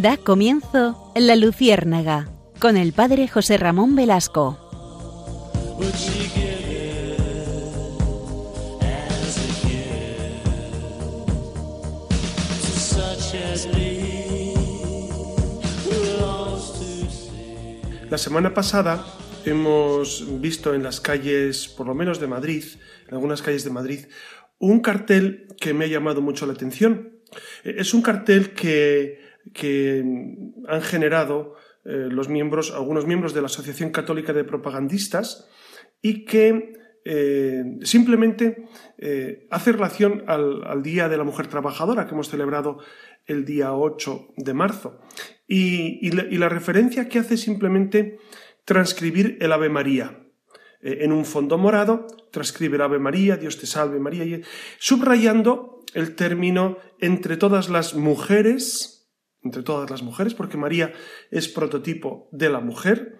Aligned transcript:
Da 0.00 0.16
comienzo 0.16 1.12
La 1.16 1.34
Luciérnaga 1.34 2.30
con 2.60 2.76
el 2.76 2.92
padre 2.92 3.26
José 3.26 3.56
Ramón 3.56 3.96
Velasco. 3.96 4.56
La 18.08 18.18
semana 18.18 18.54
pasada 18.54 19.04
hemos 19.44 20.40
visto 20.40 20.74
en 20.74 20.84
las 20.84 21.00
calles, 21.00 21.66
por 21.66 21.88
lo 21.88 21.96
menos 21.96 22.20
de 22.20 22.28
Madrid, 22.28 22.62
en 23.08 23.14
algunas 23.14 23.42
calles 23.42 23.64
de 23.64 23.70
Madrid, 23.70 24.06
un 24.60 24.78
cartel 24.78 25.48
que 25.60 25.74
me 25.74 25.86
ha 25.86 25.88
llamado 25.88 26.22
mucho 26.22 26.46
la 26.46 26.52
atención. 26.52 27.18
Es 27.64 27.94
un 27.94 28.02
cartel 28.02 28.50
que, 28.54 29.27
han 30.68 30.82
generado 30.82 31.54
eh, 31.84 32.08
los 32.10 32.28
miembros, 32.28 32.72
algunos 32.72 33.06
miembros 33.06 33.32
de 33.32 33.40
la 33.40 33.46
Asociación 33.46 33.90
Católica 33.90 34.32
de 34.32 34.44
Propagandistas 34.44 35.48
y 36.02 36.24
que 36.26 36.74
eh, 37.04 37.64
simplemente 37.82 38.66
eh, 38.98 39.46
hace 39.50 39.72
relación 39.72 40.24
al, 40.26 40.82
Día 40.82 41.08
de 41.08 41.16
la 41.16 41.24
Mujer 41.24 41.46
Trabajadora 41.46 42.06
que 42.06 42.12
hemos 42.12 42.28
celebrado 42.28 42.78
el 43.24 43.46
día 43.46 43.72
8 43.72 44.34
de 44.36 44.52
marzo. 44.52 45.00
Y, 45.46 46.10
la, 46.10 46.48
referencia 46.50 47.08
que 47.08 47.20
hace 47.20 47.38
simplemente 47.38 48.18
transcribir 48.66 49.38
el 49.40 49.52
Ave 49.52 49.70
María. 49.70 50.24
En 50.80 51.10
un 51.10 51.24
fondo 51.24 51.56
morado, 51.56 52.06
transcribe 52.30 52.76
el 52.76 52.82
Ave 52.82 52.98
María, 52.98 53.36
Dios 53.36 53.58
te 53.58 53.66
salve 53.66 53.98
María, 53.98 54.24
y, 54.24 54.42
subrayando 54.78 55.82
el 55.94 56.14
término 56.14 56.76
entre 57.00 57.36
todas 57.36 57.68
las 57.70 57.94
mujeres, 57.94 58.97
entre 59.48 59.62
todas 59.62 59.90
las 59.90 60.02
mujeres, 60.02 60.34
porque 60.34 60.56
María 60.56 60.92
es 61.30 61.48
prototipo 61.48 62.28
de 62.32 62.50
la 62.50 62.60
mujer. 62.60 63.18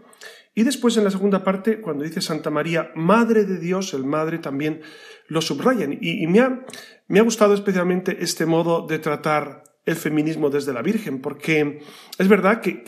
Y 0.55 0.65
después 0.65 0.97
en 0.97 1.05
la 1.05 1.11
segunda 1.11 1.43
parte, 1.43 1.81
cuando 1.81 2.05
dice 2.05 2.21
Santa 2.21 2.51
María, 2.51 2.91
Madre 2.95 3.45
de 3.45 3.59
Dios, 3.59 3.95
el 3.95 4.05
Madre 4.05 4.39
también 4.39 4.83
lo 5.29 5.41
subrayan. 5.41 5.97
Y, 6.01 6.27
me, 6.27 6.41
ha, 6.41 6.65
me 7.07 7.21
ha 7.21 7.23
gustado 7.23 7.55
especialmente 7.55 8.19
este 8.21 8.45
modo 8.45 8.87
de 8.87 8.99
tratar 8.99 9.63
el 9.87 9.97
feminismo 9.97 10.51
desde 10.51 10.75
la 10.75 10.83
Virgen, 10.83 11.21
porque 11.21 11.81
es 12.19 12.29
verdad 12.29 12.61
que, 12.61 12.83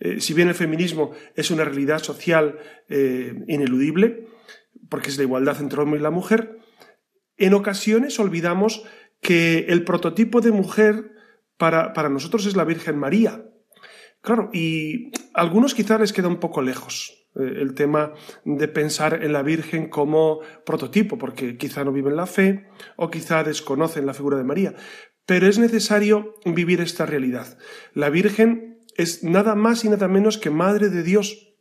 eh, 0.00 0.20
si 0.20 0.32
bien 0.32 0.48
el 0.48 0.54
feminismo 0.54 1.10
es 1.34 1.50
una 1.50 1.64
realidad 1.64 2.02
social 2.02 2.58
eh, 2.88 3.34
ineludible, 3.48 4.28
porque 4.88 5.08
es 5.08 5.16
la 5.16 5.24
igualdad 5.24 5.60
entre 5.60 5.76
el 5.76 5.82
hombre 5.82 6.00
y 6.00 6.02
la 6.02 6.10
mujer, 6.10 6.58
en 7.36 7.54
ocasiones 7.54 8.20
olvidamos 8.20 8.84
que 9.20 9.66
el 9.68 9.84
prototipo 9.84 10.40
de 10.40 10.52
mujer 10.52 11.12
para, 11.60 11.92
para 11.92 12.08
nosotros 12.08 12.46
es 12.46 12.56
la 12.56 12.64
Virgen 12.64 12.98
María. 12.98 13.44
Claro, 14.22 14.48
y 14.50 15.08
a 15.34 15.42
algunos 15.42 15.74
quizás 15.74 16.00
les 16.00 16.14
queda 16.14 16.26
un 16.26 16.40
poco 16.40 16.62
lejos 16.62 17.28
eh, 17.36 17.60
el 17.60 17.74
tema 17.74 18.14
de 18.44 18.66
pensar 18.66 19.22
en 19.22 19.34
la 19.34 19.42
Virgen 19.42 19.90
como 19.90 20.40
prototipo, 20.64 21.18
porque 21.18 21.58
quizá 21.58 21.84
no 21.84 21.92
viven 21.92 22.16
la 22.16 22.26
fe 22.26 22.66
o 22.96 23.10
quizá 23.10 23.44
desconocen 23.44 24.06
la 24.06 24.14
figura 24.14 24.38
de 24.38 24.44
María. 24.44 24.74
Pero 25.26 25.46
es 25.46 25.58
necesario 25.58 26.34
vivir 26.46 26.80
esta 26.80 27.04
realidad. 27.04 27.58
La 27.92 28.08
Virgen 28.08 28.80
es 28.96 29.22
nada 29.22 29.54
más 29.54 29.84
y 29.84 29.90
nada 29.90 30.08
menos 30.08 30.38
que 30.38 30.48
Madre 30.48 30.88
de 30.88 31.02
Dios. 31.02 31.54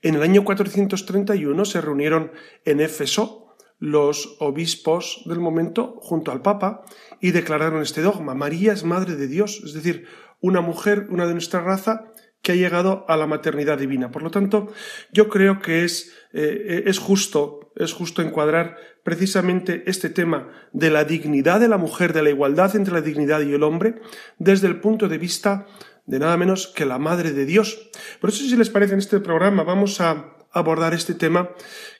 En 0.00 0.14
el 0.14 0.22
año 0.22 0.44
431 0.44 1.64
se 1.64 1.80
reunieron 1.80 2.30
en 2.64 2.80
Éfeso 2.80 3.45
los 3.78 4.36
obispos 4.40 5.22
del 5.26 5.40
momento 5.40 5.96
junto 6.00 6.32
al 6.32 6.42
Papa 6.42 6.84
y 7.20 7.30
declararon 7.30 7.82
este 7.82 8.02
dogma. 8.02 8.34
María 8.34 8.72
es 8.72 8.84
Madre 8.84 9.16
de 9.16 9.28
Dios, 9.28 9.62
es 9.64 9.74
decir, 9.74 10.06
una 10.40 10.60
mujer, 10.60 11.06
una 11.10 11.26
de 11.26 11.32
nuestra 11.32 11.60
raza, 11.60 12.12
que 12.42 12.52
ha 12.52 12.54
llegado 12.54 13.04
a 13.08 13.16
la 13.16 13.26
maternidad 13.26 13.78
divina. 13.78 14.12
Por 14.12 14.22
lo 14.22 14.30
tanto, 14.30 14.72
yo 15.12 15.28
creo 15.28 15.60
que 15.60 15.84
es, 15.84 16.12
eh, 16.32 16.84
es 16.86 16.98
justo, 16.98 17.72
es 17.74 17.92
justo 17.92 18.22
encuadrar 18.22 18.76
precisamente 19.02 19.82
este 19.86 20.10
tema 20.10 20.48
de 20.72 20.90
la 20.90 21.04
dignidad 21.04 21.58
de 21.58 21.66
la 21.66 21.76
mujer, 21.76 22.12
de 22.12 22.22
la 22.22 22.30
igualdad 22.30 22.76
entre 22.76 22.94
la 22.94 23.00
dignidad 23.00 23.40
y 23.40 23.52
el 23.52 23.64
hombre, 23.64 23.96
desde 24.38 24.68
el 24.68 24.80
punto 24.80 25.08
de 25.08 25.18
vista 25.18 25.66
de 26.06 26.20
nada 26.20 26.36
menos 26.36 26.68
que 26.68 26.86
la 26.86 26.98
Madre 26.98 27.32
de 27.32 27.46
Dios. 27.46 27.90
Por 28.20 28.30
eso, 28.30 28.44
si 28.44 28.56
les 28.56 28.70
parece, 28.70 28.92
en 28.92 29.00
este 29.00 29.18
programa 29.18 29.64
vamos 29.64 30.00
a 30.00 30.35
abordar 30.58 30.94
este 30.94 31.14
tema 31.14 31.50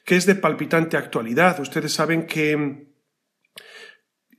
que 0.05 0.17
es 0.17 0.27
de 0.27 0.34
palpitante 0.34 0.97
actualidad. 0.97 1.61
Ustedes 1.61 1.93
saben 1.93 2.27
que 2.27 2.87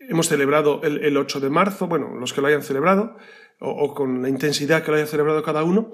hemos 0.09 0.27
celebrado 0.27 0.81
el, 0.83 1.03
el 1.03 1.17
8 1.17 1.39
de 1.39 1.49
marzo, 1.49 1.87
bueno, 1.87 2.15
los 2.15 2.33
que 2.33 2.41
lo 2.41 2.47
hayan 2.47 2.63
celebrado, 2.63 3.17
o, 3.59 3.93
con 3.93 4.21
la 4.21 4.29
intensidad 4.29 4.83
que 4.83 4.91
lo 4.91 4.97
haya 4.97 5.07
celebrado 5.07 5.43
cada 5.43 5.63
uno. 5.63 5.91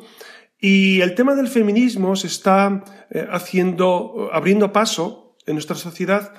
Y 0.59 1.01
el 1.01 1.16
tema 1.16 1.35
del 1.35 1.47
feminismo 1.47 2.16
se 2.16 2.28
está 2.28 2.83
eh, 3.09 3.28
haciendo, 3.29 4.29
abriendo 4.31 4.72
paso 4.72 5.35
en 5.45 5.56
nuestra 5.56 5.75
sociedad, 5.75 6.33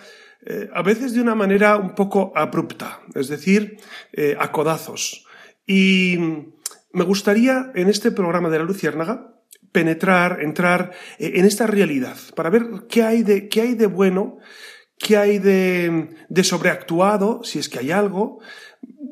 eh, 0.47 0.69
a 0.73 0.83
veces 0.83 1.15
de 1.15 1.21
una 1.21 1.35
manera 1.35 1.77
un 1.77 1.95
poco 1.95 2.33
abrupta, 2.35 3.01
es 3.15 3.29
decir, 3.29 3.79
eh, 4.13 4.37
a 4.39 4.53
codazos. 4.53 5.27
Y 5.67 6.19
me 6.93 7.05
gustaría 7.05 7.73
en 7.75 7.89
este 7.89 8.13
programa 8.13 8.51
de 8.51 8.59
la 8.59 8.65
Luciérnaga 8.65 9.34
penetrar, 9.75 10.39
entrar 10.41 10.93
en 11.19 11.45
esta 11.45 11.67
realidad, 11.67 12.17
para 12.37 12.49
ver 12.49 12.87
qué 12.89 13.03
hay 13.03 13.25
de, 13.25 13.49
qué 13.49 13.63
hay 13.63 13.75
de 13.75 13.87
bueno, 13.87 14.39
qué 15.01 15.17
hay 15.17 15.41
de, 15.41 16.11
de 16.29 16.45
sobreactuado, 16.45 17.43
si 17.43 17.59
es 17.59 17.69
que 17.69 17.81
hay 17.81 17.91
algo, 17.91 18.39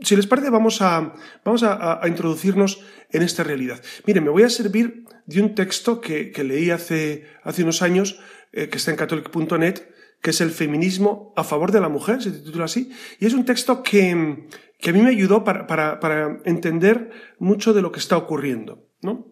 si 0.03 0.15
les 0.15 0.28
parece, 0.28 0.50
vamos 0.50 0.81
a, 0.81 1.15
vamos 1.45 1.65
a, 1.65 2.00
introducirnos 2.06 2.81
en 3.11 3.23
esta 3.23 3.43
realidad. 3.43 3.83
Miren, 4.06 4.23
me 4.23 4.31
voy 4.31 4.45
a 4.45 4.50
servir 4.50 5.05
de 5.27 5.41
un 5.41 5.56
texto 5.56 6.00
que, 6.00 6.33
leí 6.45 6.71
hace, 6.71 7.27
hace, 7.43 7.65
unos 7.65 7.83
años, 7.83 8.21
eh, 8.53 8.69
que 8.69 8.79
está 8.79 8.93
en 8.93 8.97
catholic.net, 8.97 9.83
que 10.21 10.31
es 10.31 10.41
el 10.41 10.53
feminismo 10.53 11.33
a 11.37 11.43
favor 11.43 11.73
de 11.73 11.81
la 11.81 11.89
mujer, 11.89 12.23
se 12.23 12.31
titula 12.31 12.67
así, 12.67 12.93
y 13.19 13.27
es 13.27 13.34
un 13.34 13.44
texto 13.44 13.83
que, 13.83 14.47
que 14.79 14.91
a 14.91 14.93
mí 14.93 15.03
me 15.03 15.11
ayudó 15.11 15.43
para, 15.43 15.67
para, 15.67 15.99
para, 15.99 16.39
entender 16.44 17.11
mucho 17.41 17.73
de 17.73 17.83
lo 17.83 17.91
que 17.91 17.99
está 17.99 18.17
ocurriendo. 18.17 18.92
¿No? 19.03 19.27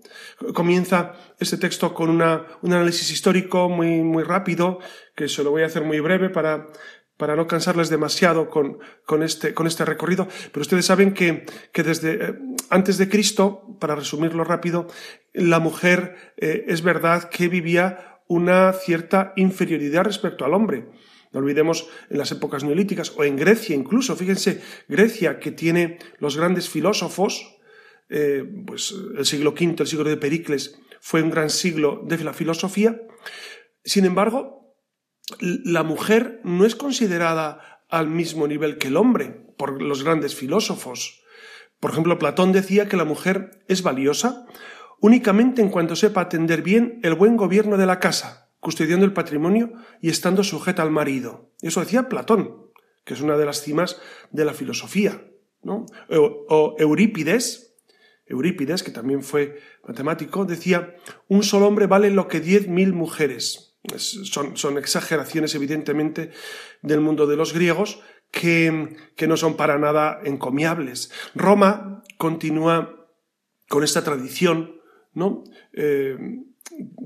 Comienza 0.52 1.14
este 1.38 1.56
texto 1.56 1.94
con 1.94 2.10
una, 2.10 2.46
un 2.62 2.72
análisis 2.72 3.10
histórico 3.10 3.68
muy, 3.68 4.02
muy 4.02 4.24
rápido, 4.24 4.80
que 5.14 5.28
se 5.28 5.42
lo 5.42 5.50
voy 5.50 5.62
a 5.62 5.66
hacer 5.66 5.84
muy 5.84 6.00
breve 6.00 6.28
para, 6.28 6.66
para 7.16 7.36
no 7.36 7.46
cansarles 7.46 7.88
demasiado 7.88 8.50
con, 8.50 8.78
con, 9.06 9.22
este, 9.22 9.54
con 9.54 9.66
este 9.66 9.84
recorrido, 9.84 10.26
pero 10.52 10.62
ustedes 10.62 10.86
saben 10.86 11.14
que, 11.14 11.46
que 11.72 11.82
desde 11.82 12.14
eh, 12.14 12.34
antes 12.70 12.98
de 12.98 13.08
Cristo, 13.08 13.76
para 13.78 13.94
resumirlo 13.94 14.42
rápido, 14.42 14.88
la 15.32 15.60
mujer 15.60 16.34
eh, 16.36 16.64
es 16.66 16.82
verdad 16.82 17.28
que 17.28 17.48
vivía 17.48 18.22
una 18.26 18.72
cierta 18.72 19.32
inferioridad 19.36 20.04
respecto 20.04 20.44
al 20.44 20.54
hombre. 20.54 20.88
No 21.32 21.40
olvidemos 21.40 21.88
en 22.08 22.18
las 22.18 22.32
épocas 22.32 22.64
neolíticas 22.64 23.12
o 23.16 23.22
en 23.22 23.36
Grecia 23.36 23.76
incluso, 23.76 24.16
fíjense, 24.16 24.62
Grecia 24.88 25.38
que 25.38 25.52
tiene 25.52 25.98
los 26.18 26.36
grandes 26.36 26.68
filósofos, 26.68 27.59
eh, 28.10 28.44
pues 28.66 28.94
el 29.16 29.24
siglo 29.24 29.50
V, 29.52 29.76
el 29.78 29.86
siglo 29.86 30.04
de 30.04 30.16
Pericles, 30.16 30.78
fue 31.00 31.22
un 31.22 31.30
gran 31.30 31.50
siglo 31.50 32.02
de 32.06 32.22
la 32.22 32.32
filosofía. 32.32 33.00
Sin 33.84 34.04
embargo, 34.04 34.74
la 35.38 35.82
mujer 35.82 36.40
no 36.44 36.66
es 36.66 36.74
considerada 36.74 37.84
al 37.88 38.08
mismo 38.08 38.46
nivel 38.46 38.78
que 38.78 38.88
el 38.88 38.96
hombre 38.96 39.46
por 39.56 39.80
los 39.80 40.04
grandes 40.04 40.34
filósofos. 40.34 41.22
Por 41.78 41.92
ejemplo, 41.92 42.18
Platón 42.18 42.52
decía 42.52 42.88
que 42.88 42.96
la 42.96 43.04
mujer 43.04 43.64
es 43.68 43.82
valiosa 43.82 44.46
únicamente 45.00 45.62
en 45.62 45.70
cuanto 45.70 45.96
sepa 45.96 46.20
atender 46.20 46.62
bien 46.62 47.00
el 47.02 47.14
buen 47.14 47.36
gobierno 47.36 47.76
de 47.76 47.86
la 47.86 47.98
casa, 47.98 48.50
custodiando 48.60 49.06
el 49.06 49.12
patrimonio 49.12 49.72
y 50.00 50.10
estando 50.10 50.44
sujeta 50.44 50.82
al 50.82 50.90
marido. 50.90 51.50
Eso 51.62 51.80
decía 51.80 52.08
Platón, 52.08 52.70
que 53.04 53.14
es 53.14 53.20
una 53.22 53.36
de 53.36 53.46
las 53.46 53.62
cimas 53.62 54.00
de 54.30 54.44
la 54.44 54.52
filosofía. 54.52 55.24
¿no? 55.62 55.86
O, 56.08 56.76
Eurípides, 56.78 57.69
Eurípides, 58.30 58.82
que 58.82 58.92
también 58.92 59.22
fue 59.22 59.60
matemático, 59.86 60.44
decía, 60.44 60.94
un 61.28 61.42
solo 61.42 61.66
hombre 61.66 61.86
vale 61.86 62.10
lo 62.10 62.28
que 62.28 62.40
diez 62.40 62.68
mil 62.68 62.92
mujeres. 62.92 63.76
Son, 63.96 64.78
exageraciones, 64.78 65.54
evidentemente, 65.54 66.30
del 66.80 67.00
mundo 67.00 67.26
de 67.26 67.36
los 67.36 67.52
griegos 67.52 68.00
que, 68.30 68.96
no 69.26 69.36
son 69.36 69.56
para 69.56 69.78
nada 69.78 70.20
encomiables. 70.22 71.10
Roma 71.34 72.04
continúa 72.18 73.08
con 73.68 73.82
esta 73.82 74.04
tradición, 74.04 74.80
¿no? 75.12 75.42
Eh, 75.72 76.16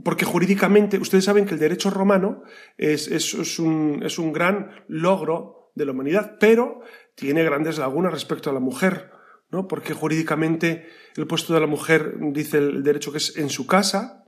porque 0.05 0.26
jurídicamente, 0.26 0.99
ustedes 0.99 1.25
saben 1.25 1.47
que 1.47 1.55
el 1.55 1.61
derecho 1.61 1.88
romano 1.91 2.43
es, 2.76 3.09
un 3.55 4.32
gran 4.32 4.85
logro 4.88 5.71
de 5.75 5.87
la 5.87 5.93
humanidad, 5.93 6.37
pero 6.38 6.82
tiene 7.15 7.44
grandes 7.44 7.79
lagunas 7.79 8.12
respecto 8.12 8.50
a 8.50 8.53
la 8.53 8.61
mujer, 8.61 9.13
¿no? 9.55 9.69
Porque 9.69 9.95
jurídicamente 9.95 10.87
el 11.17 11.27
puesto 11.27 11.55
de 11.55 11.61
la 11.61 11.67
mujer 11.67 12.17
dice 12.33 12.59
el 12.59 12.83
derecho 12.83 13.12
que 13.12 13.19
es 13.19 13.37
en 13.37 13.49
su 13.49 13.67
casa, 13.67 14.25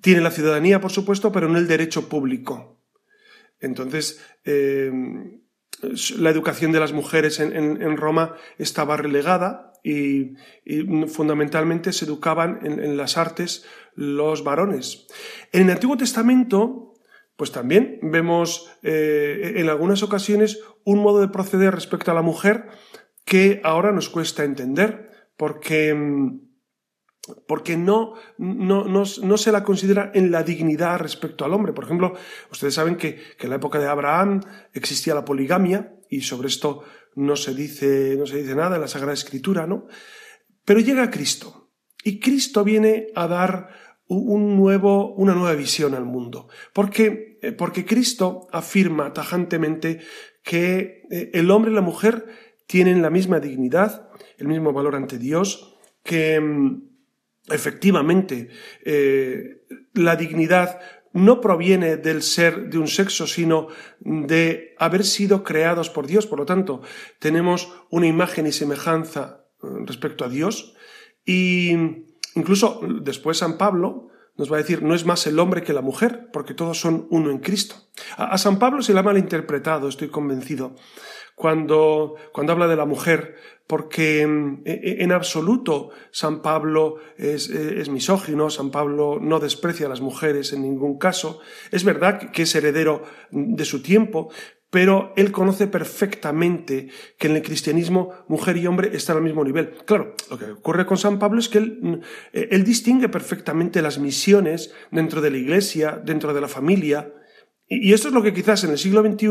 tiene 0.00 0.20
la 0.20 0.30
ciudadanía, 0.30 0.80
por 0.80 0.90
supuesto, 0.90 1.32
pero 1.32 1.48
no 1.48 1.58
el 1.58 1.68
derecho 1.68 2.08
público. 2.08 2.80
Entonces, 3.60 4.20
eh, 4.44 4.90
la 6.18 6.30
educación 6.30 6.72
de 6.72 6.80
las 6.80 6.92
mujeres 6.92 7.40
en, 7.40 7.96
Roma 7.96 8.36
estaba 8.58 8.96
relegada 8.96 9.72
y, 9.84 10.34
fundamentalmente 11.08 11.92
se 11.92 12.04
educaban 12.04 12.60
en, 12.62 12.96
las 12.96 13.16
artes 13.16 13.64
los 13.94 14.44
varones. 14.44 15.06
En 15.52 15.62
el 15.62 15.70
Antiguo 15.70 15.96
Testamento, 15.96 16.94
pues 17.36 17.52
también 17.52 17.98
vemos 18.02 18.70
eh, 18.82 19.54
en 19.56 19.68
algunas 19.68 20.02
ocasiones 20.02 20.60
un 20.84 21.00
modo 21.00 21.20
de 21.20 21.28
proceder 21.28 21.74
respecto 21.74 22.10
a 22.10 22.14
la 22.14 22.22
mujer 22.22 22.68
que 23.24 23.60
ahora 23.64 23.92
nos 23.92 24.08
cuesta 24.08 24.44
entender, 24.44 25.10
porque 25.36 25.94
porque 27.46 27.76
no, 27.76 28.14
no, 28.36 28.84
no, 28.84 29.04
se 29.04 29.52
la 29.52 29.62
considera 29.62 30.10
en 30.12 30.32
la 30.32 30.42
dignidad 30.42 30.98
respecto 30.98 31.44
al 31.44 31.54
hombre. 31.54 31.72
Por 31.72 31.84
ejemplo, 31.84 32.14
ustedes 32.50 32.74
saben 32.74 32.96
que, 32.96 33.14
que, 33.38 33.44
en 33.44 33.50
la 33.50 33.56
época 33.56 33.78
de 33.78 33.86
Abraham 33.86 34.40
existía 34.72 35.14
la 35.14 35.24
poligamia 35.24 35.94
y 36.10 36.22
sobre 36.22 36.48
esto 36.48 36.82
no 37.14 37.36
se 37.36 37.54
dice, 37.54 38.16
no 38.18 38.26
se 38.26 38.38
dice 38.38 38.56
nada 38.56 38.74
en 38.74 38.82
la 38.82 38.88
Sagrada 38.88 39.12
Escritura, 39.12 39.68
¿no? 39.68 39.86
Pero 40.64 40.80
llega 40.80 41.10
Cristo 41.10 41.70
y 42.02 42.18
Cristo 42.18 42.64
viene 42.64 43.08
a 43.14 43.28
dar 43.28 43.68
un 44.08 44.56
nuevo, 44.56 45.14
una 45.14 45.34
nueva 45.34 45.54
visión 45.54 45.94
al 45.94 46.04
mundo. 46.04 46.48
Porque, 46.72 47.38
eh, 47.42 47.52
porque 47.52 47.84
Cristo 47.84 48.48
afirma 48.52 49.12
tajantemente 49.12 50.00
que 50.42 51.02
eh, 51.10 51.30
el 51.34 51.50
hombre 51.50 51.70
y 51.70 51.74
la 51.74 51.80
mujer 51.80 52.26
tienen 52.72 53.02
la 53.02 53.10
misma 53.10 53.38
dignidad, 53.38 54.08
el 54.38 54.48
mismo 54.48 54.72
valor 54.72 54.96
ante 54.96 55.18
Dios, 55.18 55.76
que 56.02 56.40
mm, 56.40 56.82
efectivamente 57.50 58.48
eh, 58.82 59.66
la 59.92 60.16
dignidad 60.16 60.80
no 61.12 61.42
proviene 61.42 61.98
del 61.98 62.22
ser 62.22 62.70
de 62.70 62.78
un 62.78 62.88
sexo, 62.88 63.26
sino 63.26 63.68
de 64.00 64.74
haber 64.78 65.04
sido 65.04 65.44
creados 65.44 65.90
por 65.90 66.06
Dios. 66.06 66.26
Por 66.26 66.38
lo 66.38 66.46
tanto, 66.46 66.80
tenemos 67.18 67.70
una 67.90 68.06
imagen 68.06 68.46
y 68.46 68.52
semejanza 68.52 69.44
eh, 69.62 69.66
respecto 69.84 70.24
a 70.24 70.30
Dios. 70.30 70.74
Y 71.26 71.72
incluso 72.34 72.80
después 73.02 73.36
San 73.36 73.58
Pablo 73.58 74.08
nos 74.38 74.50
va 74.50 74.56
a 74.56 74.60
decir, 74.60 74.82
no 74.82 74.94
es 74.94 75.04
más 75.04 75.26
el 75.26 75.38
hombre 75.38 75.62
que 75.62 75.74
la 75.74 75.82
mujer, 75.82 76.30
porque 76.32 76.54
todos 76.54 76.80
son 76.80 77.06
uno 77.10 77.30
en 77.30 77.40
Cristo. 77.40 77.74
A, 78.16 78.38
San 78.38 78.58
Pablo 78.58 78.82
se 78.82 78.94
le 78.94 79.00
ha 79.00 79.02
malinterpretado, 79.02 79.88
estoy 79.88 80.08
convencido, 80.08 80.74
cuando, 81.34 82.14
cuando 82.32 82.52
habla 82.52 82.68
de 82.68 82.76
la 82.76 82.86
mujer, 82.86 83.36
porque 83.66 84.26
mm, 84.26 84.62
e, 84.64 84.72
e, 84.72 85.02
en 85.04 85.12
absoluto 85.12 85.90
San 86.10 86.42
Pablo 86.42 86.96
es, 87.16 87.48
es, 87.48 87.88
misógino, 87.88 88.50
San 88.50 88.70
Pablo 88.70 89.18
no 89.20 89.40
desprecia 89.40 89.86
a 89.86 89.88
las 89.88 90.00
mujeres 90.00 90.52
en 90.52 90.62
ningún 90.62 90.98
caso. 90.98 91.40
Es 91.70 91.84
verdad 91.84 92.30
que 92.30 92.42
es 92.42 92.54
heredero 92.54 93.02
de 93.30 93.64
su 93.64 93.82
tiempo, 93.82 94.30
pero 94.68 95.12
él 95.16 95.32
conoce 95.32 95.66
perfectamente 95.66 96.88
que 97.18 97.28
en 97.28 97.36
el 97.36 97.42
cristianismo 97.42 98.10
mujer 98.28 98.56
y 98.56 98.66
hombre 98.66 98.90
están 98.94 99.16
al 99.16 99.22
mismo 99.22 99.44
nivel. 99.44 99.72
Claro, 99.84 100.14
lo 100.30 100.38
que 100.38 100.50
ocurre 100.50 100.86
con 100.86 100.96
San 100.96 101.18
Pablo 101.18 101.40
es 101.40 101.48
que 101.48 101.58
él, 101.58 101.78
mm, 101.80 101.94
él 102.32 102.64
distingue 102.64 103.08
perfectamente 103.08 103.82
las 103.82 103.98
misiones 103.98 104.74
dentro 104.90 105.20
de 105.20 105.30
la 105.30 105.38
iglesia, 105.38 106.00
dentro 106.04 106.34
de 106.34 106.40
la 106.40 106.48
familia, 106.48 107.12
y 107.68 107.94
esto 107.94 108.08
es 108.08 108.14
lo 108.14 108.22
que 108.22 108.34
quizás 108.34 108.64
en 108.64 108.70
el 108.70 108.78
siglo 108.78 109.02
XXI 109.02 109.28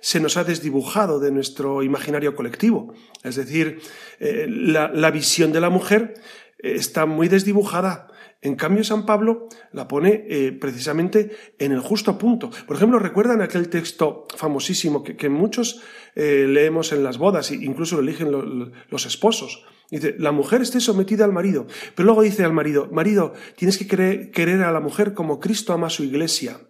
se 0.00 0.20
nos 0.20 0.36
ha 0.36 0.44
desdibujado 0.44 1.18
de 1.18 1.32
nuestro 1.32 1.82
imaginario 1.82 2.36
colectivo. 2.36 2.94
Es 3.24 3.34
decir, 3.34 3.80
eh, 4.20 4.46
la, 4.48 5.10
visión 5.10 5.52
de 5.52 5.60
la 5.60 5.70
mujer 5.70 6.14
eh, 6.62 6.74
está 6.76 7.06
muy 7.06 7.26
desdibujada. 7.26 8.06
En 8.42 8.54
cambio, 8.54 8.84
San 8.84 9.04
Pablo 9.06 9.48
la 9.72 9.88
pone 9.88 10.24
eh, 10.28 10.52
precisamente 10.52 11.30
en 11.58 11.72
el 11.72 11.80
justo 11.80 12.16
punto. 12.16 12.50
Por 12.66 12.76
ejemplo, 12.76 12.98
recuerdan 13.00 13.42
aquel 13.42 13.68
texto 13.68 14.26
famosísimo 14.36 15.02
que, 15.02 15.28
muchos 15.28 15.82
leemos 16.14 16.92
en 16.92 17.02
las 17.02 17.18
bodas, 17.18 17.50
e 17.50 17.56
incluso 17.56 17.96
lo 17.96 18.02
eligen 18.02 18.30
los 18.30 19.06
esposos. 19.06 19.64
Dice, 19.90 20.14
la 20.18 20.32
mujer 20.32 20.62
esté 20.62 20.80
sometida 20.80 21.24
al 21.24 21.32
marido. 21.32 21.66
Pero 21.94 22.06
luego 22.06 22.22
dice 22.22 22.44
al 22.44 22.52
marido, 22.52 22.88
marido, 22.92 23.32
tienes 23.56 23.76
que 23.78 24.30
querer 24.30 24.62
a 24.62 24.70
la 24.70 24.80
mujer 24.80 25.12
como 25.12 25.40
Cristo 25.40 25.72
ama 25.72 25.88
a 25.88 25.90
su 25.90 26.04
iglesia. 26.04 26.60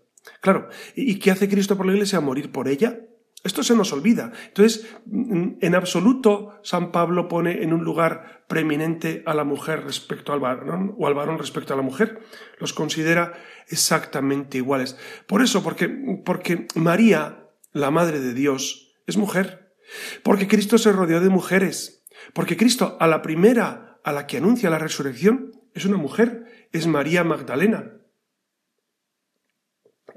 Claro, 0.40 0.68
¿y 0.94 1.18
qué 1.18 1.30
hace 1.30 1.48
Cristo 1.48 1.76
por 1.76 1.86
la 1.86 1.92
Iglesia? 1.92 2.20
¿Morir 2.20 2.50
por 2.50 2.68
ella? 2.68 2.98
Esto 3.42 3.62
se 3.62 3.74
nos 3.74 3.92
olvida. 3.92 4.32
Entonces, 4.48 4.86
en 5.10 5.74
absoluto, 5.74 6.60
San 6.62 6.92
Pablo 6.92 7.26
pone 7.26 7.62
en 7.62 7.72
un 7.72 7.84
lugar 7.84 8.44
preeminente 8.48 9.22
a 9.24 9.32
la 9.32 9.44
mujer 9.44 9.84
respecto 9.84 10.34
al 10.34 10.40
varón 10.40 10.94
o 10.98 11.06
al 11.06 11.14
varón 11.14 11.38
respecto 11.38 11.72
a 11.72 11.76
la 11.76 11.82
mujer. 11.82 12.20
Los 12.58 12.74
considera 12.74 13.32
exactamente 13.68 14.58
iguales. 14.58 14.98
Por 15.26 15.40
eso, 15.40 15.62
porque, 15.62 15.88
porque 16.24 16.68
María, 16.74 17.48
la 17.72 17.90
Madre 17.90 18.20
de 18.20 18.34
Dios, 18.34 18.92
es 19.06 19.16
mujer. 19.16 19.74
Porque 20.22 20.46
Cristo 20.46 20.76
se 20.76 20.92
rodeó 20.92 21.20
de 21.20 21.30
mujeres. 21.30 22.04
Porque 22.34 22.58
Cristo, 22.58 22.98
a 23.00 23.06
la 23.06 23.22
primera 23.22 24.00
a 24.04 24.12
la 24.12 24.26
que 24.26 24.36
anuncia 24.36 24.70
la 24.70 24.78
resurrección, 24.78 25.52
es 25.74 25.86
una 25.86 25.96
mujer, 25.96 26.68
es 26.72 26.86
María 26.86 27.24
Magdalena 27.24 27.99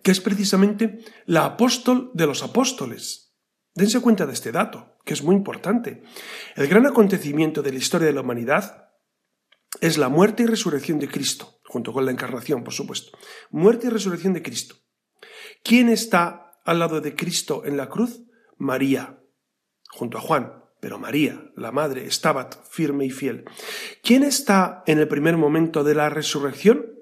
que 0.03 0.11
es 0.11 0.21
precisamente 0.21 0.99
la 1.25 1.45
apóstol 1.45 2.11
de 2.13 2.27
los 2.27 2.43
apóstoles. 2.43 3.33
Dense 3.73 4.01
cuenta 4.01 4.27
de 4.27 4.33
este 4.33 4.51
dato, 4.51 4.97
que 5.03 5.13
es 5.13 5.23
muy 5.23 5.35
importante. 5.35 6.03
El 6.55 6.67
gran 6.67 6.85
acontecimiento 6.85 7.63
de 7.63 7.71
la 7.71 7.79
historia 7.79 8.07
de 8.07 8.13
la 8.13 8.21
humanidad 8.21 8.91
es 9.81 9.97
la 9.97 10.09
muerte 10.09 10.43
y 10.43 10.45
resurrección 10.45 10.99
de 10.99 11.07
Cristo, 11.07 11.59
junto 11.65 11.91
con 11.91 12.05
la 12.05 12.11
encarnación, 12.11 12.63
por 12.63 12.73
supuesto. 12.73 13.17
Muerte 13.49 13.87
y 13.87 13.89
resurrección 13.89 14.33
de 14.33 14.43
Cristo. 14.43 14.75
¿Quién 15.63 15.89
está 15.89 16.59
al 16.65 16.79
lado 16.79 17.01
de 17.01 17.15
Cristo 17.15 17.63
en 17.65 17.77
la 17.77 17.89
cruz? 17.89 18.21
María, 18.57 19.23
junto 19.89 20.17
a 20.17 20.21
Juan, 20.21 20.63
pero 20.79 20.99
María, 20.99 21.51
la 21.55 21.71
madre, 21.71 22.05
estaba 22.05 22.49
firme 22.69 23.05
y 23.05 23.09
fiel. 23.09 23.45
¿Quién 24.03 24.23
está 24.23 24.83
en 24.85 24.99
el 24.99 25.07
primer 25.07 25.37
momento 25.37 25.83
de 25.83 25.95
la 25.95 26.09
resurrección? 26.09 26.92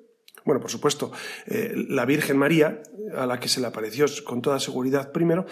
Bueno, 0.46 0.60
por 0.60 0.72
supuesto, 0.72 1.12
eh, 1.46 1.74
la 1.90 2.06
Virgen 2.06 2.38
María, 2.38 2.82
a 3.16 3.26
la 3.26 3.40
que 3.40 3.48
se 3.48 3.62
le 3.62 3.68
apareció 3.68 4.06
con 4.26 4.42
toda 4.42 4.60
seguridad 4.60 5.12
primero, 5.12 5.46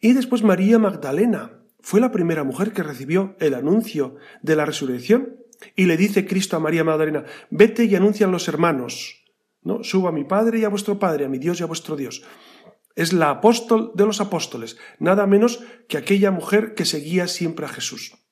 y 0.00 0.12
después 0.12 0.42
María 0.42 0.78
Magdalena. 0.78 1.60
Fue 1.80 2.00
la 2.00 2.12
primera 2.12 2.44
mujer 2.44 2.72
que 2.72 2.82
recibió 2.82 3.36
el 3.40 3.54
anuncio 3.54 4.16
de 4.42 4.56
la 4.56 4.64
resurrección 4.64 5.36
y 5.76 5.84
le 5.84 5.96
dice 5.96 6.26
Cristo 6.26 6.56
a 6.56 6.60
María 6.60 6.84
Magdalena, 6.84 7.24
vete 7.50 7.84
y 7.84 7.94
anuncia 7.94 8.26
a 8.26 8.30
los 8.30 8.48
hermanos, 8.48 9.22
¿no? 9.62 9.84
Suba 9.84 10.08
a 10.08 10.12
mi 10.12 10.24
Padre 10.24 10.58
y 10.58 10.64
a 10.64 10.68
vuestro 10.68 10.98
Padre, 10.98 11.26
a 11.26 11.28
mi 11.28 11.38
Dios 11.38 11.60
y 11.60 11.62
a 11.62 11.66
vuestro 11.66 11.96
Dios. 11.96 12.22
Es 12.96 13.12
la 13.12 13.30
apóstol 13.30 13.92
de 13.94 14.06
los 14.06 14.20
apóstoles, 14.20 14.78
nada 14.98 15.26
menos 15.26 15.62
que 15.88 15.98
aquella 15.98 16.30
mujer 16.30 16.74
que 16.74 16.84
seguía 16.84 17.26
siempre 17.28 17.66
a 17.66 17.68
Jesús. 17.68 18.23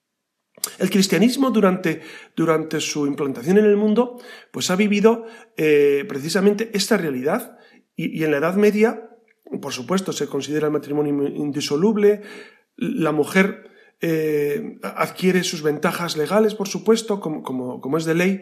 El 0.79 0.91
cristianismo 0.91 1.51
durante, 1.51 2.03
durante, 2.37 2.81
su 2.81 3.07
implantación 3.07 3.59
en 3.59 3.65
el 3.65 3.77
mundo 3.77 4.21
pues 4.51 4.71
ha 4.71 4.77
vivido 4.77 5.27
eh, 5.57 6.05
precisamente 6.09 6.71
esta 6.75 6.97
realidad. 6.97 7.59
Y, 7.97 8.23
en 8.23 8.31
la 8.31 8.39
Edad 8.39 8.55
Media, 8.55 9.11
por 9.61 9.73
supuesto, 9.73 10.13
se 10.13 10.27
considera 10.27 10.67
el 10.67 10.73
matrimonio 10.73 11.29
indisoluble, 11.29 12.23
la 12.77 13.13
mujer 13.13 13.71
eh, 14.01 14.79
adquiere 14.83 15.45
sus 15.45 15.63
ventajas 15.63 16.17
legales, 16.17 16.55
por 16.55 16.69
supuesto, 16.69 17.21
como, 17.21 17.43
como, 17.43 17.99
es 17.99 18.05
de 18.05 18.15
ley, 18.15 18.41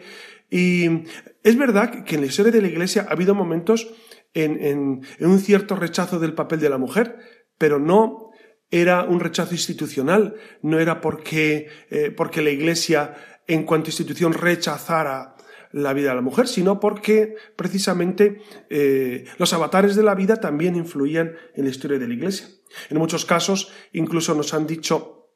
y 0.49 1.03
es 1.43 1.57
verdad 1.57 2.03
que 2.05 2.15
en 2.15 2.21
la 2.21 2.27
historia 2.27 2.51
de 2.51 2.61
la 2.61 2.69
Iglesia 2.69 3.05
ha 3.07 3.11
habido 3.11 3.35
momentos 3.35 3.91
en, 4.33 4.61
en 4.61 5.27
un 5.27 5.39
cierto 5.39 5.75
rechazo 5.75 6.19
del 6.19 6.33
papel 6.33 6.61
de 6.61 6.69
la 6.69 6.77
mujer, 6.77 7.17
pero 7.57 7.77
no 7.77 8.30
era 8.71 9.03
un 9.03 9.19
rechazo 9.19 9.53
institucional, 9.53 10.35
no 10.61 10.79
era 10.79 11.01
porque, 11.01 11.67
eh, 11.89 12.11
porque 12.11 12.41
la 12.41 12.49
Iglesia 12.49 13.15
en 13.47 13.63
cuanto 13.63 13.89
institución 13.89 14.33
rechazara 14.33 15.35
la 15.73 15.93
vida 15.93 16.09
de 16.09 16.15
la 16.15 16.21
mujer, 16.21 16.47
sino 16.47 16.79
porque 16.79 17.35
precisamente 17.55 18.41
eh, 18.69 19.25
los 19.37 19.53
avatares 19.53 19.95
de 19.95 20.03
la 20.03 20.15
vida 20.15 20.37
también 20.37 20.75
influían 20.75 21.33
en 21.55 21.65
la 21.65 21.69
historia 21.69 21.99
de 21.99 22.07
la 22.07 22.13
Iglesia. 22.13 22.47
En 22.89 22.97
muchos 22.97 23.25
casos 23.25 23.71
incluso 23.91 24.33
nos 24.35 24.53
han 24.53 24.67
dicho 24.67 25.29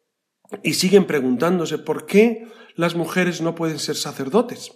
y 0.64 0.74
siguen 0.74 1.06
preguntándose 1.06 1.78
por 1.78 2.06
qué 2.06 2.48
las 2.76 2.96
mujeres 2.96 3.42
no 3.42 3.56
pueden 3.56 3.80
ser 3.80 3.96
sacerdotes. 3.96 4.72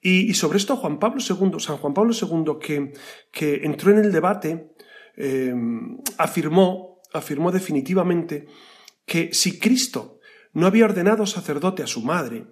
Y, 0.00 0.34
sobre 0.34 0.58
esto 0.58 0.76
Juan 0.76 0.98
Pablo 0.98 1.22
II, 1.26 1.58
San 1.60 1.78
Juan 1.78 1.94
Pablo 1.94 2.12
II, 2.12 2.58
que, 2.60 2.92
que 3.32 3.64
entró 3.64 3.90
en 3.90 3.98
el 3.98 4.12
debate, 4.12 4.74
eh, 5.16 5.54
afirmó 6.18 6.93
afirmó 7.14 7.50
definitivamente 7.52 8.46
que 9.06 9.32
si 9.32 9.58
Cristo 9.58 10.20
no 10.52 10.66
había 10.66 10.84
ordenado 10.84 11.26
sacerdote 11.26 11.82
a 11.82 11.86
su 11.86 12.02
madre, 12.02 12.46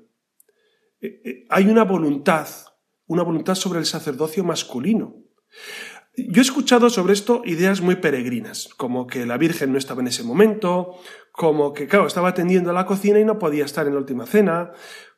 eh, 1.00 1.20
eh, 1.24 1.46
hay 1.50 1.66
una 1.66 1.84
voluntad, 1.84 2.48
una 3.06 3.22
voluntad 3.22 3.54
sobre 3.54 3.80
el 3.80 3.86
sacerdocio 3.86 4.44
masculino. 4.44 5.16
Yo 6.16 6.40
he 6.40 6.44
escuchado 6.44 6.90
sobre 6.90 7.14
esto 7.14 7.42
ideas 7.44 7.80
muy 7.80 7.96
peregrinas, 7.96 8.68
como 8.76 9.06
que 9.06 9.24
la 9.24 9.38
Virgen 9.38 9.72
no 9.72 9.78
estaba 9.78 10.02
en 10.02 10.08
ese 10.08 10.22
momento, 10.22 10.94
como 11.32 11.72
que, 11.72 11.88
claro, 11.88 12.06
estaba 12.06 12.28
atendiendo 12.28 12.70
a 12.70 12.74
la 12.74 12.84
cocina 12.84 13.18
y 13.18 13.24
no 13.24 13.38
podía 13.38 13.64
estar 13.64 13.86
en 13.86 13.94
la 13.94 14.00
última 14.00 14.26
cena, 14.26 14.72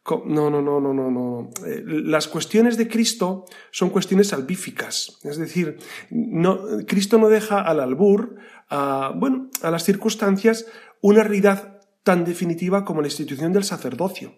No, 0.06 0.50
no, 0.50 0.60
no, 0.60 0.80
no, 0.80 0.92
no, 0.92 1.10
no. 1.10 1.50
Eh, 1.66 1.82
las 1.86 2.28
cuestiones 2.28 2.76
de 2.76 2.88
Cristo 2.88 3.46
son 3.70 3.88
cuestiones 3.88 4.28
salvíficas. 4.28 5.18
Es 5.24 5.38
decir, 5.38 5.78
no, 6.10 6.60
Cristo 6.86 7.16
no 7.16 7.28
deja 7.28 7.60
al 7.62 7.80
albur, 7.80 8.36
a, 8.68 9.12
bueno, 9.16 9.48
a 9.62 9.70
las 9.70 9.84
circunstancias, 9.84 10.66
una 11.00 11.22
realidad 11.22 11.80
tan 12.02 12.24
definitiva 12.24 12.84
como 12.84 13.00
la 13.00 13.08
institución 13.08 13.52
del 13.54 13.64
sacerdocio. 13.64 14.34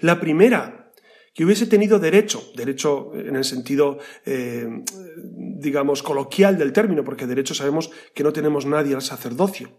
La 0.00 0.18
primera, 0.18 0.92
que 1.32 1.44
hubiese 1.44 1.66
tenido 1.66 2.00
derecho, 2.00 2.42
derecho 2.56 3.12
en 3.14 3.36
el 3.36 3.44
sentido, 3.44 3.98
eh, 4.26 4.82
digamos, 5.16 6.02
coloquial 6.02 6.58
del 6.58 6.72
término, 6.72 7.04
porque 7.04 7.28
derecho 7.28 7.54
sabemos 7.54 7.92
que 8.14 8.24
no 8.24 8.32
tenemos 8.32 8.66
nadie 8.66 8.96
al 8.96 9.02
sacerdocio. 9.02 9.70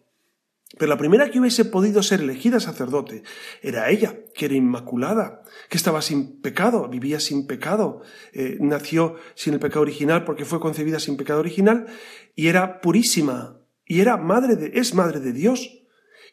Pero 0.78 0.90
la 0.90 0.98
primera 0.98 1.32
que 1.32 1.40
hubiese 1.40 1.66
podido 1.66 2.04
ser 2.04 2.22
elegida 2.22 2.60
sacerdote 2.60 3.24
era 3.62 3.90
ella, 3.90 4.20
que 4.36 4.46
era 4.46 4.56
inmaculada, 4.56 5.42
que 5.68 5.78
estaba 5.78 6.02
sin 6.02 6.42
pecado, 6.42 6.88
vivía 6.88 7.20
sin 7.20 7.48
pecado, 7.48 8.02
eh, 8.34 8.58
nació 8.60 9.16
sin 9.34 9.56
el 9.56 9.60
pecado 9.60 9.82
original 9.82 10.26
porque 10.26 10.46
fue 10.46 10.60
concebida 10.60 11.00
sin 11.00 11.18
pecado 11.18 11.40
original 11.40 11.88
y 12.36 12.48
era 12.48 12.82
purísima 12.82 13.60
y 13.86 14.02
era 14.02 14.18
madre 14.18 14.56
de, 14.56 14.80
es 14.80 14.94
madre 14.94 15.20
de 15.20 15.34
Dios. 15.34 15.80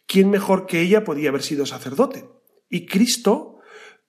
¿Quién 0.06 0.30
mejor 0.30 0.66
que 0.66 0.82
ella 0.82 1.02
podía 1.02 1.30
haber 1.30 1.42
sido 1.42 1.64
sacerdote? 1.64 2.28
Y 2.68 2.86
Cristo 2.86 3.56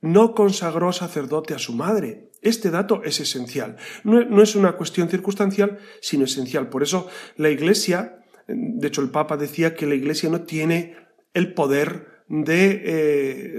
no 0.01 0.36
consagró 0.36 0.91
sacerdote 0.91 1.53
a 1.53 1.60
su 1.60 1.74
madre. 1.74 2.31
Este 2.41 2.69
dato 2.69 3.01
es 3.03 3.19
esencial. 3.19 3.77
No, 4.03 4.43
es 4.43 4.55
una 4.55 4.74
cuestión 4.74 5.10
circunstancial, 5.10 5.79
sino 6.01 6.25
esencial. 6.25 6.69
Por 6.69 6.84
eso 6.84 7.07
la 7.36 7.50
Iglesia, 7.50 8.19
de 8.48 8.88
hecho 8.88 9.01
el 9.01 9.10
Papa 9.10 9.38
decía 9.38 9.75
que 9.75 9.86
la 9.86 9.96
Iglesia 9.96 10.30
no 10.30 10.42
tiene 10.42 10.96
el 11.34 11.54
poder 11.54 12.24
de 12.27 12.82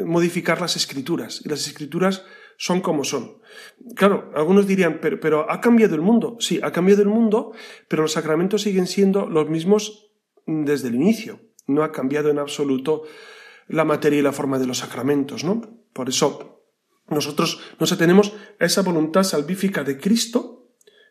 eh, 0.01 0.05
modificar 0.05 0.61
las 0.61 0.77
escrituras. 0.77 1.41
Y 1.45 1.49
las 1.49 1.67
escrituras 1.67 2.25
son 2.57 2.81
como 2.81 3.05
son. 3.05 3.39
Claro, 3.95 4.31
algunos 4.35 4.67
dirían, 4.67 4.99
pero, 5.01 5.21
pero, 5.21 5.51
ha 5.51 5.61
cambiado 5.61 5.95
el 5.95 6.03
mundo. 6.03 6.37
Sí, 6.41 6.61
ha 6.63 6.73
cambiado 6.73 7.03
el 7.03 7.09
mundo, 7.09 7.53
pero 7.87 8.03
los 8.03 8.13
sacramentos 8.13 8.63
siguen 8.63 8.87
siendo 8.87 9.27
los 9.27 9.49
mismos 9.49 10.11
desde 10.47 10.89
el 10.89 10.97
inicio. 10.97 11.41
No 11.67 11.83
ha 11.83 11.93
cambiado 11.93 12.31
en 12.31 12.39
absoluto 12.39 13.05
la 13.69 13.85
materia 13.85 14.19
y 14.19 14.23
la 14.23 14.33
forma 14.33 14.59
de 14.59 14.67
los 14.67 14.79
sacramentos, 14.79 15.45
¿no? 15.45 15.63
Por 15.93 16.09
eso 16.09 16.65
nosotros 17.09 17.61
nos 17.79 17.93
atenemos 17.93 18.35
a 18.59 18.65
esa 18.65 18.83
voluntad 18.83 19.23
salvífica 19.23 19.85
de 19.85 19.99
Cristo 19.99 20.58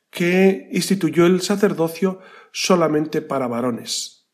que 0.10 0.70
instituyó 0.72 1.26
el 1.26 1.42
sacerdocio 1.42 2.20
solamente 2.52 3.22
para 3.22 3.48
varones. 3.48 4.28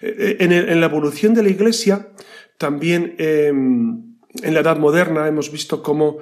Eh, 0.00 0.36
en, 0.40 0.80
la 0.80 0.86
evolución 0.86 1.34
de 1.34 1.42
la 1.42 1.50
Iglesia, 1.50 2.12
también 2.58 3.14
em, 3.18 4.16
en 4.42 4.54
la 4.54 4.60
Edad 4.60 4.78
Moderna 4.78 5.26
hemos 5.28 5.50
visto 5.50 5.82
cómo, 5.82 6.18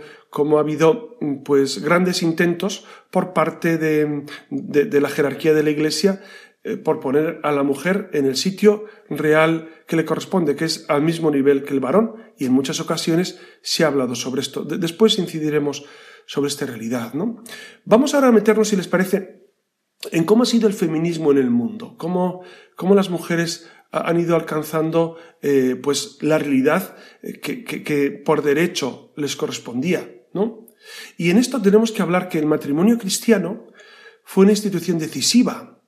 ha 0.56 0.60
habido 0.60 1.18
pues, 1.44 1.82
grandes 1.82 2.22
intentos 2.22 2.84
por 3.10 3.32
parte 3.32 3.78
de, 3.78 4.24
de 4.50 5.00
la 5.00 5.08
jerarquía 5.08 5.54
de 5.54 5.62
la 5.62 5.70
Iglesia 5.70 6.20
eh, 6.64 6.76
por 6.76 6.98
poner 6.98 7.38
a 7.44 7.52
la 7.52 7.62
mujer 7.62 8.10
en 8.12 8.26
el 8.26 8.36
sitio 8.36 8.86
real 9.08 9.70
que 9.86 9.94
le 9.94 10.04
corresponde, 10.04 10.56
que 10.56 10.64
es 10.64 10.84
al 10.88 11.02
mismo 11.02 11.30
nivel 11.30 11.62
que 11.62 11.72
el 11.72 11.78
varón, 11.78 12.16
y 12.36 12.46
en 12.46 12.52
muchas 12.52 12.80
ocasiones 12.80 13.40
se 13.62 13.84
ha 13.84 13.86
hablado 13.86 14.16
sobre 14.16 14.40
esto. 14.40 14.64
después 14.64 15.18
incidiremos 15.18 15.84
sobre 16.28 16.48
esta 16.48 16.64
realidad. 16.64 17.14
¿no? 17.14 17.42
Vamos 17.84 18.14
ahora 18.14 18.28
a 18.28 18.32
meternos, 18.32 18.68
si 18.68 18.76
les 18.76 18.86
parece, 18.86 19.48
en 20.12 20.22
cómo 20.24 20.44
ha 20.44 20.46
sido 20.46 20.68
el 20.68 20.74
feminismo 20.74 21.32
en 21.32 21.38
el 21.38 21.50
mundo, 21.50 21.96
cómo, 21.98 22.42
cómo 22.76 22.94
las 22.94 23.10
mujeres 23.10 23.68
han 23.90 24.20
ido 24.20 24.36
alcanzando 24.36 25.16
eh, 25.42 25.74
pues 25.82 26.18
la 26.20 26.38
realidad 26.38 26.94
eh, 27.22 27.40
que, 27.40 27.64
que, 27.64 28.10
por 28.10 28.42
derecho 28.42 29.12
les 29.16 29.34
correspondía. 29.34 30.08
¿no? 30.34 30.66
Y 31.16 31.30
en 31.30 31.38
esto 31.38 31.60
tenemos 31.60 31.90
que 31.90 32.02
hablar 32.02 32.28
que 32.28 32.38
el 32.38 32.46
matrimonio 32.46 32.98
cristiano 32.98 33.66
fue 34.22 34.44
una 34.44 34.52
institución 34.52 34.98
decisiva 34.98 35.78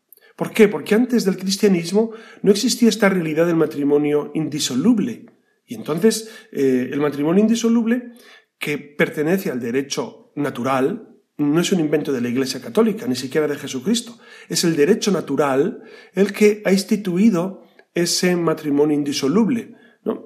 ¿Por 0.40 0.52
qué? 0.52 0.68
Porque 0.68 0.94
antes 0.94 1.26
del 1.26 1.36
cristianismo 1.36 2.12
no 2.40 2.50
existía 2.50 2.88
esta 2.88 3.10
realidad 3.10 3.46
del 3.46 3.56
matrimonio 3.56 4.30
indisoluble. 4.32 5.26
Y 5.66 5.74
entonces 5.74 6.30
eh, 6.50 6.88
el 6.90 6.98
matrimonio 6.98 7.42
indisoluble, 7.42 8.12
que 8.58 8.78
pertenece 8.78 9.50
al 9.50 9.60
derecho 9.60 10.19
natural, 10.34 11.08
no 11.36 11.60
es 11.60 11.72
un 11.72 11.80
invento 11.80 12.12
de 12.12 12.20
la 12.20 12.28
Iglesia 12.28 12.60
Católica, 12.60 13.06
ni 13.06 13.16
siquiera 13.16 13.48
de 13.48 13.56
Jesucristo. 13.56 14.18
Es 14.48 14.64
el 14.64 14.76
derecho 14.76 15.10
natural 15.10 15.82
el 16.14 16.32
que 16.32 16.62
ha 16.64 16.72
instituido 16.72 17.64
ese 17.94 18.36
matrimonio 18.36 18.96
indisoluble. 18.96 19.74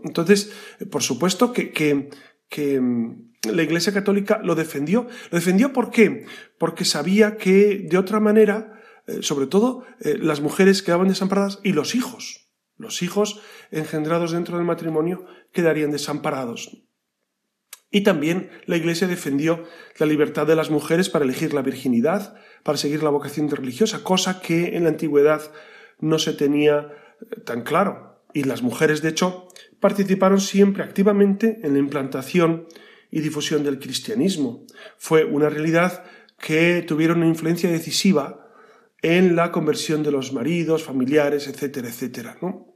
Entonces, 0.04 0.52
por 0.90 1.02
supuesto 1.02 1.52
que, 1.52 1.70
que 1.72 2.80
mm, 2.80 3.32
la 3.52 3.62
Iglesia 3.62 3.92
Católica 3.92 4.40
lo 4.42 4.54
defendió. 4.54 5.06
¿Lo 5.30 5.38
defendió 5.38 5.72
por 5.72 5.90
qué? 5.90 6.26
Porque 6.58 6.84
sabía 6.84 7.36
que 7.36 7.86
de 7.88 7.98
otra 7.98 8.20
manera 8.20 8.74
eh, 9.06 9.22
sobre 9.22 9.46
todo 9.46 9.84
eh, 10.00 10.16
las 10.18 10.40
mujeres 10.40 10.82
quedaban 10.82 11.08
desamparadas 11.08 11.60
y 11.62 11.72
los 11.72 11.94
hijos. 11.94 12.50
Los 12.76 13.02
hijos 13.02 13.40
engendrados 13.70 14.32
dentro 14.32 14.56
del 14.56 14.66
matrimonio 14.66 15.26
quedarían 15.52 15.90
desamparados. 15.90 16.82
Y 17.94 18.00
también 18.00 18.50
la 18.66 18.76
Iglesia 18.76 19.06
defendió 19.06 19.62
la 19.98 20.06
libertad 20.06 20.48
de 20.48 20.56
las 20.56 20.68
mujeres 20.68 21.08
para 21.08 21.24
elegir 21.24 21.54
la 21.54 21.62
virginidad, 21.62 22.34
para 22.64 22.76
seguir 22.76 23.04
la 23.04 23.10
vocación 23.10 23.48
religiosa, 23.48 24.02
cosa 24.02 24.40
que 24.40 24.76
en 24.76 24.82
la 24.82 24.88
antigüedad 24.88 25.52
no 26.00 26.18
se 26.18 26.32
tenía 26.32 26.88
eh, 27.20 27.40
tan 27.42 27.62
claro. 27.62 28.18
Y 28.32 28.42
las 28.42 28.62
mujeres, 28.62 29.00
de 29.00 29.10
hecho, 29.10 29.46
participaron 29.78 30.40
siempre 30.40 30.82
activamente 30.82 31.60
en 31.62 31.74
la 31.74 31.78
implantación 31.78 32.66
y 33.12 33.20
difusión 33.20 33.62
del 33.62 33.78
cristianismo. 33.78 34.66
Fue 34.98 35.24
una 35.24 35.48
realidad 35.48 36.02
que 36.40 36.82
tuvieron 36.82 37.18
una 37.18 37.28
influencia 37.28 37.70
decisiva 37.70 38.50
en 39.02 39.36
la 39.36 39.52
conversión 39.52 40.02
de 40.02 40.10
los 40.10 40.32
maridos, 40.32 40.82
familiares, 40.82 41.46
etcétera, 41.46 41.90
etcétera. 41.90 42.38
¿no? 42.42 42.73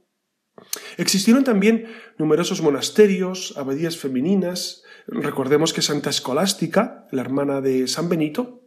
Existieron 0.97 1.43
también 1.43 1.87
numerosos 2.17 2.61
monasterios, 2.61 3.53
abadías 3.57 3.97
femeninas. 3.97 4.83
Recordemos 5.07 5.73
que 5.73 5.81
Santa 5.81 6.09
Escolástica, 6.09 7.07
la 7.11 7.21
hermana 7.21 7.61
de 7.61 7.87
San 7.87 8.09
Benito, 8.09 8.61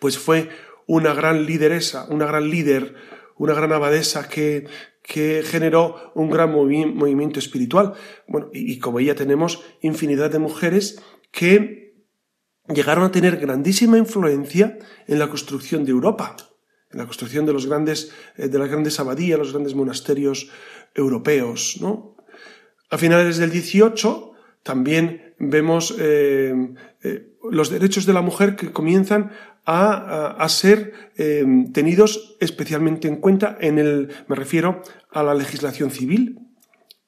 pues 0.00 0.18
fue 0.18 0.50
una 0.86 1.14
gran 1.14 1.46
lideresa, 1.46 2.06
una 2.10 2.26
gran 2.26 2.50
líder, 2.50 2.94
una 3.36 3.54
gran 3.54 3.72
abadesa 3.72 4.28
que, 4.28 4.66
que 5.02 5.42
generó 5.44 6.12
un 6.14 6.30
gran 6.30 6.52
movimiento 6.52 7.38
espiritual. 7.38 7.94
Bueno, 8.28 8.50
y, 8.52 8.72
y 8.72 8.78
como 8.78 9.00
ella 9.00 9.14
tenemos 9.14 9.62
infinidad 9.80 10.30
de 10.30 10.38
mujeres 10.38 11.02
que 11.30 11.94
llegaron 12.68 13.04
a 13.04 13.10
tener 13.10 13.38
grandísima 13.38 13.98
influencia 13.98 14.78
en 15.06 15.18
la 15.18 15.28
construcción 15.28 15.84
de 15.84 15.90
Europa 15.90 16.36
en 16.92 16.98
la 16.98 17.06
construcción 17.06 17.46
de, 17.46 17.52
los 17.52 17.66
grandes, 17.66 18.12
eh, 18.36 18.48
de 18.48 18.58
las 18.58 18.68
grandes 18.68 19.00
abadías, 19.00 19.38
los 19.38 19.52
grandes 19.52 19.74
monasterios 19.74 20.50
europeos. 20.94 21.78
¿no? 21.80 22.16
A 22.90 22.98
finales 22.98 23.38
del 23.38 23.50
18 23.50 24.32
también 24.62 25.34
vemos 25.38 25.94
eh, 25.98 26.54
eh, 27.02 27.36
los 27.50 27.70
derechos 27.70 28.06
de 28.06 28.12
la 28.12 28.22
mujer 28.22 28.54
que 28.56 28.70
comienzan 28.70 29.32
a, 29.64 30.44
ser 30.48 31.12
tenidos 31.72 32.36
especialmente 32.40 33.06
en 33.06 33.16
cuenta 33.16 33.56
en 33.60 33.78
el, 33.78 34.08
me 34.26 34.34
refiero 34.34 34.82
a 35.10 35.22
la 35.22 35.34
legislación 35.34 35.92
civil. 35.92 36.40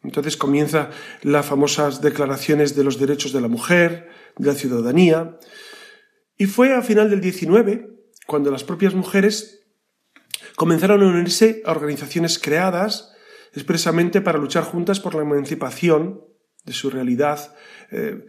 Entonces 0.04 0.36
comienza 0.36 0.90
las 1.22 1.46
famosas 1.46 2.00
declaraciones 2.00 2.76
de 2.76 2.84
los 2.84 3.00
derechos 3.00 3.32
de 3.32 3.40
la 3.40 3.48
mujer, 3.48 4.08
de 4.38 4.46
la 4.46 4.54
ciudadanía. 4.54 5.36
Y 6.36 6.46
fue 6.46 6.74
a 6.74 6.82
final 6.82 7.10
del 7.10 7.20
19 7.20 7.88
cuando 8.26 8.52
las 8.52 8.62
propias 8.62 8.94
mujeres 8.94 9.63
comenzaron 10.56 11.02
a 11.02 11.06
unirse 11.06 11.62
a 11.64 11.72
organizaciones 11.72 12.38
creadas 12.38 13.14
expresamente 13.52 14.20
para 14.20 14.38
luchar 14.38 14.64
juntas 14.64 15.00
por 15.00 15.14
la 15.14 15.22
emancipación 15.22 16.22
de 16.64 16.72
su 16.72 16.90
realidad. 16.90 17.54
Eh, 17.90 18.26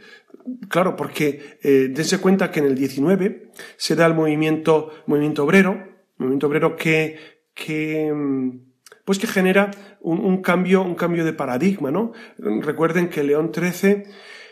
claro, 0.70 0.96
porque 0.96 1.58
eh, 1.64 1.90
dense 1.90 2.20
cuenta 2.20 2.52
que 2.52 2.60
en 2.60 2.66
el 2.66 2.76
19 2.76 3.52
se 3.78 3.96
da 3.96 4.06
el 4.06 4.14
movimiento, 4.14 4.92
movimiento 5.08 5.44
obrero, 5.44 5.84
movimiento 6.18 6.48
obrero 6.48 6.76
que, 6.76 7.18
que 7.54 8.12
mm, 8.14 8.76
pues 9.06 9.20
que 9.20 9.28
genera 9.28 9.72
un, 10.02 10.42
cambio, 10.42 10.82
un 10.82 10.96
cambio 10.96 11.24
de 11.24 11.34
paradigma, 11.34 11.92
¿no? 11.92 12.12
Recuerden 12.38 13.10
que 13.10 13.24
León 13.24 13.52
XIII 13.54 14.04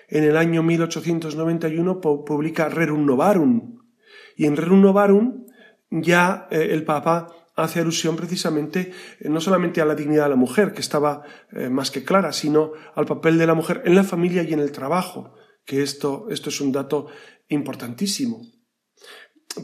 en 0.10 0.24
el 0.24 0.38
año 0.38 0.62
1891 0.62 2.00
publica 2.02 2.70
Rerum 2.70 3.06
Novarum 3.06 3.80
y 4.36 4.46
en 4.46 4.56
Rerum 4.56 4.82
Novarum 4.82 5.46
ya 5.90 6.48
eh, 6.52 6.70
el 6.72 6.84
Papa 6.84 7.28
hace 7.56 7.80
alusión 7.80 8.16
precisamente 8.16 8.92
eh, 9.20 9.30
no 9.30 9.40
solamente 9.40 9.82
a 9.82 9.86
la 9.86 9.96
dignidad 9.96 10.24
de 10.24 10.30
la 10.32 10.36
mujer, 10.36 10.74
que 10.74 10.82
estaba 10.82 11.24
eh, 11.52 11.70
más 11.70 11.92
que 11.92 12.04
clara, 12.04 12.32
sino 12.34 12.72
al 12.96 13.06
papel 13.06 13.38
de 13.38 13.48
la 13.48 13.54
mujer 13.54 13.82
en 13.86 13.96
la 13.96 14.04
familia 14.04 14.44
y 14.44 14.54
en 14.54 14.60
el 14.60 14.72
trabajo, 14.72 15.36
que 15.66 15.82
esto, 15.82 16.28
esto 16.30 16.50
es 16.50 16.62
un 16.62 16.72
dato 16.72 17.08
importantísimo. 17.48 18.42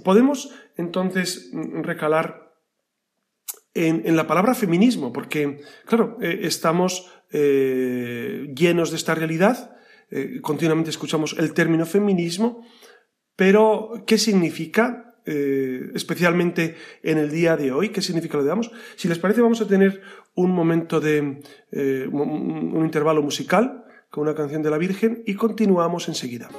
Podemos 0.04 0.54
entonces 0.78 1.50
mm, 1.52 1.82
recalar 1.82 2.54
en, 3.74 4.16
la 4.16 4.28
palabra 4.28 4.56
feminismo, 4.56 5.14
porque, 5.14 5.62
claro, 5.86 6.18
eh, 6.22 6.42
estamos 6.44 7.12
llenos 7.32 8.90
de 8.90 8.96
esta 8.96 9.14
realidad, 9.14 9.78
continuamente 10.42 10.90
escuchamos 10.90 11.36
el 11.38 11.54
término 11.54 11.86
feminismo, 11.86 12.66
pero 13.36 14.04
¿qué 14.08 14.18
significa? 14.18 15.09
Eh, 15.32 15.92
especialmente 15.94 16.76
en 17.04 17.20
el 17.20 17.30
día 17.30 17.56
de 17.56 17.72
hoy, 17.72 17.90
qué 17.90 18.02
significa 18.02 18.36
lo 18.38 18.42
digamos. 18.42 18.72
Si 18.96 19.08
les 19.08 19.20
parece, 19.20 19.42
vamos 19.42 19.62
a 19.62 19.68
tener 19.68 20.02
un 20.34 20.50
momento 20.50 21.00
de 21.00 21.44
eh, 21.72 22.10
un 22.12 22.82
intervalo 22.84 23.22
musical 23.22 23.86
con 24.10 24.24
una 24.24 24.34
canción 24.34 24.64
de 24.64 24.72
la 24.72 24.80
Virgen 24.80 25.22
y 25.28 25.36
continuamos 25.36 26.08
enseguida. 26.08 26.50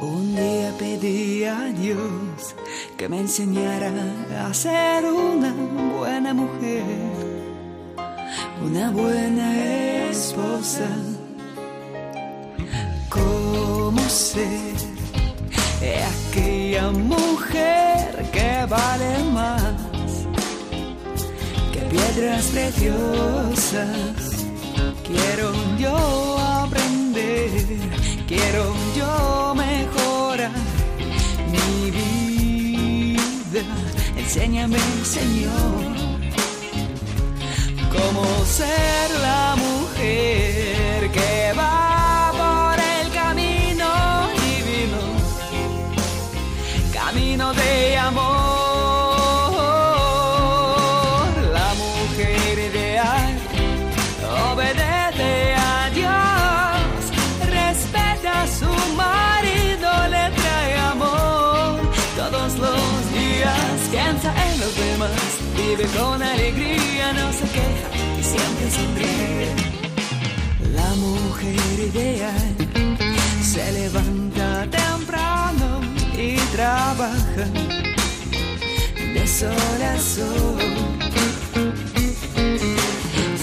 Un 0.00 0.34
día 0.34 0.72
pedí 0.78 1.44
a 1.44 1.66
Dios 1.74 2.56
que 2.96 3.10
me 3.10 3.20
enseñara 3.20 3.92
a 4.46 4.54
ser 4.54 5.04
una 5.04 5.52
buena 5.98 6.32
mujer, 6.32 6.82
una 8.64 8.90
buena 8.92 10.08
esposa. 10.08 10.88
¿Cómo 13.10 14.00
ser 14.08 14.91
aquella 15.90 16.90
mujer 16.90 18.30
que 18.32 18.66
vale 18.68 19.24
más 19.32 19.74
que 21.72 21.80
piedras 21.92 22.44
preciosas? 22.46 24.16
Quiero 25.06 25.52
yo 25.78 26.38
aprender, 26.38 27.50
quiero 28.26 28.64
yo 28.96 29.54
mejorar 29.54 30.52
mi 31.50 31.90
vida. 31.90 33.62
Enséñame, 34.16 34.78
Señor, 35.04 35.92
cómo 37.94 38.24
ser 38.44 39.10
la 39.20 39.56
mujer 39.56 40.41
vive 65.76 65.88
con 65.98 66.22
alegría, 66.22 67.12
no 67.14 67.32
se 67.32 67.44
queja 67.56 67.88
y 68.18 68.22
siempre 68.22 68.70
sonríe. 68.70 69.48
La 70.74 70.90
mujer 70.96 71.56
ideal 71.94 72.56
se 73.42 73.72
levanta 73.72 74.66
temprano 74.70 75.80
y 76.16 76.36
trabaja 76.54 77.46
de 79.14 79.26
sol 79.26 79.82
a 79.82 79.98
sol. 79.98 80.58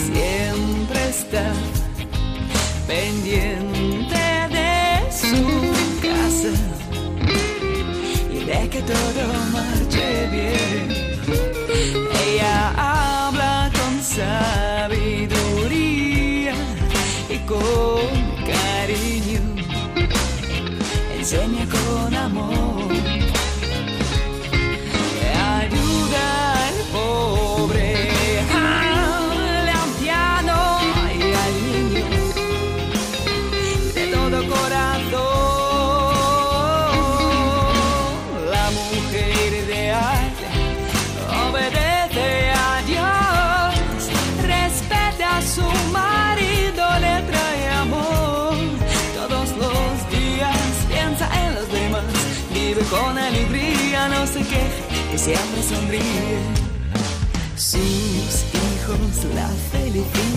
Siempre 0.06 1.10
está 1.10 1.52
pendiente 2.88 4.24
de 4.58 5.12
su 5.22 5.42
casa 6.08 6.54
y 8.32 8.46
de 8.46 8.70
que 8.70 8.82
todo 8.82 9.22
marche 9.52 10.28
bien 10.32 11.09
y 17.50 17.79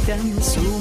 felicitan, 0.04 0.42
su 0.42 0.78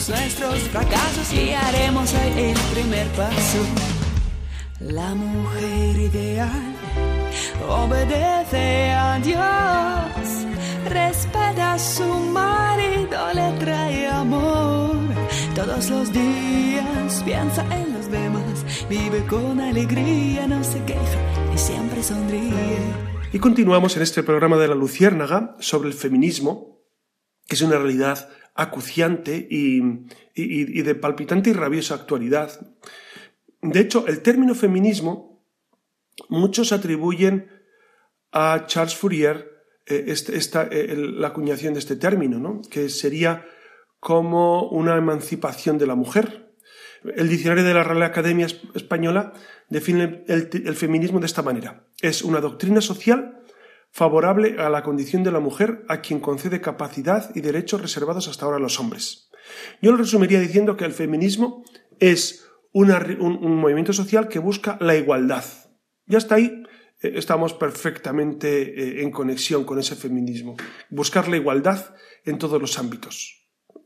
todos 0.00 0.08
nuestros 0.08 0.60
fracasos 0.70 1.32
y 1.32 1.50
haremos 1.52 2.12
el 2.14 2.56
primer 2.72 3.06
paso. 3.08 3.58
La 4.80 5.14
mujer 5.14 5.96
ideal 5.98 6.74
obedece 7.68 8.90
a 8.90 9.18
Dios, 9.18 10.46
respeta 10.88 11.74
a 11.74 11.78
su 11.78 12.04
marido, 12.04 13.18
le 13.34 13.52
trae 13.58 14.08
amor. 14.08 14.96
Todos 15.54 15.90
los 15.90 16.12
días 16.12 17.22
piensa 17.24 17.64
en 17.74 17.92
los 17.92 18.10
demás, 18.10 18.64
vive 18.88 19.26
con 19.26 19.60
alegría, 19.60 20.46
no 20.46 20.64
se 20.64 20.82
queja 20.84 21.52
y 21.54 21.58
siempre 21.58 22.02
sonríe. 22.02 22.78
Y 23.32 23.38
continuamos 23.38 23.96
en 23.96 24.02
este 24.02 24.22
programa 24.22 24.56
de 24.56 24.68
la 24.68 24.74
Luciérnaga 24.74 25.56
sobre 25.60 25.88
el 25.88 25.94
feminismo, 25.94 26.80
que 27.46 27.56
es 27.56 27.62
una 27.62 27.76
realidad 27.76 28.28
acuciante 28.60 29.46
y, 29.50 29.80
de 30.82 30.94
palpitante 30.94 31.50
y 31.50 31.52
rabiosa 31.54 31.94
actualidad. 31.94 32.50
De 33.62 33.80
hecho, 33.80 34.06
el 34.06 34.20
término 34.20 34.54
feminismo 34.54 35.42
muchos 36.28 36.72
atribuyen 36.72 37.48
a 38.32 38.64
Charles 38.66 38.94
Fourier 38.96 39.50
eh, 39.86 40.04
este- 40.08 40.36
esta, 40.36 40.68
eh, 40.70 40.94
la 40.96 41.28
acuñación 41.28 41.72
de 41.74 41.80
este 41.80 41.96
término, 41.96 42.38
¿no? 42.38 42.60
que 42.70 42.88
sería 42.88 43.44
como 43.98 44.68
una 44.68 44.96
emancipación 44.96 45.78
de 45.78 45.86
la 45.86 45.94
mujer. 45.94 46.54
El 47.16 47.28
diccionario 47.28 47.64
de 47.64 47.74
la 47.74 47.82
Real 47.82 48.02
Academia 48.02 48.46
Es- 48.46 48.60
Española 48.74 49.32
define 49.68 50.24
el 50.28 50.76
feminismo 50.76 51.18
de 51.18 51.26
esta 51.26 51.42
manera. 51.42 51.86
Es 52.00 52.22
una 52.22 52.40
doctrina 52.40 52.80
social 52.80 53.40
favorable 53.90 54.56
a 54.58 54.70
la 54.70 54.82
condición 54.82 55.22
de 55.22 55.32
la 55.32 55.40
mujer 55.40 55.84
a 55.88 56.00
quien 56.00 56.20
concede 56.20 56.60
capacidad 56.60 57.34
y 57.34 57.40
derechos 57.40 57.80
reservados 57.80 58.28
hasta 58.28 58.44
ahora 58.44 58.58
a 58.58 58.60
los 58.60 58.78
hombres. 58.78 59.30
Yo 59.82 59.90
lo 59.90 59.98
resumiría 59.98 60.40
diciendo 60.40 60.76
que 60.76 60.84
el 60.84 60.92
feminismo 60.92 61.64
es 61.98 62.46
un, 62.72 62.88
movimiento 63.56 63.92
social 63.92 64.28
que 64.28 64.38
busca 64.38 64.78
la 64.80 64.96
igualdad. 64.96 65.44
Y 66.06 66.16
hasta 66.16 66.36
ahí 66.36 66.62
eh, 67.00 67.12
estamos 67.16 67.54
perfectamente 67.54 68.62
eh, 68.62 69.02
en 69.02 69.10
conexión 69.10 69.64
con 69.64 69.78
ese 69.78 69.96
feminismo. 69.96 70.56
Buscar 70.88 71.28
la 71.28 71.36
igualdad 71.36 71.94
en 72.24 72.38
todos 72.38 72.60
los 72.60 72.78
ámbitos 72.78 73.40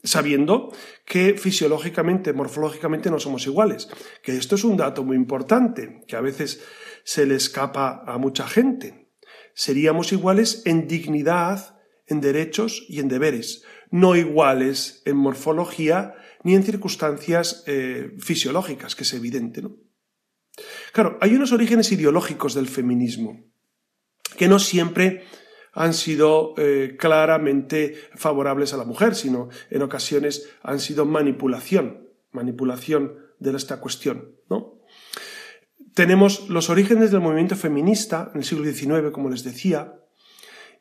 sabiendo 0.05 0.71
que 1.07 1.35
fisiológicamente, 1.35 2.35
morfológicamente 2.35 3.11
no 3.11 3.19
somos 3.19 3.47
iguales, 3.47 3.89
que 4.23 4.37
esto 4.37 4.55
es 4.55 4.65
un 4.65 4.77
dato 4.77 5.03
muy 5.03 5.17
importante, 5.17 6.03
que 6.07 6.15
a 6.15 6.21
veces 6.21 6.63
se 7.05 7.25
le 7.25 7.37
escapa 7.37 8.05
a 8.07 8.19
mucha 8.19 8.47
gente. 8.47 9.04
Seríamos 9.55 10.13
iguales 10.13 10.63
en 10.67 10.87
dignidad, 10.89 11.81
en 12.07 12.21
derechos 12.21 12.85
y 12.89 13.01
en 13.01 13.09
deberes, 13.09 13.65
no 13.91 14.17
iguales 14.17 15.03
en 15.05 15.17
morfología 15.17 16.15
ni 16.43 16.55
en 16.55 16.63
circunstancias 16.63 17.65
eh, 17.67 18.13
fisiológicas, 18.19 18.95
que 18.95 19.05
es 19.05 19.15
evidente. 19.15 19.63
¿no? 19.63 19.77
Claro, 20.93 21.19
hay 21.21 21.35
unos 21.35 21.53
orígenes 21.53 21.91
ideológicos 21.93 22.55
del 22.55 22.69
feminismo 22.69 23.45
que 24.37 24.49
no 24.49 24.59
siempre 24.59 25.25
han 25.73 25.95
sido 25.95 26.55
eh, 26.57 26.97
claramente 26.99 27.95
favorables 28.15 28.73
a 28.73 28.77
la 28.77 28.85
mujer, 28.85 29.15
sino 29.15 29.49
en 29.71 29.83
ocasiones 29.83 30.51
han 30.63 30.81
sido 30.81 31.05
manipulación, 31.05 32.09
manipulación 32.31 33.19
de 33.39 33.57
esta 33.57 33.81
cuestión, 33.81 34.37
¿no? 34.49 34.74
Tenemos 35.95 36.49
los 36.49 36.71
orígenes 36.71 37.13
del 37.13 37.21
movimiento 37.21 37.55
feminista 37.57 38.31
en 38.33 38.41
el 38.41 38.45
siglo 38.45 38.65
XIX, 38.65 39.13
como 39.13 39.31
les 39.31 39.45
decía, 39.45 39.95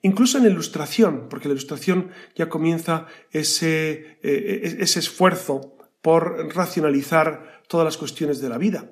incluso 0.02 0.38
en 0.38 0.46
la 0.46 0.50
ilustración, 0.50 1.28
porque 1.30 1.48
la 1.48 1.54
ilustración 1.54 2.10
ya 2.36 2.50
comienza 2.50 3.06
ese, 3.32 4.18
eh, 4.24 4.78
ese 4.80 5.00
esfuerzo 5.00 5.78
por 6.02 6.54
racionalizar 6.56 7.62
todas 7.68 7.86
las 7.86 7.98
cuestiones 7.98 8.42
de 8.42 8.50
la 8.50 8.58
vida. 8.58 8.92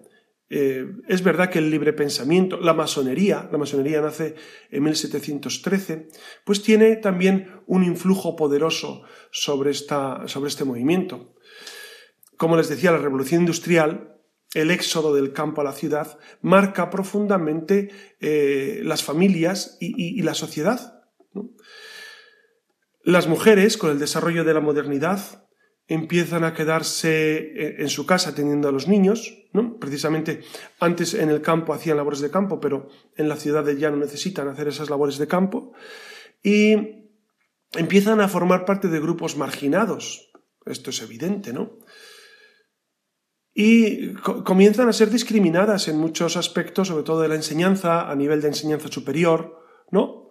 Eh, 0.54 0.86
es 1.08 1.24
verdad 1.24 1.50
que 1.50 1.60
el 1.60 1.72
libre 1.72 1.94
pensamiento, 1.94 2.60
la 2.60 2.74
masonería, 2.74 3.48
la 3.52 3.58
masonería 3.58 4.02
nace 4.02 4.36
en 4.70 4.84
1713, 4.84 6.10
pues 6.44 6.62
tiene 6.62 6.98
también 6.98 7.62
un 7.68 7.84
influjo 7.84 8.36
poderoso 8.36 9.04
sobre, 9.32 9.72
esta, 9.72 10.28
sobre 10.28 10.50
este 10.50 10.66
movimiento. 10.66 11.36
Como 12.38 12.58
les 12.58 12.68
decía, 12.68 12.92
la 12.92 12.98
revolución 12.98 13.42
industrial, 13.42 14.21
el 14.54 14.72
éxodo 14.72 15.14
del 15.14 15.34
campo 15.34 15.62
a 15.62 15.64
la 15.64 15.74
ciudad, 15.74 16.18
marca 16.42 16.90
profundamente 16.90 17.90
eh, 18.20 18.82
las 18.84 19.04
familias 19.04 19.78
y, 19.80 20.22
la 20.22 20.34
sociedad. 20.34 21.04
Las 23.04 23.28
mujeres, 23.28 23.78
con 23.78 23.92
el 23.92 24.00
desarrollo 24.00 24.44
de 24.44 24.54
la 24.54 24.60
modernidad, 24.60 25.48
empiezan 25.88 26.44
a 26.44 26.54
quedarse 26.54 27.38
eh, 27.38 27.76
en 27.80 27.90
su 27.90 28.06
casa 28.06 28.36
teniendo 28.36 28.68
a 28.68 28.72
los 28.72 28.88
niños, 28.88 29.34
¿no? 29.54 29.78
Precisamente 29.80 30.42
antes 30.80 31.14
en 31.14 31.30
el 31.30 31.42
campo 31.42 31.74
hacían 31.74 31.98
labores 31.98 32.22
de 32.22 32.32
campo, 32.32 32.60
pero 32.60 32.90
en 33.18 33.28
la 33.28 33.36
ciudad 33.36 33.68
ya 33.70 33.90
no 33.90 33.98
necesitan 33.98 34.48
hacer 34.48 34.68
esas 34.68 34.90
labores 34.90 35.18
de 35.18 35.28
campo 35.28 35.74
y 36.44 37.10
empiezan 37.74 38.22
a 38.22 38.28
formar 38.28 38.66
parte 38.66 38.88
de 38.88 39.00
grupos 39.00 39.36
marginados. 39.38 40.32
Esto 40.66 40.92
es 40.92 41.02
evidente, 41.02 41.52
¿no? 41.52 41.80
Y 43.54 44.14
comienzan 44.14 44.88
a 44.88 44.94
ser 44.94 45.10
discriminadas 45.10 45.88
en 45.88 45.98
muchos 45.98 46.38
aspectos, 46.38 46.88
sobre 46.88 47.04
todo 47.04 47.22
de 47.22 47.28
la 47.28 47.36
enseñanza, 47.36 48.10
a 48.10 48.16
nivel 48.16 48.42
de 48.42 48.48
enseñanza 48.48 48.88
superior, 48.88 49.60
¿no? 49.92 50.30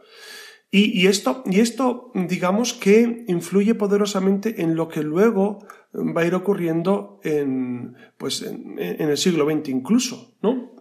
Y, 0.72 1.08
esto, 1.08 1.42
y 1.46 1.58
esto, 1.58 2.12
digamos 2.14 2.74
que 2.74 3.24
influye 3.26 3.74
poderosamente 3.74 4.62
en 4.62 4.76
lo 4.76 4.86
que 4.86 5.02
luego 5.02 5.66
va 5.92 6.20
a 6.20 6.26
ir 6.26 6.34
ocurriendo 6.36 7.18
en, 7.24 7.96
pues 8.16 8.42
en, 8.42 8.78
el 8.78 9.16
siglo 9.16 9.50
XX 9.50 9.68
incluso, 9.70 10.36
¿no? 10.42 10.76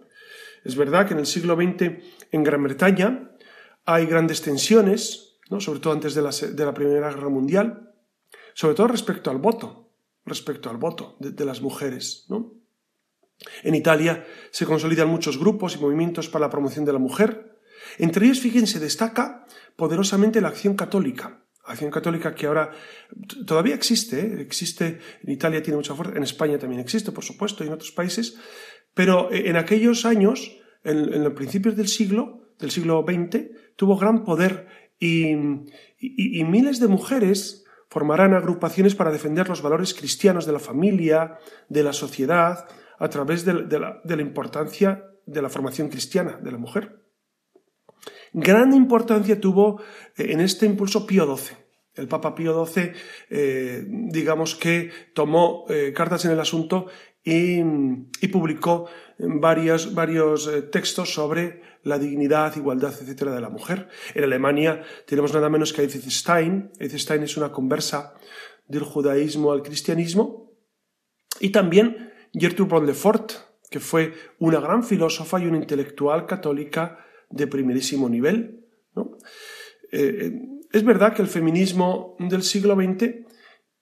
Es 0.64 0.76
verdad 0.76 1.08
que 1.08 1.14
en 1.14 1.18
el 1.18 1.26
siglo 1.26 1.56
XX 1.56 2.04
en 2.30 2.44
Gran 2.44 2.62
Bretaña 2.62 3.32
hay 3.84 4.06
grandes 4.06 4.42
tensiones, 4.42 5.38
¿no? 5.50 5.58
sobre 5.60 5.80
todo 5.80 5.92
antes 5.92 6.14
de 6.14 6.22
la, 6.22 6.30
de 6.30 6.64
la 6.64 6.74
Primera 6.74 7.10
Guerra 7.10 7.28
Mundial, 7.28 7.92
sobre 8.54 8.74
todo 8.76 8.88
respecto 8.88 9.30
al 9.30 9.38
voto, 9.38 9.89
respecto 10.30 10.70
al 10.70 10.78
voto 10.78 11.16
de, 11.20 11.44
las 11.44 11.60
mujeres, 11.60 12.24
¿no? 12.28 12.54
En 13.62 13.74
Italia 13.74 14.24
se 14.50 14.66
consolidan 14.66 15.08
muchos 15.08 15.38
grupos 15.38 15.76
y 15.76 15.78
movimientos 15.78 16.28
para 16.28 16.46
la 16.46 16.50
promoción 16.50 16.84
de 16.84 16.92
la 16.92 16.98
mujer. 16.98 17.58
Entre 17.98 18.26
ellos, 18.26 18.40
fíjense, 18.40 18.78
destaca 18.78 19.46
poderosamente 19.76 20.40
la 20.40 20.48
acción 20.48 20.74
católica. 20.74 21.44
Acción 21.64 21.90
católica 21.90 22.34
que 22.34 22.46
ahora 22.46 22.70
todavía 23.46 23.74
existe, 23.74 24.20
¿eh? 24.20 24.40
existe, 24.40 24.98
en 25.22 25.30
Italia 25.32 25.62
tiene 25.62 25.76
mucha 25.76 25.94
fuerza, 25.94 26.16
en 26.16 26.22
España 26.22 26.58
también 26.58 26.80
existe, 26.80 27.12
por 27.12 27.24
supuesto, 27.24 27.62
y 27.62 27.68
en 27.68 27.74
otros 27.74 27.92
países, 27.92 28.36
pero 28.94 29.32
en 29.32 29.56
aquellos 29.56 30.04
años, 30.04 30.58
en, 30.84 31.22
los 31.22 31.34
principios 31.34 31.76
del 31.76 31.88
siglo, 31.88 32.54
del 32.58 32.70
siglo 32.70 33.04
XX, 33.06 33.50
tuvo 33.76 33.96
gran 33.96 34.24
poder 34.24 34.66
y, 34.98 35.34
miles 36.44 36.80
de 36.80 36.88
mujeres 36.88 37.64
formarán 37.90 38.32
agrupaciones 38.32 38.94
para 38.94 39.12
defender 39.12 39.48
los 39.48 39.60
valores 39.60 39.92
cristianos 39.92 40.46
de 40.46 40.52
la 40.52 40.58
familia, 40.58 41.38
de 41.68 41.82
la 41.82 41.92
sociedad, 41.92 42.66
a 42.98 43.08
través 43.08 43.44
de 43.44 44.16
la 44.16 44.22
importancia 44.22 45.04
de 45.26 45.42
la 45.42 45.50
formación 45.50 45.88
cristiana 45.88 46.38
de 46.42 46.52
la 46.52 46.58
mujer. 46.58 47.00
Gran 48.32 48.72
importancia 48.74 49.40
tuvo 49.40 49.80
eh, 50.16 50.28
en 50.30 50.40
este 50.40 50.66
impulso 50.66 51.06
Pío 51.06 51.36
XII. 51.36 51.56
El 51.94 52.08
Papa 52.08 52.34
Pío 52.34 52.64
XII, 52.64 52.92
eh, 53.30 53.84
digamos 53.86 54.54
que 54.54 54.90
tomó 55.12 55.64
eh, 55.68 55.92
cartas 55.92 56.24
en 56.24 56.30
el 56.30 56.40
asunto 56.40 56.86
y, 57.22 57.62
publicó 58.28 58.86
varios, 59.18 59.92
varios 59.92 60.48
textos 60.70 61.12
sobre 61.12 61.60
la 61.82 61.98
dignidad, 61.98 62.56
igualdad, 62.56 62.92
etcétera, 62.92 63.32
de 63.32 63.40
la 63.40 63.48
mujer. 63.48 63.88
En 64.14 64.24
Alemania 64.24 64.82
tenemos 65.06 65.32
nada 65.32 65.48
menos 65.48 65.72
que 65.72 65.82
Edith 65.82 66.10
Stein. 66.10 66.70
Edith 66.78 66.98
Stein 66.98 67.22
es 67.22 67.36
una 67.36 67.50
conversa 67.50 68.14
del 68.66 68.82
judaísmo 68.82 69.52
al 69.52 69.62
cristianismo. 69.62 70.52
Y 71.40 71.50
también 71.50 72.12
Gertrude 72.32 72.70
von 72.70 72.86
Lefort, 72.86 73.32
que 73.70 73.80
fue 73.80 74.14
una 74.38 74.60
gran 74.60 74.82
filósofa 74.84 75.40
y 75.40 75.46
una 75.46 75.58
intelectual 75.58 76.26
católica 76.26 76.98
de 77.30 77.46
primerísimo 77.46 78.08
nivel. 78.08 78.66
Eh, 78.96 79.02
eh, 79.92 80.32
es 80.72 80.84
verdad 80.84 81.14
que 81.14 81.22
el 81.22 81.28
feminismo 81.28 82.16
del 82.18 82.42
siglo 82.42 82.74
XX 82.74 83.26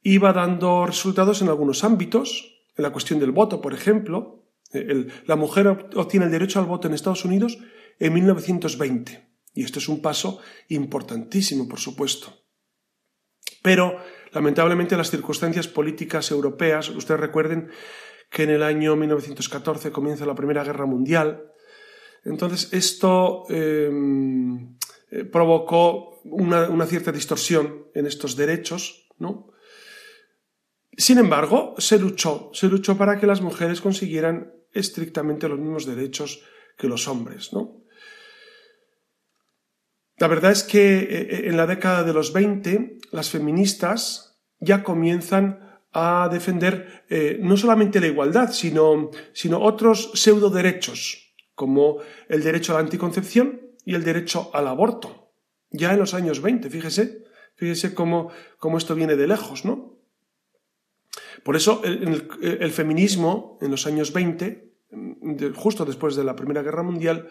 iba 0.02 0.32
dando 0.32 0.86
resultados 0.86 1.42
en 1.42 1.48
algunos 1.48 1.84
ámbitos, 1.84 2.64
en 2.76 2.82
la 2.82 2.92
cuestión 2.92 3.18
del 3.18 3.32
voto, 3.32 3.60
por 3.60 3.74
ejemplo. 3.74 4.44
Eh, 4.72 5.08
la 5.26 5.36
mujer 5.36 5.68
obtiene 5.96 6.26
el 6.26 6.32
derecho 6.32 6.60
al 6.60 6.66
voto 6.66 6.88
en 6.88 6.94
Estados 6.94 7.24
Unidos 7.24 7.58
en 7.98 8.14
1920. 8.14 9.28
Y 9.54 9.64
esto 9.64 9.78
es 9.78 9.88
un 9.88 10.00
paso 10.00 10.40
importantísimo, 10.68 11.68
por 11.68 11.80
supuesto. 11.80 12.44
Pero, 13.62 13.96
lamentablemente, 14.32 14.96
las 14.96 15.10
circunstancias 15.10 15.66
políticas 15.66 16.30
europeas, 16.30 16.88
ustedes 16.90 17.20
recuerden 17.20 17.70
que 18.30 18.44
en 18.44 18.50
el 18.50 18.62
año 18.62 18.94
1914 18.94 19.90
comienza 19.90 20.26
la 20.26 20.34
Primera 20.34 20.62
Guerra 20.62 20.86
Mundial, 20.86 21.48
entonces, 22.24 22.72
esto 22.72 23.44
eh, 23.48 23.90
provocó 25.32 26.20
una, 26.24 26.86
cierta 26.86 27.12
distorsión 27.12 27.86
en 27.94 28.06
estos 28.06 28.36
derechos, 28.36 29.08
¿no? 29.18 29.52
Sin 30.96 31.18
embargo, 31.18 31.74
se 31.78 31.98
luchó, 31.98 32.50
se 32.52 32.66
luchó 32.66 32.98
para 32.98 33.18
que 33.20 33.26
las 33.26 33.40
mujeres 33.40 33.80
consiguieran 33.80 34.52
estrictamente 34.72 35.48
los 35.48 35.58
mismos 35.58 35.86
derechos 35.86 36.42
que 36.76 36.88
los 36.88 37.06
hombres, 37.06 37.52
¿no? 37.52 37.84
La 40.18 40.26
verdad 40.26 40.52
es 40.52 40.64
que 40.64 40.98
eh, 40.98 41.06
eh, 41.10 41.40
en 41.44 41.56
la 41.56 41.66
década 41.66 42.02
de 42.04 42.12
los 42.12 42.32
20 42.32 42.98
las 43.12 43.30
feministas 43.30 44.38
ya 44.60 44.82
comienzan 44.82 45.60
a 45.92 46.28
defender 46.30 47.06
no 47.40 47.56
solamente 47.56 47.98
la 47.98 48.08
igualdad, 48.08 48.52
sino, 48.52 49.10
sino 49.32 49.60
otros 49.60 50.10
pseudo 50.14 50.50
derechos, 50.50 51.34
como 51.54 51.98
el 52.28 52.42
derecho 52.42 52.72
a 52.72 52.74
la 52.74 52.82
anticoncepción 52.82 53.62
y 53.84 53.94
el 53.94 54.04
derecho 54.04 54.50
al 54.52 54.68
aborto. 54.68 55.32
Ya 55.70 55.92
en 55.94 55.98
los 55.98 56.12
años 56.12 56.42
20, 56.42 56.68
fíjese, 56.68 57.24
fíjese 57.56 57.94
cómo, 57.94 58.30
esto 58.76 58.94
viene 58.94 59.16
de 59.16 59.26
lejos, 59.26 59.64
¿no? 59.64 59.98
Por 61.42 61.56
eso 61.56 61.82
el, 61.84 62.70
feminismo 62.70 63.58
en 63.60 63.70
los 63.70 63.86
años 63.86 64.12
20, 64.12 64.72
justo 65.54 65.84
después 65.84 66.16
de 66.16 66.24
la 66.24 66.36
Primera 66.36 66.62
Guerra 66.62 66.82
Mundial, 66.82 67.28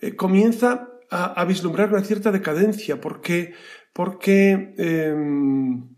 eh, 0.00 0.14
comienza 0.14 0.97
a, 1.10 1.44
vislumbrar 1.44 1.92
una 1.92 2.04
cierta 2.04 2.30
decadencia, 2.30 3.00
porque, 3.00 3.54
porque 3.92 4.74
em, 4.76 5.88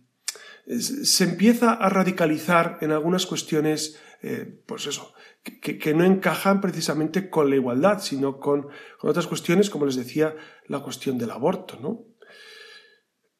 se 0.78 1.24
empieza 1.24 1.72
a 1.72 1.88
radicalizar 1.88 2.78
en 2.80 2.92
algunas 2.92 3.26
cuestiones, 3.26 4.00
eh, 4.22 4.62
pues 4.66 4.86
eso, 4.86 5.12
que, 5.42 5.94
no 5.94 6.04
encajan 6.04 6.60
precisamente 6.60 7.30
con 7.30 7.50
la 7.50 7.56
igualdad, 7.56 8.00
sino 8.00 8.38
con, 8.38 8.68
otras 9.00 9.26
cuestiones, 9.26 9.70
como 9.70 9.86
les 9.86 9.96
decía, 9.96 10.36
la 10.66 10.80
cuestión 10.80 11.18
del 11.18 11.30
aborto. 11.30 11.78
¿no? 11.80 12.04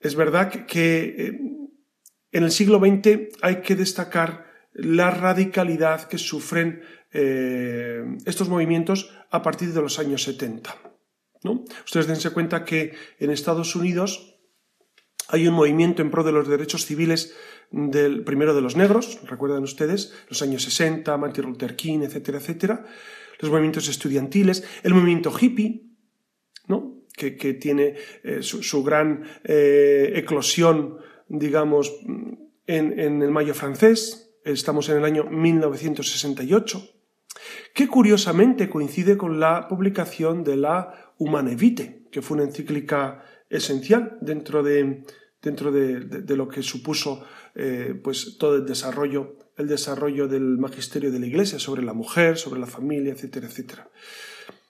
Es 0.00 0.14
verdad 0.14 0.50
que, 0.66 1.02
eh, 1.02 1.40
en 2.32 2.44
el 2.44 2.50
siglo 2.50 2.78
XX 2.78 3.36
hay 3.42 3.60
que 3.60 3.76
destacar 3.76 4.46
la 4.72 5.10
radicalidad 5.10 6.08
que 6.08 6.16
sufren 6.16 6.82
eh, 7.12 8.02
estos 8.24 8.48
movimientos 8.48 9.12
a 9.30 9.42
partir 9.42 9.72
de 9.72 9.82
los 9.82 9.98
años 9.98 10.22
70. 10.22 10.89
Ustedes 11.84 12.06
dense 12.06 12.30
cuenta 12.30 12.64
que 12.64 12.94
en 13.18 13.30
Estados 13.30 13.74
Unidos 13.74 14.36
hay 15.28 15.46
un 15.48 15.54
movimiento 15.54 16.02
en 16.02 16.10
pro 16.10 16.24
de 16.24 16.32
los 16.32 16.48
derechos 16.48 16.84
civiles 16.84 17.34
del 17.70 18.24
primero 18.24 18.54
de 18.54 18.60
los 18.60 18.76
negros, 18.76 19.20
recuerdan 19.24 19.62
ustedes, 19.62 20.12
los 20.28 20.42
años 20.42 20.64
60, 20.64 21.16
Martin 21.16 21.44
Luther 21.44 21.76
King, 21.76 22.00
etcétera, 22.00 22.38
etcétera, 22.38 22.86
los 23.38 23.50
movimientos 23.50 23.88
estudiantiles, 23.88 24.64
el 24.82 24.92
movimiento 24.92 25.32
hippie, 25.38 25.86
¿no? 26.66 27.04
que, 27.16 27.30
tiene 27.54 27.94
eh, 28.24 28.42
su, 28.42 28.82
gran 28.82 29.24
eh, 29.44 30.12
eclosión 30.16 30.98
digamos, 31.30 31.94
en, 32.66 32.98
en 32.98 33.22
el 33.22 33.30
Mayo 33.30 33.54
francés, 33.54 34.34
estamos 34.44 34.88
en 34.88 34.98
el 34.98 35.04
año 35.04 35.24
1968, 35.24 36.82
que 37.72 37.86
curiosamente 37.86 38.68
coincide 38.68 39.16
con 39.16 39.38
la 39.38 39.68
publicación 39.68 40.42
de 40.42 40.56
la 40.56 41.09
Humane 41.20 41.54
Vitae, 41.54 42.06
que 42.10 42.22
fue 42.22 42.38
una 42.38 42.46
encíclica 42.46 43.22
esencial 43.50 44.16
dentro 44.22 44.62
de, 44.62 45.04
dentro 45.42 45.70
de, 45.70 46.00
de, 46.00 46.36
lo 46.36 46.48
que 46.48 46.62
supuso 46.62 47.22
eh, 47.54 47.94
pues 48.02 48.38
todo 48.38 48.56
el 48.56 48.64
desarrollo, 48.64 49.36
el 49.58 49.68
desarrollo 49.68 50.28
del 50.28 50.56
magisterio 50.58 51.12
de 51.12 51.20
la 51.20 51.26
Iglesia 51.26 51.58
sobre 51.58 51.82
la 51.82 51.92
mujer, 51.92 52.38
sobre 52.38 52.58
la 52.58 52.66
familia, 52.66 53.12
etcétera, 53.12 53.48
etcétera. 53.48 53.90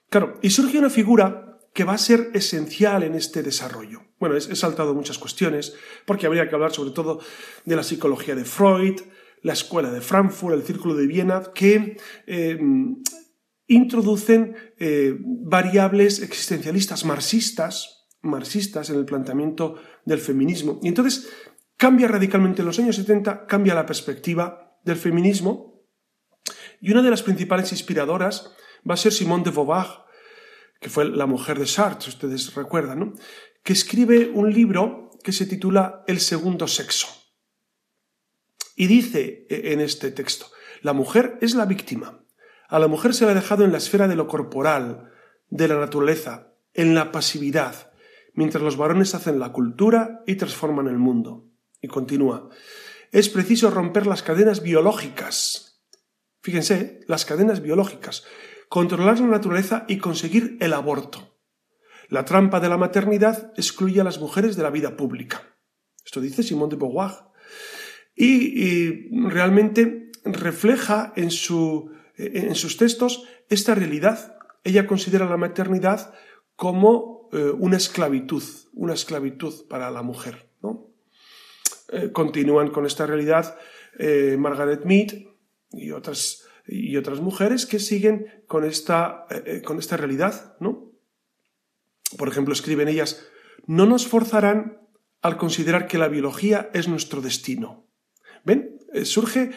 Claro, 0.09 0.39
y 0.41 0.49
surge 0.49 0.77
una 0.77 0.89
figura 0.89 1.59
que 1.73 1.85
va 1.85 1.93
a 1.93 1.97
ser 1.97 2.31
esencial 2.33 3.03
en 3.03 3.15
este 3.15 3.43
desarrollo. 3.43 4.01
Bueno, 4.19 4.35
he 4.35 4.41
saltado 4.41 4.93
muchas 4.93 5.17
cuestiones, 5.17 5.73
porque 6.05 6.25
habría 6.25 6.49
que 6.49 6.55
hablar 6.55 6.73
sobre 6.73 6.91
todo 6.91 7.21
de 7.63 7.75
la 7.77 7.83
psicología 7.83 8.35
de 8.35 8.43
Freud, 8.43 8.99
la 9.41 9.53
escuela 9.53 9.89
de 9.89 10.01
Frankfurt, 10.01 10.55
el 10.55 10.63
círculo 10.63 10.95
de 10.95 11.07
Viena, 11.07 11.43
que 11.55 11.97
eh, 12.27 12.59
introducen 13.73 14.55
eh, 14.77 15.15
variables 15.19 16.21
existencialistas 16.21 17.05
marxistas, 17.05 18.07
marxistas 18.21 18.89
en 18.89 18.97
el 18.97 19.05
planteamiento 19.05 19.75
del 20.05 20.19
feminismo. 20.19 20.79
Y 20.83 20.89
entonces 20.89 21.29
cambia 21.77 22.07
radicalmente 22.07 22.61
en 22.61 22.67
los 22.67 22.79
años 22.79 22.97
70, 22.97 23.45
cambia 23.47 23.73
la 23.73 23.85
perspectiva 23.85 24.77
del 24.83 24.97
feminismo. 24.97 25.85
Y 26.81 26.91
una 26.91 27.01
de 27.01 27.11
las 27.11 27.23
principales 27.23 27.71
inspiradoras 27.71 28.51
va 28.87 28.95
a 28.95 28.97
ser 28.97 29.13
Simone 29.13 29.43
de 29.43 29.51
Beauvoir, 29.51 29.87
que 30.79 30.89
fue 30.89 31.05
la 31.05 31.25
mujer 31.25 31.57
de 31.57 31.67
Sartre, 31.67 32.09
ustedes 32.09 32.53
recuerdan, 32.55 32.99
¿no? 32.99 33.13
que 33.63 33.73
escribe 33.73 34.31
un 34.33 34.51
libro 34.51 35.11
que 35.23 35.31
se 35.31 35.45
titula 35.45 36.03
El 36.07 36.19
segundo 36.19 36.67
sexo. 36.67 37.07
Y 38.75 38.87
dice 38.87 39.45
eh, 39.49 39.73
en 39.73 39.79
este 39.79 40.11
texto, 40.11 40.47
la 40.81 40.93
mujer 40.93 41.37
es 41.41 41.55
la 41.55 41.65
víctima. 41.65 42.20
A 42.71 42.79
la 42.79 42.87
mujer 42.87 43.13
se 43.13 43.25
le 43.25 43.31
ha 43.31 43.35
dejado 43.35 43.65
en 43.65 43.73
la 43.73 43.79
esfera 43.79 44.07
de 44.07 44.15
lo 44.15 44.27
corporal, 44.27 45.11
de 45.49 45.67
la 45.67 45.75
naturaleza, 45.75 46.53
en 46.73 46.95
la 46.95 47.11
pasividad, 47.11 47.91
mientras 48.33 48.63
los 48.63 48.77
varones 48.77 49.13
hacen 49.13 49.39
la 49.39 49.51
cultura 49.51 50.23
y 50.25 50.35
transforman 50.35 50.87
el 50.87 50.97
mundo. 50.97 51.49
Y 51.81 51.89
continúa, 51.89 52.47
es 53.11 53.27
preciso 53.27 53.71
romper 53.71 54.07
las 54.07 54.23
cadenas 54.23 54.63
biológicas. 54.63 55.83
Fíjense, 56.41 57.01
las 57.07 57.25
cadenas 57.25 57.61
biológicas, 57.61 58.23
controlar 58.69 59.19
la 59.19 59.27
naturaleza 59.27 59.83
y 59.89 59.97
conseguir 59.97 60.57
el 60.61 60.71
aborto. 60.71 61.37
La 62.07 62.23
trampa 62.23 62.61
de 62.61 62.69
la 62.69 62.77
maternidad 62.77 63.51
excluye 63.57 63.99
a 63.99 64.05
las 64.05 64.17
mujeres 64.21 64.55
de 64.55 64.63
la 64.63 64.69
vida 64.69 64.95
pública. 64.95 65.57
Esto 66.05 66.21
dice 66.21 66.41
Simón 66.41 66.69
de 66.69 66.77
Beauvoir. 66.77 67.11
Y, 68.15 69.09
realmente 69.27 70.09
refleja 70.23 71.11
en, 71.17 71.31
su, 71.31 71.91
en 72.21 72.55
sus 72.55 72.77
textos 72.77 73.27
esta 73.49 73.75
realidad. 73.75 74.37
Ella 74.63 74.85
considera 74.85 75.25
la 75.25 75.37
maternidad 75.37 76.13
como 76.55 77.29
eh, 77.31 77.49
una 77.57 77.77
esclavitud, 77.77 78.43
una 78.73 78.93
esclavitud 78.93 79.67
para 79.67 79.89
la 79.89 80.01
mujer. 80.01 80.49
¿no? 80.61 80.91
Eh, 81.91 82.11
continúan 82.11 82.69
con 82.69 82.85
esta 82.85 83.07
realidad 83.07 83.57
eh, 83.97 84.35
Margaret 84.37 84.85
Mead 84.85 85.27
y 85.71 85.91
otras, 85.91 86.45
y 86.67 86.97
otras 86.97 87.19
mujeres 87.21 87.65
que 87.65 87.79
siguen 87.79 88.43
con 88.47 88.65
esta, 88.65 89.25
con 89.65 89.79
esta 89.79 89.97
realidad. 89.97 90.55
¿no? 90.59 90.91
Por 92.17 92.27
ejemplo, 92.27 92.53
escriben 92.53 92.89
ellas, 92.89 93.25
no 93.65 93.85
nos 93.85 94.05
forzarán 94.05 94.79
al 95.21 95.37
considerar 95.37 95.87
que 95.87 95.97
la 95.97 96.09
biología 96.09 96.69
es 96.73 96.87
nuestro 96.87 97.21
destino. 97.21 97.87
¿Ven? 98.43 98.77
surge 99.03 99.51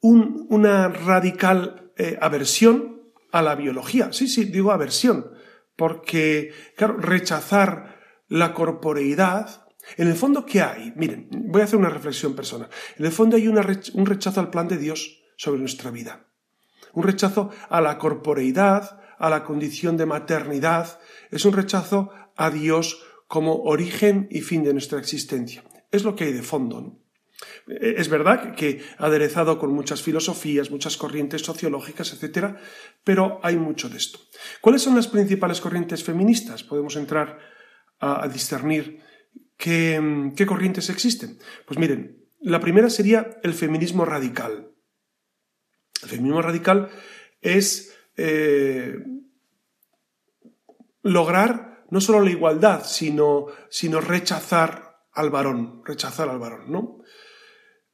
una 0.00 0.88
radical 0.88 1.89
aversión 2.20 3.02
a 3.32 3.42
la 3.42 3.54
biología. 3.54 4.12
Sí, 4.12 4.28
sí, 4.28 4.44
digo 4.44 4.72
aversión, 4.72 5.32
porque, 5.76 6.52
claro, 6.76 6.96
rechazar 6.96 8.00
la 8.28 8.54
corporeidad, 8.54 9.66
en 9.96 10.08
el 10.08 10.14
fondo, 10.14 10.46
¿qué 10.46 10.60
hay? 10.60 10.92
Miren, 10.96 11.28
voy 11.30 11.62
a 11.62 11.64
hacer 11.64 11.78
una 11.78 11.88
reflexión 11.88 12.34
personal. 12.34 12.68
En 12.96 13.06
el 13.06 13.12
fondo 13.12 13.36
hay 13.36 13.48
un 13.48 14.06
rechazo 14.06 14.40
al 14.40 14.50
plan 14.50 14.68
de 14.68 14.78
Dios 14.78 15.22
sobre 15.36 15.60
nuestra 15.60 15.90
vida. 15.90 16.26
Un 16.92 17.02
rechazo 17.02 17.50
a 17.68 17.80
la 17.80 17.98
corporeidad, 17.98 19.00
a 19.18 19.30
la 19.30 19.44
condición 19.44 19.96
de 19.96 20.06
maternidad. 20.06 21.00
Es 21.30 21.44
un 21.44 21.52
rechazo 21.52 22.10
a 22.36 22.50
Dios 22.50 23.02
como 23.26 23.62
origen 23.62 24.28
y 24.30 24.40
fin 24.40 24.64
de 24.64 24.72
nuestra 24.72 24.98
existencia. 24.98 25.64
Es 25.90 26.04
lo 26.04 26.14
que 26.14 26.24
hay 26.24 26.32
de 26.32 26.42
fondo. 26.42 26.99
Es 27.66 28.08
verdad 28.08 28.54
que 28.54 28.82
aderezado 28.98 29.58
con 29.58 29.72
muchas 29.72 30.02
filosofías, 30.02 30.70
muchas 30.70 30.96
corrientes 30.96 31.42
sociológicas, 31.42 32.12
etc., 32.12 32.56
pero 33.04 33.40
hay 33.42 33.56
mucho 33.56 33.88
de 33.88 33.98
esto. 33.98 34.18
¿Cuáles 34.60 34.82
son 34.82 34.96
las 34.96 35.08
principales 35.08 35.60
corrientes 35.60 36.04
feministas? 36.04 36.64
Podemos 36.64 36.96
entrar 36.96 37.38
a, 38.00 38.26
discernir 38.28 39.00
qué, 39.56 40.32
corrientes 40.46 40.90
existen. 40.90 41.38
Pues 41.66 41.78
miren, 41.78 42.26
la 42.40 42.60
primera 42.60 42.90
sería 42.90 43.38
el 43.42 43.54
feminismo 43.54 44.04
radical. 44.04 44.72
El 46.02 46.08
feminismo 46.08 46.42
radical 46.42 46.88
es 47.40 47.94
eh, 48.16 48.96
lograr 51.02 51.84
no 51.90 52.00
solo 52.00 52.20
la 52.20 52.30
igualdad, 52.30 52.84
sino, 52.84 53.46
sino 53.68 54.00
rechazar 54.00 55.04
al 55.12 55.30
varón, 55.30 55.82
rechazar 55.84 56.28
al 56.28 56.38
varón, 56.38 56.70
¿no? 56.70 57.00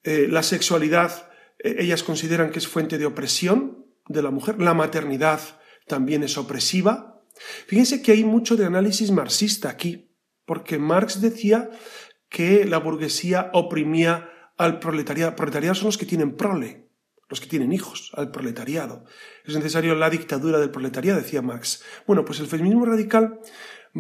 Eh, 0.07 0.29
la 0.31 0.45
sexualidad, 0.45 1.29
eh, 1.59 1.79
ellas 1.81 2.05
consideran 2.05 2.51
que 2.51 2.61
es 2.61 2.69
fuente 2.69 2.97
de 2.97 3.07
opresión 3.07 3.85
de 4.09 4.23
la 4.23 4.31
mujer, 4.31 4.61
la 4.63 4.73
maternidad 4.73 5.41
también 5.89 6.23
es 6.23 6.39
opresiva. 6.39 7.25
Fíjense 7.67 8.03
que 8.03 8.13
hay 8.13 8.23
mucho 8.23 8.55
de 8.55 8.67
análisis 8.67 9.11
marxista 9.11 9.69
aquí, 9.69 10.15
porque 10.45 10.79
Marx 10.79 11.21
decía 11.21 11.71
que 12.29 12.65
la 12.67 12.79
burguesía 12.79 13.51
oprimía 13.53 14.31
al 14.57 14.79
proletariado. 14.79 15.35
Proletariado 15.35 15.75
son 15.75 15.87
los 15.87 15.99
que 15.99 16.07
tienen 16.07 16.37
prole, 16.37 16.89
los 17.29 17.41
que 17.41 17.49
tienen 17.49 17.73
hijos, 17.73 18.13
al 18.15 18.31
proletariado. 18.31 19.07
Es 19.45 19.57
necesario 19.57 19.97
la 19.97 20.09
dictadura 20.09 20.61
del 20.61 20.71
proletariado, 20.71 21.21
decía 21.21 21.43
Marx. 21.43 21.83
Bueno, 22.07 22.25
pues 22.25 22.39
el 22.39 22.47
feminismo 22.47 22.87
radical 22.87 23.41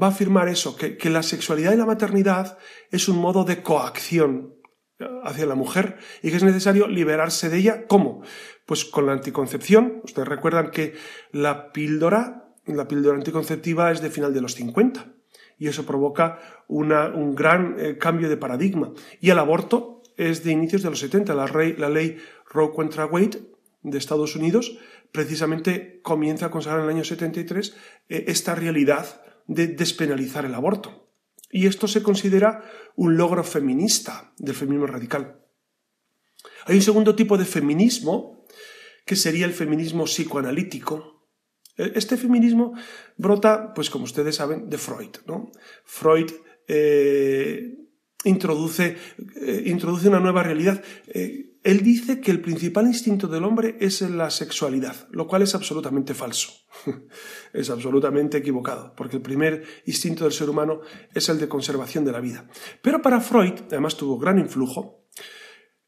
va 0.00 0.06
a 0.06 0.10
afirmar 0.10 0.48
eso, 0.48 0.76
que, 0.76 0.96
que 0.96 1.10
la 1.10 1.24
sexualidad 1.24 1.72
y 1.72 1.76
la 1.76 1.84
maternidad 1.84 2.58
es 2.92 3.08
un 3.08 3.18
modo 3.18 3.42
de 3.42 3.64
coacción 3.64 4.55
hacia 5.24 5.46
la 5.46 5.54
mujer 5.54 5.98
y 6.22 6.30
que 6.30 6.36
es 6.36 6.42
necesario 6.42 6.88
liberarse 6.88 7.48
de 7.48 7.58
ella. 7.58 7.86
¿Cómo? 7.86 8.22
Pues 8.64 8.84
con 8.84 9.06
la 9.06 9.12
anticoncepción. 9.12 10.00
Ustedes 10.04 10.28
recuerdan 10.28 10.70
que 10.70 10.94
la 11.32 11.72
píldora, 11.72 12.52
la 12.66 12.88
píldora 12.88 13.16
anticonceptiva 13.16 13.90
es 13.92 14.00
de 14.00 14.10
final 14.10 14.32
de 14.32 14.40
los 14.40 14.54
50 14.54 15.12
y 15.58 15.68
eso 15.68 15.86
provoca 15.86 16.38
un 16.68 17.34
gran 17.34 17.76
eh, 17.78 17.98
cambio 17.98 18.28
de 18.28 18.36
paradigma. 18.36 18.92
Y 19.20 19.30
el 19.30 19.38
aborto 19.38 20.02
es 20.16 20.44
de 20.44 20.52
inicios 20.52 20.82
de 20.82 20.90
los 20.90 21.00
70. 21.00 21.34
La, 21.34 21.46
la 21.46 21.88
ley 21.88 22.18
Roe 22.50 22.72
contra 22.72 23.06
Wade 23.06 23.40
de 23.82 23.98
Estados 23.98 24.36
Unidos 24.36 24.78
precisamente 25.12 26.00
comienza 26.02 26.46
a 26.46 26.50
consagrar 26.50 26.80
en 26.80 26.90
el 26.90 26.96
año 26.96 27.04
73 27.04 27.76
eh, 28.08 28.24
esta 28.28 28.54
realidad 28.54 29.22
de 29.46 29.68
despenalizar 29.68 30.44
el 30.44 30.54
aborto. 30.54 31.05
Y 31.56 31.66
esto 31.66 31.88
se 31.88 32.02
considera 32.02 32.62
un 32.96 33.16
logro 33.16 33.42
feminista 33.42 34.30
del 34.36 34.54
feminismo 34.54 34.86
radical. 34.86 35.40
Hay 36.66 36.76
un 36.76 36.82
segundo 36.82 37.14
tipo 37.14 37.38
de 37.38 37.46
feminismo, 37.46 38.44
que 39.06 39.16
sería 39.16 39.46
el 39.46 39.54
feminismo 39.54 40.04
psicoanalítico. 40.04 41.24
E, 41.78 41.92
este 41.94 42.18
feminismo 42.18 42.74
brota, 43.16 43.72
pues 43.72 43.88
como 43.88 44.04
ustedes 44.04 44.36
saben, 44.36 44.68
de 44.68 44.76
Freud. 44.76 45.16
¿no? 45.24 45.50
Freud 45.86 46.30
eh, 46.68 47.72
introduce, 48.24 48.98
eh, 49.40 49.62
introduce, 49.64 50.08
una 50.08 50.20
nueva 50.20 50.42
realidad. 50.42 50.84
Eh, 51.06 51.55
él 51.66 51.82
dice 51.82 52.20
que 52.20 52.30
el 52.30 52.40
principal 52.40 52.86
instinto 52.86 53.26
del 53.26 53.42
hombre 53.42 53.76
es 53.80 54.00
la 54.02 54.30
sexualidad, 54.30 55.08
lo 55.10 55.26
cual 55.26 55.42
es 55.42 55.52
absolutamente 55.56 56.14
falso. 56.14 56.52
es 57.52 57.70
absolutamente 57.70 58.38
equivocado, 58.38 58.94
porque 58.94 59.16
el 59.16 59.22
primer 59.22 59.64
instinto 59.84 60.22
del 60.22 60.32
ser 60.32 60.48
humano 60.48 60.82
es 61.12 61.28
el 61.28 61.40
de 61.40 61.48
conservación 61.48 62.04
de 62.04 62.12
la 62.12 62.20
vida. 62.20 62.48
Pero 62.82 63.02
para 63.02 63.20
Freud, 63.20 63.54
además 63.66 63.96
tuvo 63.96 64.16
gran 64.16 64.38
influjo, 64.38 65.08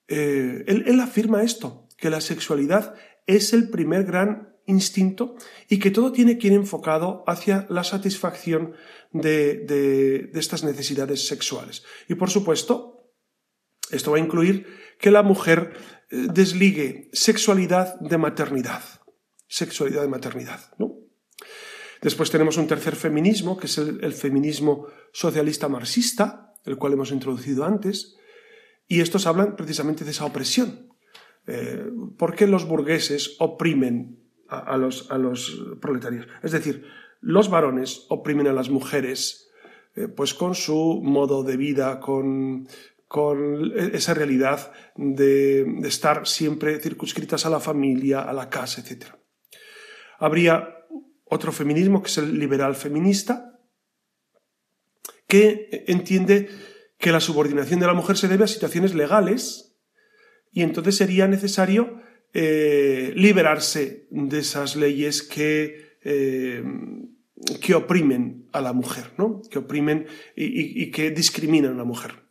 eh, 0.08 0.64
él, 0.66 0.98
afirma 0.98 1.44
esto, 1.44 1.86
que 1.96 2.10
la 2.10 2.20
sexualidad 2.20 2.96
es 3.28 3.52
el 3.52 3.70
primer 3.70 4.02
gran 4.02 4.56
instinto 4.66 5.36
y 5.68 5.78
que 5.78 5.92
todo 5.92 6.10
tiene 6.10 6.38
que 6.38 6.48
ir 6.48 6.54
enfocado 6.54 7.22
hacia 7.28 7.68
la 7.70 7.84
satisfacción 7.84 8.72
de, 9.12 9.58
de 10.32 10.40
estas 10.40 10.64
necesidades 10.64 11.28
sexuales. 11.28 11.84
Y 12.08 12.16
por 12.16 12.30
supuesto, 12.30 13.12
esto 13.92 14.10
va 14.10 14.16
a 14.16 14.20
incluir 14.20 14.66
que 14.98 15.10
la 15.10 15.22
mujer 15.22 15.74
eh, 16.10 16.26
desligue 16.32 17.10
sexualidad 17.12 17.98
de 18.00 18.18
maternidad. 18.18 18.82
Sexualidad 19.46 20.02
de 20.02 20.08
maternidad, 20.08 20.60
¿no? 20.78 20.96
Después 22.00 22.30
tenemos 22.30 22.56
un 22.56 22.68
tercer 22.68 22.94
feminismo, 22.94 23.56
que 23.56 23.66
es 23.66 23.78
el, 23.78 24.12
feminismo 24.12 24.86
socialista 25.12 25.68
marxista, 25.68 26.54
el 26.64 26.76
cual 26.76 26.92
hemos 26.92 27.10
introducido 27.10 27.64
antes. 27.64 28.16
Y 28.86 29.00
estos 29.00 29.26
hablan 29.26 29.56
precisamente 29.56 30.04
de 30.04 30.12
esa 30.12 30.24
opresión. 30.24 30.92
Eh, 31.46 31.90
¿Por 32.16 32.36
qué 32.36 32.46
los 32.46 32.68
burgueses 32.68 33.34
oprimen 33.40 34.20
a, 34.48 34.76
los, 34.76 35.10
a, 35.10 35.18
los, 35.18 35.60
proletarios? 35.80 36.28
Es 36.42 36.52
decir, 36.52 36.86
los 37.20 37.50
varones 37.50 38.06
oprimen 38.08 38.46
a 38.46 38.52
las 38.52 38.70
mujeres 38.70 39.50
eh, 39.96 40.06
pues 40.06 40.34
con 40.34 40.54
su 40.54 41.00
modo 41.02 41.42
de 41.42 41.56
vida, 41.56 41.98
con, 41.98 42.68
con 43.08 43.72
esa 43.94 44.12
realidad 44.12 44.72
de, 44.94 45.80
estar 45.84 46.26
siempre 46.26 46.78
circunscritas 46.78 47.46
a 47.46 47.50
la 47.50 47.58
familia, 47.58 48.20
a 48.20 48.32
la 48.34 48.50
casa, 48.50 48.82
etc. 48.82 49.06
Habría 50.18 50.76
otro 51.24 51.50
feminismo 51.52 52.02
que 52.02 52.10
es 52.10 52.18
el 52.18 52.38
liberal 52.38 52.74
feminista, 52.74 53.58
que 55.26 55.84
entiende 55.88 56.48
que 56.98 57.12
la 57.12 57.20
subordinación 57.20 57.80
de 57.80 57.86
la 57.86 57.94
mujer 57.94 58.16
se 58.16 58.28
debe 58.28 58.44
a 58.44 58.48
situaciones 58.48 58.94
legales 58.94 59.76
y 60.52 60.62
entonces 60.62 60.96
sería 60.96 61.28
necesario 61.28 62.02
eh, 62.34 63.12
liberarse 63.16 64.06
de 64.10 64.38
esas 64.40 64.76
leyes 64.76 65.22
que, 65.22 65.96
eh, 66.02 66.62
que 67.60 67.74
oprimen 67.74 68.48
a 68.52 68.60
la 68.60 68.72
mujer, 68.72 69.12
¿no? 69.16 69.40
que 69.50 69.58
oprimen 69.58 70.06
y, 70.36 70.90
que 70.90 71.10
discriminan 71.10 71.74
a 71.74 71.78
la 71.78 71.84
mujer. 71.84 72.27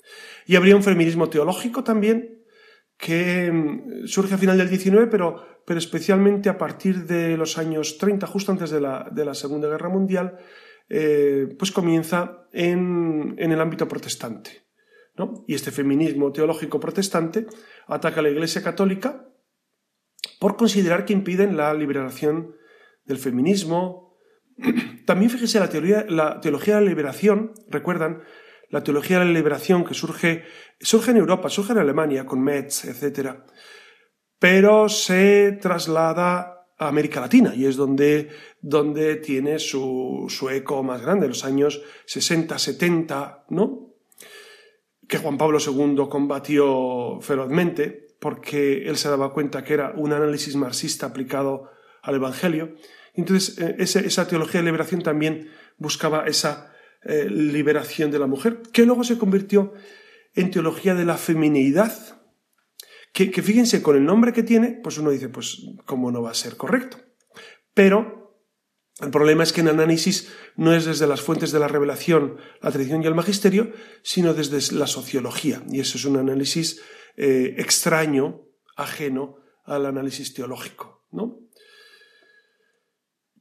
Y 0.48 0.56
habría 0.56 0.78
un 0.78 0.84
feminismo 0.84 1.30
teológico 1.30 1.84
también 1.84 2.44
que 2.98 3.52
mm, 3.52 4.08
surge 4.08 4.34
a 4.34 4.38
final 4.38 4.58
del 4.58 4.70
XIX, 4.70 5.08
pero, 5.12 5.62
pero 5.66 5.78
especialmente 5.78 6.50
a 6.50 6.58
partir 6.58 7.06
de 7.06 7.38
los 7.38 7.58
años 7.58 7.98
30, 7.98 8.26
justo 8.26 8.52
antes 8.52 8.72
de 8.72 8.82
la, 8.82 9.10
de 9.12 9.26
la 9.26 9.36
Segunda 9.36 9.68
Guerra 9.68 9.90
Mundial, 9.90 10.40
eh, 10.90 11.54
pues 11.60 11.72
comienza 11.72 12.48
en, 12.54 13.36
en, 13.38 13.52
el 13.52 13.60
ámbito 13.60 13.88
protestante. 13.88 14.66
¿no? 15.16 15.44
Y 15.48 15.54
este 15.54 15.72
feminismo 15.72 16.32
teológico 16.32 16.80
protestante 16.80 17.46
ataca 17.86 18.22
a 18.22 18.24
la 18.24 18.30
Iglesia 18.30 18.64
Católica 18.64 19.28
por 20.40 20.56
considerar 20.56 21.06
que 21.06 21.14
impiden 21.14 21.58
la 21.58 21.74
liberación 21.74 22.56
del 23.04 23.18
feminismo. 23.18 24.18
También 25.06 25.30
fíjese 25.30 25.60
la, 25.60 25.70
teoría, 25.70 26.06
la 26.08 26.40
teología 26.40 26.76
de 26.76 26.82
la 26.82 26.90
liberación, 26.90 27.54
recuerdan, 27.68 28.24
la 28.70 28.84
teología 28.84 29.20
de 29.20 29.26
la 29.26 29.32
liberación 29.32 29.86
que 29.86 29.94
surge, 29.94 30.44
surge 30.80 31.12
en 31.12 31.18
Europa, 31.18 31.50
surge 31.50 31.74
en 31.74 31.80
Alemania 31.80 32.26
con 32.26 32.42
Metz, 32.42 32.86
etc. 32.86 33.36
Pero 34.40 34.90
se 34.90 35.58
traslada 35.62 36.66
a 36.78 36.88
América 36.88 37.22
Latina 37.22 37.54
y 37.56 37.66
es 37.66 37.76
donde, 37.76 38.30
donde 38.62 39.16
tiene 39.16 39.60
su, 39.60 40.26
su 40.30 40.50
eco 40.50 40.84
más 40.84 41.02
grande, 41.02 41.28
los 41.28 41.44
años 41.44 41.82
60, 42.06 42.58
70, 42.60 43.46
¿no? 43.50 43.96
Que 45.08 45.18
Juan 45.18 45.38
Pablo 45.38 45.58
II 45.60 46.08
combatió 46.10 47.20
ferozmente 47.22 48.08
porque 48.20 48.88
él 48.88 48.98
se 48.98 49.10
daba 49.10 49.32
cuenta 49.32 49.64
que 49.64 49.74
era 49.74 49.94
un 49.96 50.12
análisis 50.12 50.56
marxista 50.56 51.08
aplicado 51.08 51.72
al 52.02 52.16
Evangelio. 52.16 52.76
Entonces, 53.14 53.58
eh, 53.60 53.76
esa 53.80 54.28
teología 54.28 54.60
de 54.60 54.66
liberación 54.66 55.02
también 55.02 55.50
buscaba 55.78 56.26
esa 56.28 56.74
eh, 57.08 57.30
liberación 57.30 58.12
de 58.12 58.20
la 58.20 58.28
mujer, 58.28 58.62
que 58.74 58.86
luego 58.86 59.04
se 59.04 59.18
convirtió 59.18 59.74
en 60.36 60.52
teología 60.52 60.94
de 60.94 61.06
la 61.06 61.18
feminidad, 61.18 61.94
que, 63.14 63.42
fíjense, 63.42 63.82
con 63.82 63.96
el 63.96 64.06
nombre 64.06 64.32
que 64.32 64.44
tiene, 64.44 64.80
pues 64.84 64.98
uno 65.00 65.10
dice, 65.10 65.30
pues, 65.30 65.64
¿cómo 65.86 66.12
no 66.12 66.22
va 66.22 66.32
a 66.32 66.36
ser 66.36 66.56
correcto? 66.56 66.98
Pero 67.74 68.44
el 69.00 69.10
problema 69.10 69.42
es 69.42 69.54
que 69.54 69.62
en 69.62 69.70
análisis 69.70 70.28
no 70.56 70.74
es 70.74 70.86
desde 70.86 71.08
las 71.08 71.22
fuentes 71.22 71.52
de 71.52 71.60
la 71.60 71.68
revelación, 71.68 72.38
la 72.62 72.72
tradición 72.72 73.02
y 73.02 73.08
el 73.08 73.16
magisterio, 73.16 73.72
sino 74.04 74.36
desde 74.36 74.76
la 74.76 74.86
sociología. 74.86 75.64
Y 75.72 75.80
eso 75.80 75.98
es 75.98 76.06
un 76.06 76.18
análisis 76.18 76.82
eh, 77.16 77.56
extraño, 77.58 78.42
ajeno 78.76 79.38
al 79.66 79.86
análisis 79.86 80.34
teológico, 80.34 81.08
¿no? 81.12 81.47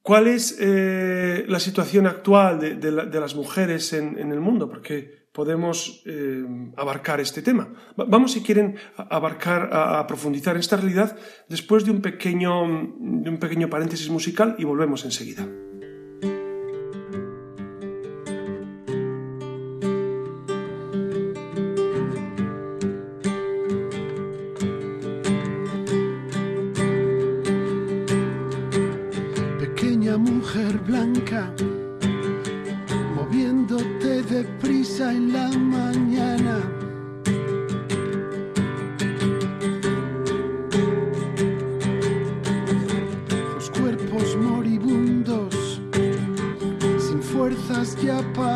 ¿Cuál 0.06 0.28
es 0.28 0.56
eh, 0.60 1.44
la 1.48 1.58
situación 1.58 2.06
actual 2.06 2.60
de, 2.60 3.20
las 3.20 3.34
mujeres 3.34 3.92
en, 3.92 4.30
el 4.30 4.38
mundo? 4.38 4.68
Porque 4.68 5.26
podemos 5.32 6.04
eh, 6.06 6.44
abarcar 6.76 7.18
este 7.18 7.42
tema. 7.42 7.72
Vamos, 7.96 8.30
si 8.30 8.40
quieren, 8.40 8.76
a 8.96 9.16
abarcar, 9.16 9.68
a, 9.72 10.06
profundizar 10.06 10.54
en 10.54 10.60
esta 10.60 10.76
realidad 10.76 11.16
después 11.48 11.84
de 11.84 11.90
un, 11.90 12.02
pequeño, 12.02 12.52
de 13.00 13.30
un 13.30 13.38
pequeño 13.38 13.68
paréntesis 13.68 14.08
musical 14.08 14.54
y 14.60 14.64
volvemos 14.64 15.04
enseguida. 15.04 15.44
Fuerzas 47.96 48.04
ya 48.04 48.32
para 48.34 48.55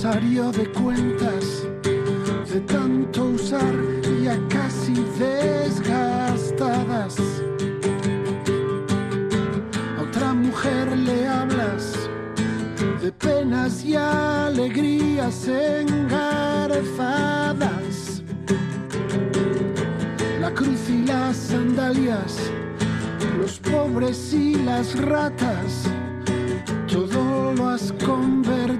de 0.00 0.64
cuentas 0.72 1.68
de 2.50 2.60
tanto 2.60 3.24
usar 3.24 3.74
ya 4.22 4.38
casi 4.48 4.94
desgastadas. 5.18 7.18
A 9.98 10.02
otra 10.02 10.32
mujer 10.32 10.96
le 10.96 11.28
hablas 11.28 12.08
de 13.02 13.12
penas 13.12 13.84
y 13.84 13.94
alegrías 13.94 15.46
engarzadas 15.46 16.80
cruz 20.54 20.88
y 20.88 21.04
las 21.04 21.36
sandalias, 21.36 22.38
los 23.38 23.58
pobres 23.58 24.32
y 24.32 24.54
las 24.54 24.98
ratas, 24.98 25.84
todo 26.88 27.52
lo 27.52 27.68
has 27.68 27.92
convertido 28.04 28.79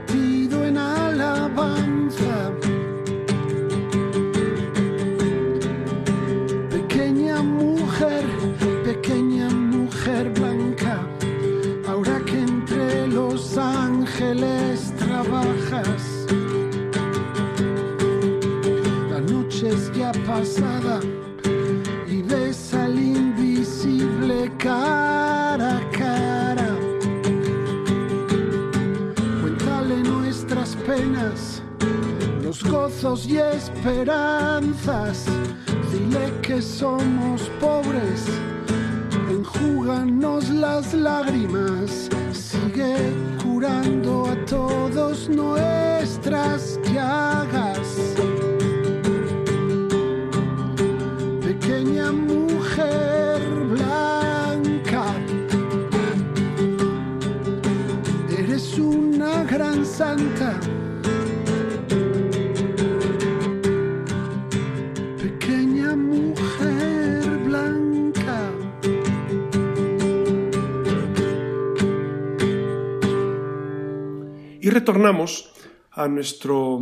gozos 32.70 33.26
y 33.26 33.38
esperanzas. 33.38 35.26
Dile 35.92 36.32
que 36.40 36.62
somos 36.62 37.50
pobres, 37.60 38.26
enjúganos 39.28 40.48
las 40.50 40.94
lágrimas, 40.94 42.08
sigue 42.32 42.96
curando 43.42 44.26
a 44.26 44.44
todos 44.46 45.28
nuestras 45.28 46.78
llagas. 46.92 47.99
Retornamos 74.70 75.52
a 75.90 76.06
nuestro, 76.06 76.80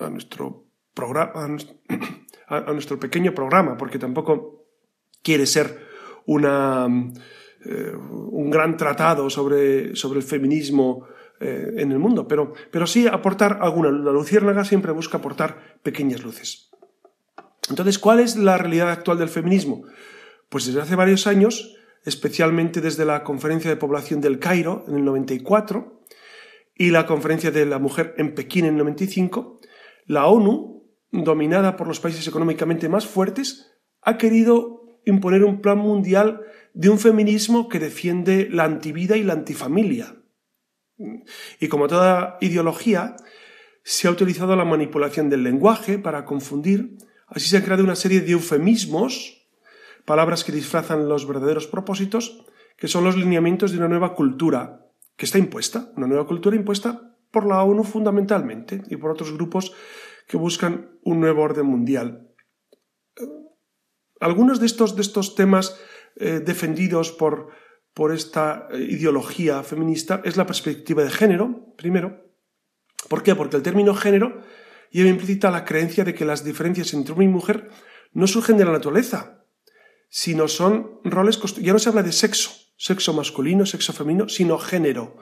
a 0.00 0.10
nuestro 0.10 0.64
programa, 0.92 1.32
a 2.48 2.72
nuestro 2.72 2.98
pequeño 2.98 3.32
programa, 3.32 3.76
porque 3.76 4.00
tampoco 4.00 4.66
quiere 5.22 5.46
ser 5.46 5.86
una, 6.26 6.88
eh, 7.64 7.92
un 7.94 8.50
gran 8.50 8.76
tratado 8.76 9.30
sobre, 9.30 9.94
sobre 9.94 10.18
el 10.18 10.24
feminismo 10.24 11.06
eh, 11.38 11.74
en 11.76 11.92
el 11.92 12.00
mundo, 12.00 12.26
pero, 12.26 12.52
pero 12.72 12.88
sí 12.88 13.06
aportar 13.06 13.58
alguna 13.60 13.90
luz. 13.90 14.04
La 14.04 14.10
luciérnaga 14.10 14.64
siempre 14.64 14.90
busca 14.90 15.18
aportar 15.18 15.78
pequeñas 15.84 16.24
luces. 16.24 16.70
Entonces, 17.70 18.00
¿cuál 18.00 18.18
es 18.18 18.34
la 18.34 18.58
realidad 18.58 18.90
actual 18.90 19.18
del 19.18 19.28
feminismo? 19.28 19.84
Pues 20.48 20.66
desde 20.66 20.80
hace 20.80 20.96
varios 20.96 21.28
años, 21.28 21.76
especialmente 22.04 22.80
desde 22.80 23.04
la 23.04 23.22
Conferencia 23.22 23.70
de 23.70 23.76
Población 23.76 24.20
del 24.20 24.40
Cairo 24.40 24.84
en 24.88 24.96
el 24.96 25.04
94 25.04 25.95
y 26.76 26.90
la 26.90 27.06
Conferencia 27.06 27.50
de 27.50 27.64
la 27.64 27.78
Mujer 27.78 28.14
en 28.18 28.34
Pekín 28.34 28.66
en 28.66 28.72
el 28.72 28.78
95, 28.78 29.60
la 30.06 30.26
ONU, 30.26 30.84
dominada 31.10 31.76
por 31.76 31.86
los 31.86 32.00
países 32.00 32.26
económicamente 32.28 32.88
más 32.88 33.06
fuertes, 33.06 33.72
ha 34.02 34.18
querido 34.18 35.00
imponer 35.06 35.44
un 35.44 35.62
plan 35.62 35.78
mundial 35.78 36.42
de 36.74 36.90
un 36.90 36.98
feminismo 36.98 37.68
que 37.68 37.78
defiende 37.78 38.48
la 38.50 38.64
antivida 38.64 39.16
y 39.16 39.22
la 39.22 39.32
antifamilia. 39.32 40.16
Y 41.58 41.68
como 41.68 41.88
toda 41.88 42.36
ideología, 42.40 43.16
se 43.82 44.08
ha 44.08 44.10
utilizado 44.10 44.54
la 44.56 44.64
manipulación 44.64 45.30
del 45.30 45.44
lenguaje 45.44 45.98
para 45.98 46.24
confundir, 46.24 46.96
así 47.28 47.48
se 47.48 47.56
han 47.56 47.62
creado 47.62 47.84
una 47.84 47.96
serie 47.96 48.20
de 48.20 48.32
eufemismos, 48.32 49.48
palabras 50.04 50.44
que 50.44 50.52
disfrazan 50.52 51.08
los 51.08 51.26
verdaderos 51.26 51.66
propósitos, 51.66 52.44
que 52.76 52.88
son 52.88 53.04
los 53.04 53.16
lineamientos 53.16 53.72
de 53.72 53.78
una 53.78 53.88
nueva 53.88 54.14
cultura 54.14 54.85
que 55.16 55.26
está 55.26 55.38
impuesta, 55.38 55.90
una 55.96 56.06
nueva 56.06 56.26
cultura 56.26 56.56
impuesta 56.56 57.16
por 57.30 57.46
la 57.46 57.62
ONU 57.62 57.84
fundamentalmente 57.84 58.82
y 58.88 58.96
por 58.96 59.10
otros 59.10 59.32
grupos 59.32 59.72
que 60.28 60.36
buscan 60.36 60.98
un 61.02 61.20
nuevo 61.20 61.42
orden 61.42 61.66
mundial. 61.66 62.32
Eh, 63.16 63.24
Algunos 64.20 64.60
de 64.60 64.66
estos, 64.66 64.96
de 64.96 65.02
estos 65.02 65.34
temas 65.34 65.78
eh, 66.16 66.40
defendidos 66.44 67.12
por, 67.12 67.50
por 67.92 68.12
esta 68.12 68.68
eh, 68.70 68.78
ideología 68.78 69.62
feminista 69.62 70.22
es 70.24 70.36
la 70.36 70.46
perspectiva 70.46 71.02
de 71.02 71.10
género, 71.10 71.74
primero. 71.76 72.32
¿Por 73.08 73.22
qué? 73.22 73.34
Porque 73.34 73.56
el 73.56 73.62
término 73.62 73.94
género 73.94 74.42
lleva 74.90 75.10
implícita 75.10 75.50
la 75.50 75.64
creencia 75.64 76.04
de 76.04 76.14
que 76.14 76.24
las 76.24 76.44
diferencias 76.44 76.94
entre 76.94 77.12
hombre 77.12 77.26
y 77.26 77.28
mujer 77.28 77.70
no 78.12 78.26
surgen 78.26 78.56
de 78.56 78.64
la 78.64 78.72
naturaleza, 78.72 79.44
sino 80.08 80.48
son 80.48 81.00
roles 81.04 81.38
ya 81.60 81.72
no 81.72 81.78
se 81.78 81.88
habla 81.88 82.02
de 82.02 82.12
sexo, 82.12 82.50
sexo 82.76 83.12
masculino, 83.12 83.66
sexo 83.66 83.92
femenino, 83.92 84.28
sino 84.28 84.58
género. 84.58 85.16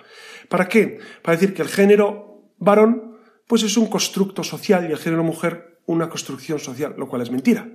¿Para 0.49 0.69
qué? 0.69 0.99
Para 1.23 1.37
decir 1.37 1.55
que 1.55 1.63
el 1.63 1.69
género 1.69 2.53
varón 2.59 3.19
pues 3.47 3.63
es 3.63 3.77
un 3.77 3.87
constructo 3.87 4.43
social 4.43 4.89
y 4.89 4.93
el 4.93 4.99
género 4.99 5.23
mujer 5.23 5.81
una 5.87 6.09
construcción 6.09 6.59
social, 6.59 6.95
lo 6.97 7.09
cual 7.09 7.23
es 7.23 7.31
mentira. 7.31 7.69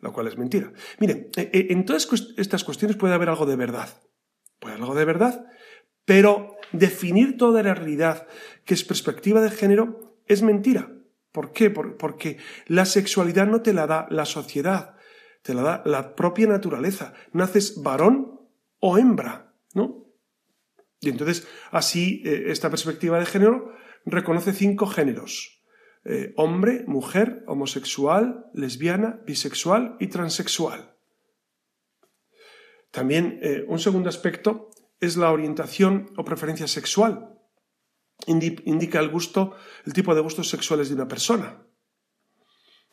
Lo 0.00 0.12
cual 0.12 0.26
es 0.26 0.36
mentira. 0.36 0.72
Miren, 0.98 1.30
eh, 1.36 1.48
eh, 1.52 1.66
en 1.70 1.84
todas 1.86 2.06
estas 2.36 2.64
cuestiones 2.64 2.96
puede 2.96 3.14
haber 3.14 3.28
algo 3.30 3.46
de 3.46 3.56
verdad. 3.56 3.88
Puede 4.58 4.74
haber 4.74 4.82
algo 4.82 4.94
de 4.94 5.04
verdad, 5.04 5.46
pero 6.04 6.56
definir 6.72 7.38
toda 7.38 7.62
la 7.62 7.72
realidad 7.74 8.26
que 8.66 8.74
es 8.74 8.84
perspectiva 8.84 9.40
de 9.40 9.50
género 9.50 10.18
es 10.26 10.42
mentira. 10.42 10.90
¿Por 11.32 11.52
qué? 11.52 11.70
Por- 11.70 11.96
porque 11.96 12.36
la 12.66 12.84
sexualidad 12.84 13.46
no 13.46 13.62
te 13.62 13.72
la 13.72 13.86
da 13.86 14.06
la 14.10 14.24
sociedad, 14.26 14.96
te 15.42 15.54
la 15.54 15.62
da 15.62 15.82
la 15.86 16.14
propia 16.16 16.48
naturaleza. 16.48 17.14
Naces 17.32 17.82
varón 17.82 18.33
o 18.86 18.98
hembra, 18.98 19.54
¿no? 19.72 20.04
Y 21.00 21.08
entonces, 21.08 21.48
así, 21.70 22.22
eh, 22.26 22.44
esta 22.48 22.68
perspectiva 22.68 23.18
de 23.18 23.24
género 23.24 23.72
reconoce 24.04 24.52
cinco 24.52 24.86
géneros. 24.86 25.62
Eh, 26.04 26.34
hombre, 26.36 26.84
mujer, 26.86 27.44
homosexual, 27.46 28.44
lesbiana, 28.52 29.20
bisexual 29.24 29.96
y 30.00 30.08
transexual. 30.08 30.94
También 32.90 33.38
eh, 33.42 33.64
un 33.68 33.78
segundo 33.78 34.10
aspecto 34.10 34.68
es 35.00 35.16
la 35.16 35.32
orientación 35.32 36.12
o 36.18 36.24
preferencia 36.24 36.68
sexual. 36.68 37.38
Indi- 38.26 38.62
indica 38.66 39.00
el 39.00 39.08
gusto, 39.08 39.56
el 39.86 39.94
tipo 39.94 40.14
de 40.14 40.20
gustos 40.20 40.50
sexuales 40.50 40.90
de 40.90 40.94
una 40.94 41.08
persona. 41.08 41.62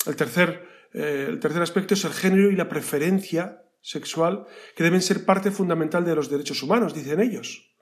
El 0.06 0.16
tercer, 0.16 0.66
el 0.94 1.38
tercer 1.40 1.62
aspecto 1.62 1.96
es 1.96 2.06
el 2.06 2.14
género 2.14 2.50
y 2.50 2.56
la 2.56 2.70
preferencia 2.70 3.61
sexual, 3.82 4.48
que 4.76 4.84
deben 4.84 5.02
ser 5.02 5.26
parte 5.26 5.52
fundamental 5.52 6.06
de 6.06 6.16
los 6.16 6.30
derechos 6.30 6.64
humanos, 6.64 6.94
dicen 6.94 7.20
ellos. 7.20 7.76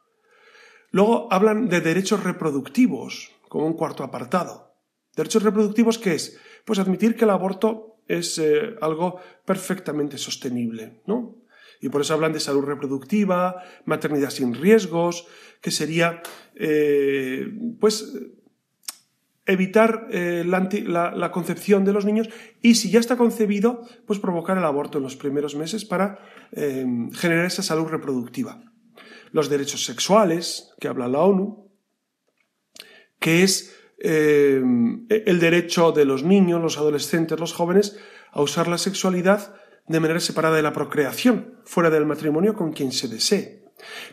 Luego 0.91 1.31
hablan 1.31 1.69
de 1.69 1.81
derechos 1.81 2.23
reproductivos, 2.23 3.31
como 3.47 3.67
un 3.67 3.73
cuarto 3.73 4.03
apartado. 4.03 4.73
¿Derechos 5.15 5.43
reproductivos 5.43 5.97
qué 5.97 6.15
es? 6.15 6.39
Pues 6.65 6.79
admitir 6.79 7.15
que 7.15 7.25
el 7.25 7.31
aborto 7.31 8.01
es 8.07 8.37
eh, 8.39 8.75
algo 8.81 9.19
perfectamente 9.45 10.17
sostenible, 10.17 11.01
¿no? 11.05 11.35
Y 11.81 11.89
por 11.89 12.01
eso 12.01 12.13
hablan 12.13 12.33
de 12.33 12.39
salud 12.39 12.63
reproductiva, 12.63 13.63
maternidad 13.85 14.31
sin 14.31 14.53
riesgos, 14.53 15.27
que 15.61 15.71
sería, 15.71 16.21
eh, 16.55 17.47
pues, 17.79 18.13
evitar 19.49 20.07
eh, 20.11 20.43
la, 20.45 21.31
concepción 21.31 21.83
de 21.83 21.93
los 21.93 22.05
niños 22.05 22.29
y 22.61 22.75
si 22.75 22.91
ya 22.91 22.99
está 22.99 23.17
concebido, 23.17 23.81
pues 24.05 24.19
provocar 24.19 24.57
el 24.57 24.63
aborto 24.63 24.97
en 24.97 25.03
los 25.03 25.15
primeros 25.15 25.55
meses 25.55 25.85
para 25.85 26.19
eh, 26.51 26.85
generar 27.13 27.45
esa 27.45 27.63
salud 27.63 27.87
reproductiva. 27.87 28.61
Los 29.31 29.49
derechos 29.49 29.85
sexuales, 29.85 30.71
que 30.79 30.87
habla 30.87 31.07
la 31.07 31.19
ONU, 31.19 31.71
que 33.19 33.43
es 33.43 33.75
eh, 33.99 34.61
el 35.09 35.39
derecho 35.39 35.91
de 35.91 36.05
los 36.05 36.23
niños, 36.23 36.61
los 36.61 36.77
adolescentes, 36.77 37.39
los 37.39 37.53
jóvenes 37.53 37.97
a 38.31 38.41
usar 38.41 38.67
la 38.67 38.77
sexualidad 38.77 39.55
de 39.87 39.99
manera 39.99 40.19
separada 40.19 40.55
de 40.55 40.61
la 40.61 40.73
procreación, 40.73 41.55
fuera 41.65 41.89
del 41.89 42.05
matrimonio 42.05 42.53
con 42.53 42.71
quien 42.71 42.91
se 42.91 43.07
desee. 43.07 43.65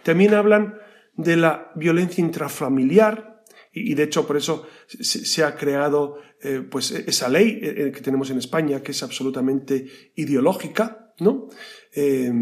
También 0.02 0.34
hablan 0.34 0.78
de 1.14 1.36
la 1.36 1.70
violencia 1.74 2.24
intrafamiliar 2.24 3.35
y, 3.76 3.94
de 3.94 4.04
hecho 4.04 4.26
por 4.26 4.36
eso 4.38 4.66
se, 4.88 5.44
ha 5.44 5.54
creado 5.54 6.16
eh, 6.42 6.62
pues 6.68 6.90
esa 6.90 7.28
ley 7.28 7.60
eh, 7.62 7.92
que 7.94 8.00
tenemos 8.00 8.30
en 8.30 8.38
España 8.38 8.82
que 8.82 8.92
es 8.92 9.02
absolutamente 9.02 9.86
ideológica, 10.14 11.12
¿no? 11.20 11.48
Eh, 11.94 12.32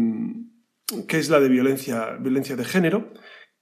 que 1.07 1.17
es 1.17 1.29
la 1.29 1.39
de 1.39 1.49
violencia, 1.49 2.11
violencia 2.21 2.55
de 2.55 2.63
género, 2.63 3.11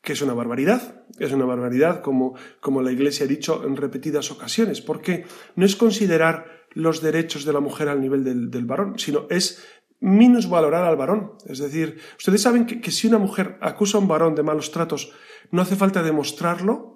que 0.02 0.14
es 0.14 0.22
una 0.22 0.34
barbaridad, 0.34 1.06
es 1.18 1.32
una 1.32 1.46
barbaridad 1.46 2.02
como, 2.02 2.36
como 2.60 2.82
la 2.82 2.92
Iglesia 2.92 3.26
ha 3.26 3.30
dicho 3.30 3.64
en 3.66 3.78
repetidas 3.78 4.30
ocasiones, 4.30 4.82
porque 4.82 5.26
no 5.56 5.66
es 5.66 5.76
considerar 5.76 6.68
los 6.72 7.02
derechos 7.02 7.46
de 7.46 7.54
la 7.54 7.62
mujer 7.62 7.88
al 7.88 8.02
nivel 8.02 8.24
del, 8.24 8.52
del 8.52 8.66
varón, 8.66 9.00
sino 9.00 9.28
es 9.30 9.64
minusvalorar 10.02 10.84
al 10.84 10.98
varón. 10.98 11.38
Es 11.48 11.60
decir, 11.60 12.00
ustedes 12.18 12.42
saben 12.42 12.66
que, 12.66 12.82
que 12.82 12.92
si 12.92 13.08
una 13.08 13.18
mujer 13.18 13.58
acusa 13.62 13.98
a 13.98 14.02
un 14.02 14.08
varón 14.10 14.36
de 14.36 14.44
malos 14.44 14.72
tratos, 14.72 15.14
no 15.52 15.62
hace 15.62 15.78
falta 15.78 16.04
demostrarlo. 16.04 16.93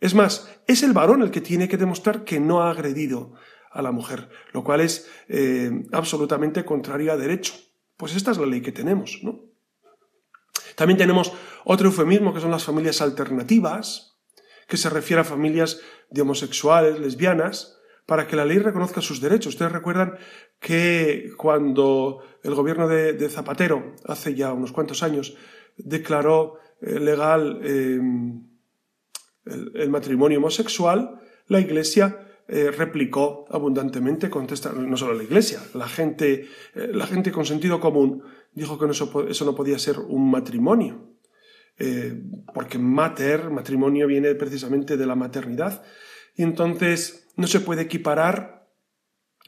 Es 0.00 0.14
más, 0.14 0.50
es 0.66 0.82
el 0.82 0.92
varón 0.92 1.22
el 1.22 1.30
que 1.30 1.40
tiene 1.40 1.68
que 1.68 1.76
demostrar 1.76 2.24
que 2.24 2.40
no 2.40 2.62
ha 2.62 2.70
agredido 2.70 3.34
a 3.70 3.82
la 3.82 3.92
mujer, 3.92 4.28
lo 4.52 4.64
cual 4.64 4.80
es 4.80 5.08
eh, 5.28 5.70
absolutamente 5.92 6.64
contrario 6.64 7.12
a 7.12 7.16
derecho. 7.16 7.54
Pues 7.96 8.16
esta 8.16 8.30
es 8.30 8.38
la 8.38 8.46
ley 8.46 8.62
que 8.62 8.72
tenemos, 8.72 9.20
¿no? 9.22 9.44
También 10.74 10.96
tenemos 10.96 11.32
otro 11.64 11.88
eufemismo 11.88 12.32
que 12.32 12.40
son 12.40 12.50
las 12.50 12.64
familias 12.64 13.02
alternativas, 13.02 14.18
que 14.66 14.78
se 14.78 14.88
refiere 14.88 15.20
a 15.20 15.24
familias 15.24 15.80
de 16.10 16.22
homosexuales, 16.22 16.98
lesbianas, 16.98 17.78
para 18.06 18.26
que 18.26 18.36
la 18.36 18.46
ley 18.46 18.58
reconozca 18.58 19.02
sus 19.02 19.20
derechos. 19.20 19.54
Ustedes 19.54 19.72
recuerdan 19.72 20.16
que 20.58 21.30
cuando 21.36 22.22
el 22.42 22.54
gobierno 22.54 22.88
de, 22.88 23.28
Zapatero, 23.28 23.94
hace 24.06 24.34
ya 24.34 24.52
unos 24.52 24.72
cuantos 24.72 25.02
años, 25.02 25.36
declaró 25.76 26.58
eh, 26.80 26.98
legal 26.98 27.60
eh, 27.62 28.00
el, 29.44 29.90
matrimonio 29.90 30.38
homosexual, 30.38 31.20
la 31.46 31.60
Iglesia 31.60 32.26
eh, 32.48 32.70
replicó 32.70 33.46
abundantemente, 33.50 34.28
contesta, 34.28 34.72
no 34.72 34.96
solo 34.96 35.14
la 35.14 35.22
Iglesia, 35.22 35.60
la 35.74 35.88
gente, 35.88 36.46
eh, 36.74 36.90
la 36.92 37.06
gente 37.06 37.32
con 37.32 37.46
sentido 37.46 37.80
común 37.80 38.22
dijo 38.52 38.78
que 38.78 38.86
eso, 38.86 39.28
eso 39.28 39.44
no 39.44 39.54
podía 39.54 39.78
ser 39.78 39.98
un 39.98 40.30
matrimonio, 40.30 41.16
eh, 41.78 42.22
porque 42.52 42.78
mater, 42.78 43.50
matrimonio 43.50 44.06
viene 44.06 44.34
precisamente 44.34 44.96
de 44.96 45.06
la 45.06 45.14
maternidad, 45.14 45.82
y 46.34 46.42
entonces 46.42 47.28
no 47.36 47.46
se 47.46 47.60
puede 47.60 47.82
equiparar 47.82 48.68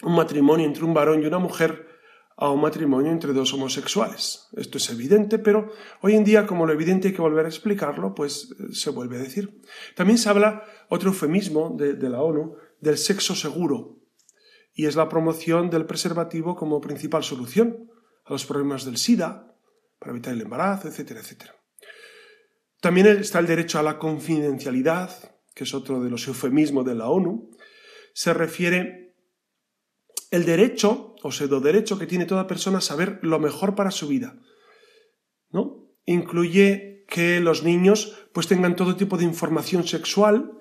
un 0.03 0.15
matrimonio 0.15 0.67
entre 0.67 0.85
un 0.85 0.95
varón 0.95 1.23
y 1.23 1.27
una 1.27 1.39
mujer 1.39 1.92
a 2.37 2.51
un 2.51 2.61
matrimonio 2.61 3.13
entre 3.13 3.33
dos 3.33 3.53
homosexuales. 3.55 4.49
Esto 4.57 4.79
es 4.79 4.91
evidente, 4.91 5.39
pero 5.39 5.73
hoy 6.01 6.15
en 6.15 6.25
día, 6.25 6.47
como 6.47 6.67
lo 6.67 6.73
evidente 6.73 7.09
hay 7.09 7.15
que 7.15 7.23
volver 7.23 7.45
a 7.45 7.49
explicarlo, 7.49 8.15
pues 8.15 8.51
eh, 8.59 8.75
se 8.75 8.91
vuelve 8.91 9.17
a 9.17 9.21
decir. 9.21 9.63
También 9.95 10.19
se 10.19 10.29
habla, 10.29 10.65
otro 10.89 11.11
eufemismo 11.11 11.77
de, 11.77 12.09
la 12.09 12.23
ONU, 12.23 12.57
del 12.81 12.99
sexo 12.99 13.35
seguro, 13.35 13.99
y 14.75 14.87
es 14.87 14.97
la 14.97 15.09
promoción 15.09 15.71
del 15.71 15.87
preservativo 15.87 16.57
como 16.57 16.81
principal 16.81 17.23
solución 17.23 17.91
a 18.25 18.33
los 18.33 18.47
problemas 18.47 18.85
del 18.85 18.97
SIDA, 18.97 19.55
para 19.99 20.13
evitar 20.13 20.35
el 20.35 20.41
embarazo, 20.41 20.89
etcétera, 20.89 21.21
etcétera. 21.21 21.55
También 22.81 23.07
está 23.07 23.39
el 23.39 23.47
derecho 23.47 23.79
a 23.79 23.83
la 23.83 23.99
confidencialidad, 23.99 25.37
que 25.55 25.65
es 25.65 25.75
otro 25.75 26.03
de 26.03 26.11
los 26.11 26.27
eufemismos 26.27 26.85
de 26.85 26.95
la 26.95 27.09
ONU. 27.09 27.51
Se 28.15 28.35
refiere 28.35 29.15
el 30.33 30.45
derecho 30.45 31.12
o 31.23 31.31
pseudo 31.33 31.61
derecho 31.61 31.99
que 31.99 32.07
tiene 32.07 32.27
toda 32.27 32.47
persona 32.47 32.79
a 32.79 32.81
saber 32.81 33.19
lo 33.23 33.39
mejor 33.39 33.75
para 33.75 33.91
su 33.91 34.09
vida. 34.09 34.39
¿no? 35.51 35.89
Incluye 36.05 37.05
que 37.09 37.41
los 37.41 37.63
niños 37.63 38.29
pues 38.33 38.49
tengan 38.49 38.77
todo 38.77 38.97
tipo 38.97 39.17
de 39.17 39.25
información 39.25 39.87
sexual 39.87 40.53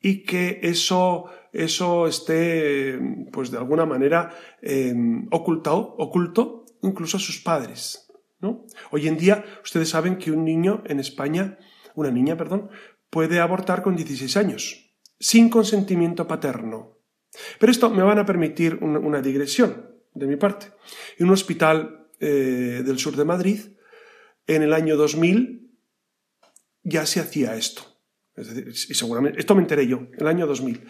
y 0.00 0.24
que 0.24 0.60
eso, 0.62 1.26
eso 1.52 2.06
esté 2.06 2.98
pues 3.32 3.50
de 3.50 3.58
alguna 3.58 3.86
manera 3.86 4.34
eh, 4.62 4.94
ocultado, 5.30 5.94
oculto 5.98 6.64
incluso 6.82 7.16
a 7.16 7.20
sus 7.20 7.40
padres. 7.40 8.06
¿no? 8.40 8.66
Hoy 8.90 9.08
en 9.08 9.16
día 9.16 9.44
ustedes 9.64 9.90
saben 9.90 10.16
que 10.16 10.30
un 10.30 10.44
niño 10.44 10.82
en 10.86 11.00
España, 11.00 11.58
una 11.94 12.10
niña, 12.10 12.36
perdón, 12.36 12.70
puede 13.10 13.40
abortar 13.40 13.82
con 13.82 13.96
16 13.96 14.36
años, 14.36 14.94
sin 15.18 15.48
consentimiento 15.48 16.26
paterno. 16.28 16.98
Pero 17.58 17.72
esto 17.72 17.90
me 17.90 18.02
van 18.02 18.18
a 18.18 18.26
permitir 18.26 18.78
una, 18.80 19.20
digresión 19.20 19.95
de 20.16 20.26
mi 20.26 20.36
parte. 20.36 20.66
En 21.18 21.26
un 21.26 21.32
hospital 21.32 22.08
eh, 22.20 22.82
del 22.84 22.98
sur 22.98 23.16
de 23.16 23.24
Madrid, 23.24 23.60
en 24.46 24.62
el 24.62 24.72
año 24.72 24.96
2000, 24.96 25.70
ya 26.82 27.06
se 27.06 27.20
hacía 27.20 27.56
esto. 27.56 27.82
Es 28.34 28.48
decir, 28.48 28.68
y 28.68 28.94
seguramente, 28.94 29.40
esto 29.40 29.54
me 29.54 29.62
enteré 29.62 29.86
yo, 29.86 30.08
el 30.18 30.26
año 30.26 30.46
2000. 30.46 30.84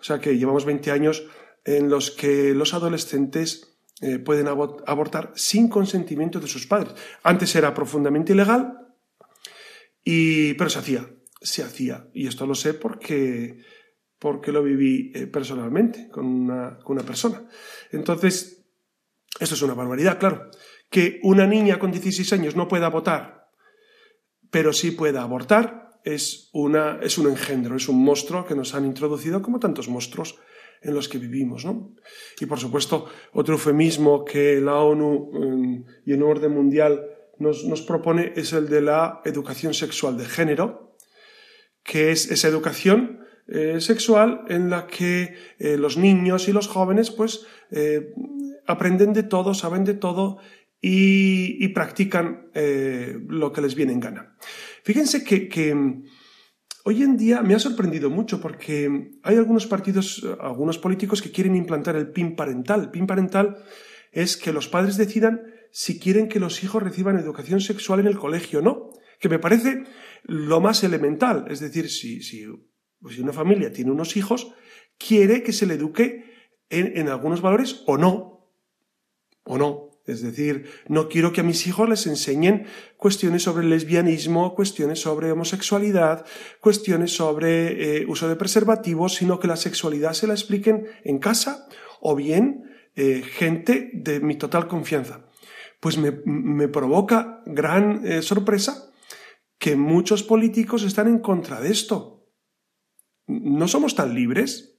O 0.00 0.04
sea 0.04 0.20
que 0.20 0.36
llevamos 0.36 0.64
20 0.64 0.90
años 0.90 1.24
en 1.64 1.88
los 1.88 2.10
que 2.10 2.54
los 2.54 2.74
adolescentes 2.74 3.76
eh, 4.00 4.18
pueden 4.18 4.48
abortar 4.48 5.32
sin 5.34 5.68
consentimiento 5.68 6.40
de 6.40 6.48
sus 6.48 6.66
padres. 6.66 6.94
Antes 7.22 7.54
era 7.54 7.74
profundamente 7.74 8.32
ilegal, 8.32 8.82
y, 10.04 10.54
pero 10.54 10.70
se 10.70 10.78
hacía, 10.78 11.08
se 11.40 11.62
hacía. 11.62 12.08
Y 12.12 12.26
esto 12.26 12.46
lo 12.46 12.54
sé 12.54 12.74
porque, 12.74 13.60
porque 14.18 14.52
lo 14.52 14.62
viví 14.62 15.12
eh, 15.14 15.26
personalmente 15.26 16.08
con 16.08 16.26
una, 16.26 16.78
con 16.78 16.96
una 16.96 17.06
persona. 17.06 17.46
Entonces, 17.90 18.61
esto 19.40 19.54
es 19.54 19.62
una 19.62 19.74
barbaridad, 19.74 20.18
claro. 20.18 20.50
Que 20.90 21.20
una 21.22 21.46
niña 21.46 21.78
con 21.78 21.90
16 21.90 22.32
años 22.32 22.56
no 22.56 22.68
pueda 22.68 22.88
votar, 22.88 23.50
pero 24.50 24.72
sí 24.72 24.90
pueda 24.90 25.22
abortar, 25.22 25.90
es, 26.04 26.50
una, 26.52 26.98
es 27.02 27.18
un 27.18 27.28
engendro, 27.28 27.76
es 27.76 27.88
un 27.88 28.02
monstruo 28.02 28.44
que 28.44 28.54
nos 28.54 28.74
han 28.74 28.84
introducido 28.84 29.40
como 29.40 29.60
tantos 29.60 29.88
monstruos 29.88 30.38
en 30.82 30.94
los 30.94 31.08
que 31.08 31.18
vivimos. 31.18 31.64
¿no? 31.64 31.94
Y 32.40 32.46
por 32.46 32.58
supuesto, 32.58 33.06
otro 33.32 33.54
eufemismo 33.54 34.24
que 34.24 34.60
la 34.60 34.76
ONU 34.76 35.30
mm, 35.32 35.84
y 36.06 36.12
el 36.12 36.22
orden 36.22 36.52
mundial 36.52 37.06
nos, 37.38 37.64
nos, 37.64 37.82
propone 37.82 38.32
es 38.36 38.52
el 38.52 38.68
de 38.68 38.82
la 38.82 39.20
educación 39.24 39.74
sexual 39.74 40.16
de 40.16 40.26
género, 40.26 40.96
que 41.82 42.10
es 42.10 42.30
esa 42.30 42.48
educación 42.48 43.21
eh, 43.48 43.80
sexual 43.80 44.44
en 44.48 44.70
la 44.70 44.86
que 44.86 45.34
eh, 45.58 45.76
los 45.76 45.96
niños 45.96 46.48
y 46.48 46.52
los 46.52 46.68
jóvenes 46.68 47.10
pues 47.10 47.46
eh, 47.70 48.14
aprenden 48.66 49.12
de 49.12 49.22
todo, 49.22 49.54
saben 49.54 49.84
de 49.84 49.94
todo 49.94 50.38
y, 50.80 51.64
y 51.64 51.68
practican 51.68 52.50
lo 53.28 53.52
que 53.52 53.60
les 53.60 53.74
viene 53.74 53.92
en 53.92 54.00
gana. 54.00 54.36
Fíjense 54.82 55.22
que, 55.22 55.48
que 55.48 56.02
Hoy 56.84 57.04
en 57.04 57.16
día 57.16 57.42
me 57.42 57.54
ha 57.54 57.60
sorprendido 57.60 58.10
mucho 58.10 58.40
porque 58.40 59.12
hay 59.22 59.36
algunos 59.36 59.68
partidos, 59.68 60.26
algunos 60.40 60.78
políticos 60.78 61.22
que 61.22 61.30
quieren 61.30 61.54
implantar 61.54 61.94
el 61.94 62.10
PIN 62.10 62.34
parental. 62.34 62.80
El 62.80 62.90
PIN 62.90 63.06
parental 63.06 63.62
es 64.10 64.36
que 64.36 64.52
los 64.52 64.66
padres 64.66 64.96
decidan 64.96 65.42
si 65.70 66.00
quieren 66.00 66.28
que 66.28 66.40
los 66.40 66.64
hijos 66.64 66.82
reciban 66.82 67.16
educación 67.18 67.60
sexual 67.60 68.00
en 68.00 68.08
el 68.08 68.18
colegio 68.18 68.58
o 68.58 68.62
no, 68.62 68.90
que 69.20 69.28
me 69.28 69.38
parece 69.38 69.84
lo 70.24 70.60
más 70.60 70.82
elemental. 70.82 71.46
Es 71.48 71.60
decir, 71.60 71.88
si, 71.88 72.20
si, 72.20 72.46
si 73.10 73.20
una 73.20 73.32
familia 73.32 73.72
tiene 73.72 73.90
unos 73.90 74.16
hijos, 74.16 74.52
quiere 74.98 75.42
que 75.42 75.52
se 75.52 75.66
le 75.66 75.74
eduque 75.74 76.24
en, 76.70 76.96
en 76.96 77.08
algunos 77.08 77.40
valores 77.40 77.82
o 77.86 77.98
no. 77.98 78.48
O 79.44 79.58
no. 79.58 79.92
Es 80.04 80.20
decir, 80.20 80.68
no 80.88 81.08
quiero 81.08 81.32
que 81.32 81.42
a 81.42 81.44
mis 81.44 81.66
hijos 81.68 81.88
les 81.88 82.06
enseñen 82.08 82.66
cuestiones 82.96 83.44
sobre 83.44 83.66
lesbianismo, 83.66 84.54
cuestiones 84.54 85.00
sobre 85.00 85.30
homosexualidad, 85.30 86.26
cuestiones 86.60 87.14
sobre 87.14 88.00
eh, 88.00 88.06
uso 88.08 88.28
de 88.28 88.34
preservativos, 88.34 89.14
sino 89.14 89.38
que 89.38 89.46
la 89.46 89.56
sexualidad 89.56 90.14
se 90.14 90.26
la 90.26 90.32
expliquen 90.32 90.88
en 91.04 91.18
casa 91.18 91.68
o 92.00 92.16
bien 92.16 92.64
eh, 92.96 93.22
gente 93.22 93.90
de 93.94 94.18
mi 94.18 94.34
total 94.34 94.66
confianza. 94.66 95.28
Pues 95.78 95.98
me, 95.98 96.12
me 96.24 96.66
provoca 96.66 97.42
gran 97.46 98.04
eh, 98.04 98.22
sorpresa 98.22 98.90
que 99.58 99.76
muchos 99.76 100.24
políticos 100.24 100.82
están 100.82 101.06
en 101.06 101.20
contra 101.20 101.60
de 101.60 101.70
esto. 101.70 102.21
No 103.42 103.68
somos 103.68 103.94
tan 103.94 104.14
libres, 104.14 104.78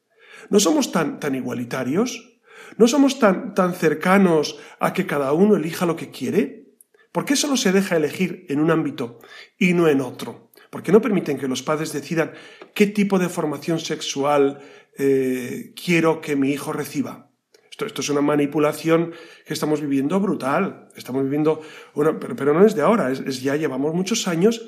no 0.50 0.60
somos 0.60 0.92
tan, 0.92 1.20
tan 1.20 1.36
igualitarios. 1.36 2.30
¿No 2.78 2.88
somos 2.88 3.20
tan, 3.20 3.54
tan 3.54 3.74
cercanos 3.74 4.58
a 4.80 4.94
que 4.94 5.06
cada 5.06 5.34
uno 5.34 5.56
elija 5.56 5.86
lo 5.86 5.96
que 5.96 6.10
quiere? 6.10 6.64
¿Por 7.12 7.26
qué 7.26 7.36
solo 7.36 7.58
se 7.58 7.72
deja 7.72 7.96
elegir 7.96 8.46
en 8.50 8.60
un 8.60 8.72
ámbito 8.72 9.20
y 9.58 9.74
no 9.74 9.88
en 9.88 10.02
otro? 10.02 10.52
¿Por 10.70 10.82
qué 10.82 10.92
no 10.92 11.02
permiten 11.02 11.38
que 11.38 11.48
los 11.48 11.62
padres 11.62 11.94
decidan 11.94 12.34
qué 12.74 12.88
tipo 12.88 13.20
de 13.20 13.30
formación 13.30 13.80
sexual 13.80 14.60
eh, 14.98 15.74
quiero 15.76 16.22
que 16.22 16.36
mi 16.36 16.52
hijo 16.52 16.74
reciba? 16.74 17.30
Esto, 17.70 17.86
esto, 17.86 18.02
es 18.02 18.10
una 18.10 18.22
manipulación 18.22 19.14
que 19.46 19.54
estamos 19.54 19.82
viviendo 19.82 20.20
brutal. 20.20 20.90
Estamos 20.96 21.24
viviendo, 21.24 21.62
pero, 21.96 22.36
pero, 22.36 22.54
no 22.54 22.66
es 22.66 22.76
de 22.76 22.82
ahora, 22.82 23.12
es, 23.12 23.42
ya 23.42 23.56
llevamos 23.56 23.94
muchos 23.94 24.28
años 24.28 24.68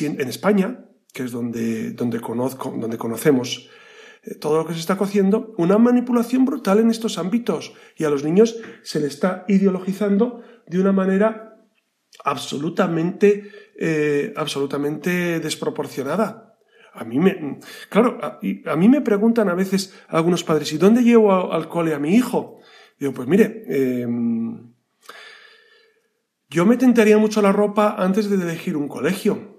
en 0.00 0.28
España, 0.28 0.84
que 1.14 1.22
es 1.22 1.32
donde, 1.32 1.92
donde, 1.92 2.20
conozco, 2.20 2.74
donde 2.76 2.98
conocemos 2.98 3.70
todo 4.40 4.58
lo 4.58 4.66
que 4.66 4.74
se 4.74 4.80
está 4.80 4.96
cociendo, 4.96 5.54
una 5.58 5.78
manipulación 5.78 6.44
brutal 6.44 6.80
en 6.80 6.90
estos 6.90 7.18
ámbitos 7.18 7.72
y 7.96 8.04
a 8.04 8.10
los 8.10 8.24
niños 8.24 8.56
se 8.82 9.00
le 9.00 9.06
está 9.06 9.44
ideologizando 9.48 10.42
de 10.66 10.80
una 10.80 10.92
manera 10.92 11.66
absolutamente, 12.24 13.50
eh, 13.78 14.32
absolutamente 14.36 15.40
desproporcionada. 15.40 16.58
A 16.92 17.04
mí 17.04 17.18
me, 17.18 17.58
claro, 17.88 18.18
a, 18.22 18.40
a, 18.66 18.76
mí 18.76 18.88
me 18.88 19.00
preguntan 19.00 19.48
a 19.48 19.54
veces 19.54 19.94
algunos 20.08 20.42
padres, 20.42 20.72
¿y 20.72 20.78
dónde 20.78 21.02
llevo 21.02 21.52
al 21.52 21.68
cole 21.68 21.94
a 21.94 21.98
mi 21.98 22.14
hijo? 22.14 22.60
Digo, 22.98 23.12
pues 23.12 23.28
mire, 23.28 23.64
eh, 23.68 24.06
yo 26.48 26.66
me 26.66 26.76
tentaría 26.76 27.18
mucho 27.18 27.42
la 27.42 27.52
ropa 27.52 27.96
antes 27.98 28.30
de 28.30 28.36
elegir 28.36 28.76
un 28.76 28.88
colegio. 28.88 29.53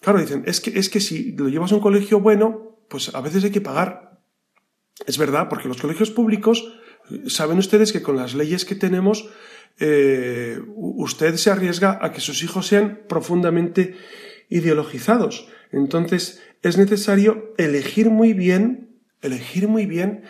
Claro, 0.00 0.20
dicen, 0.20 0.44
es 0.46 0.60
que, 0.60 0.78
es 0.78 0.88
que 0.88 1.00
si 1.00 1.32
lo 1.32 1.48
llevas 1.48 1.72
a 1.72 1.76
un 1.76 1.80
colegio 1.80 2.20
bueno, 2.20 2.78
pues 2.88 3.14
a 3.14 3.20
veces 3.20 3.44
hay 3.44 3.50
que 3.50 3.60
pagar. 3.60 4.20
Es 5.06 5.18
verdad, 5.18 5.48
porque 5.48 5.68
los 5.68 5.80
colegios 5.80 6.10
públicos, 6.10 6.72
saben 7.26 7.58
ustedes 7.58 7.92
que 7.92 8.02
con 8.02 8.16
las 8.16 8.34
leyes 8.34 8.64
que 8.64 8.74
tenemos, 8.74 9.28
eh, 9.78 10.58
usted 10.74 11.36
se 11.36 11.50
arriesga 11.50 11.98
a 12.02 12.12
que 12.12 12.20
sus 12.20 12.42
hijos 12.42 12.66
sean 12.66 13.00
profundamente 13.08 13.96
ideologizados. 14.48 15.48
Entonces, 15.72 16.42
es 16.62 16.78
necesario 16.78 17.54
elegir 17.58 18.10
muy 18.10 18.32
bien, 18.32 19.00
elegir 19.22 19.68
muy 19.68 19.86
bien 19.86 20.24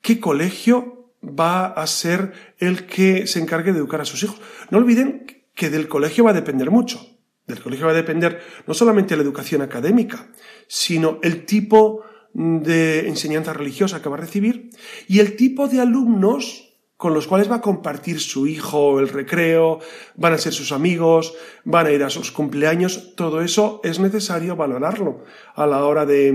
qué 0.00 0.20
colegio 0.20 1.12
va 1.22 1.66
a 1.66 1.86
ser 1.86 2.32
el 2.58 2.86
que 2.86 3.26
se 3.26 3.40
encargue 3.40 3.72
de 3.72 3.78
educar 3.78 4.00
a 4.00 4.04
sus 4.04 4.22
hijos. 4.22 4.40
No 4.70 4.78
olviden 4.78 5.26
que 5.54 5.70
del 5.70 5.88
colegio 5.88 6.24
va 6.24 6.30
a 6.30 6.34
depender 6.34 6.70
mucho. 6.70 7.09
Del 7.50 7.62
colegio 7.62 7.86
va 7.86 7.92
a 7.92 7.96
depender 7.96 8.40
no 8.66 8.74
solamente 8.74 9.16
la 9.16 9.22
educación 9.22 9.62
académica, 9.62 10.28
sino 10.66 11.18
el 11.22 11.44
tipo 11.44 12.04
de 12.32 13.08
enseñanza 13.08 13.52
religiosa 13.52 14.00
que 14.00 14.08
va 14.08 14.16
a 14.16 14.20
recibir 14.20 14.70
y 15.08 15.18
el 15.18 15.36
tipo 15.36 15.68
de 15.68 15.80
alumnos 15.80 16.70
con 16.96 17.14
los 17.14 17.26
cuales 17.26 17.50
va 17.50 17.56
a 17.56 17.60
compartir 17.62 18.20
su 18.20 18.46
hijo 18.46 19.00
el 19.00 19.08
recreo, 19.08 19.80
van 20.16 20.34
a 20.34 20.38
ser 20.38 20.52
sus 20.52 20.70
amigos, 20.70 21.34
van 21.64 21.86
a 21.86 21.92
ir 21.92 22.04
a 22.04 22.10
sus 22.10 22.30
cumpleaños, 22.30 23.14
todo 23.16 23.40
eso 23.40 23.80
es 23.82 23.98
necesario 23.98 24.54
valorarlo 24.54 25.24
a 25.54 25.66
la 25.66 25.86
hora 25.86 26.04
de, 26.04 26.34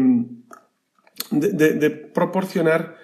proporcionar 2.15 2.97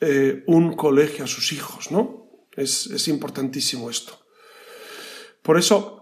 eh, 0.00 0.44
un 0.46 0.76
colegio 0.76 1.24
a 1.24 1.26
sus 1.26 1.52
hijos, 1.52 1.90
¿no? 1.90 2.28
Es, 2.56 2.86
es 2.86 3.08
importantísimo 3.08 3.90
esto. 3.90 4.20
Por 5.42 5.58
eso 5.58 5.97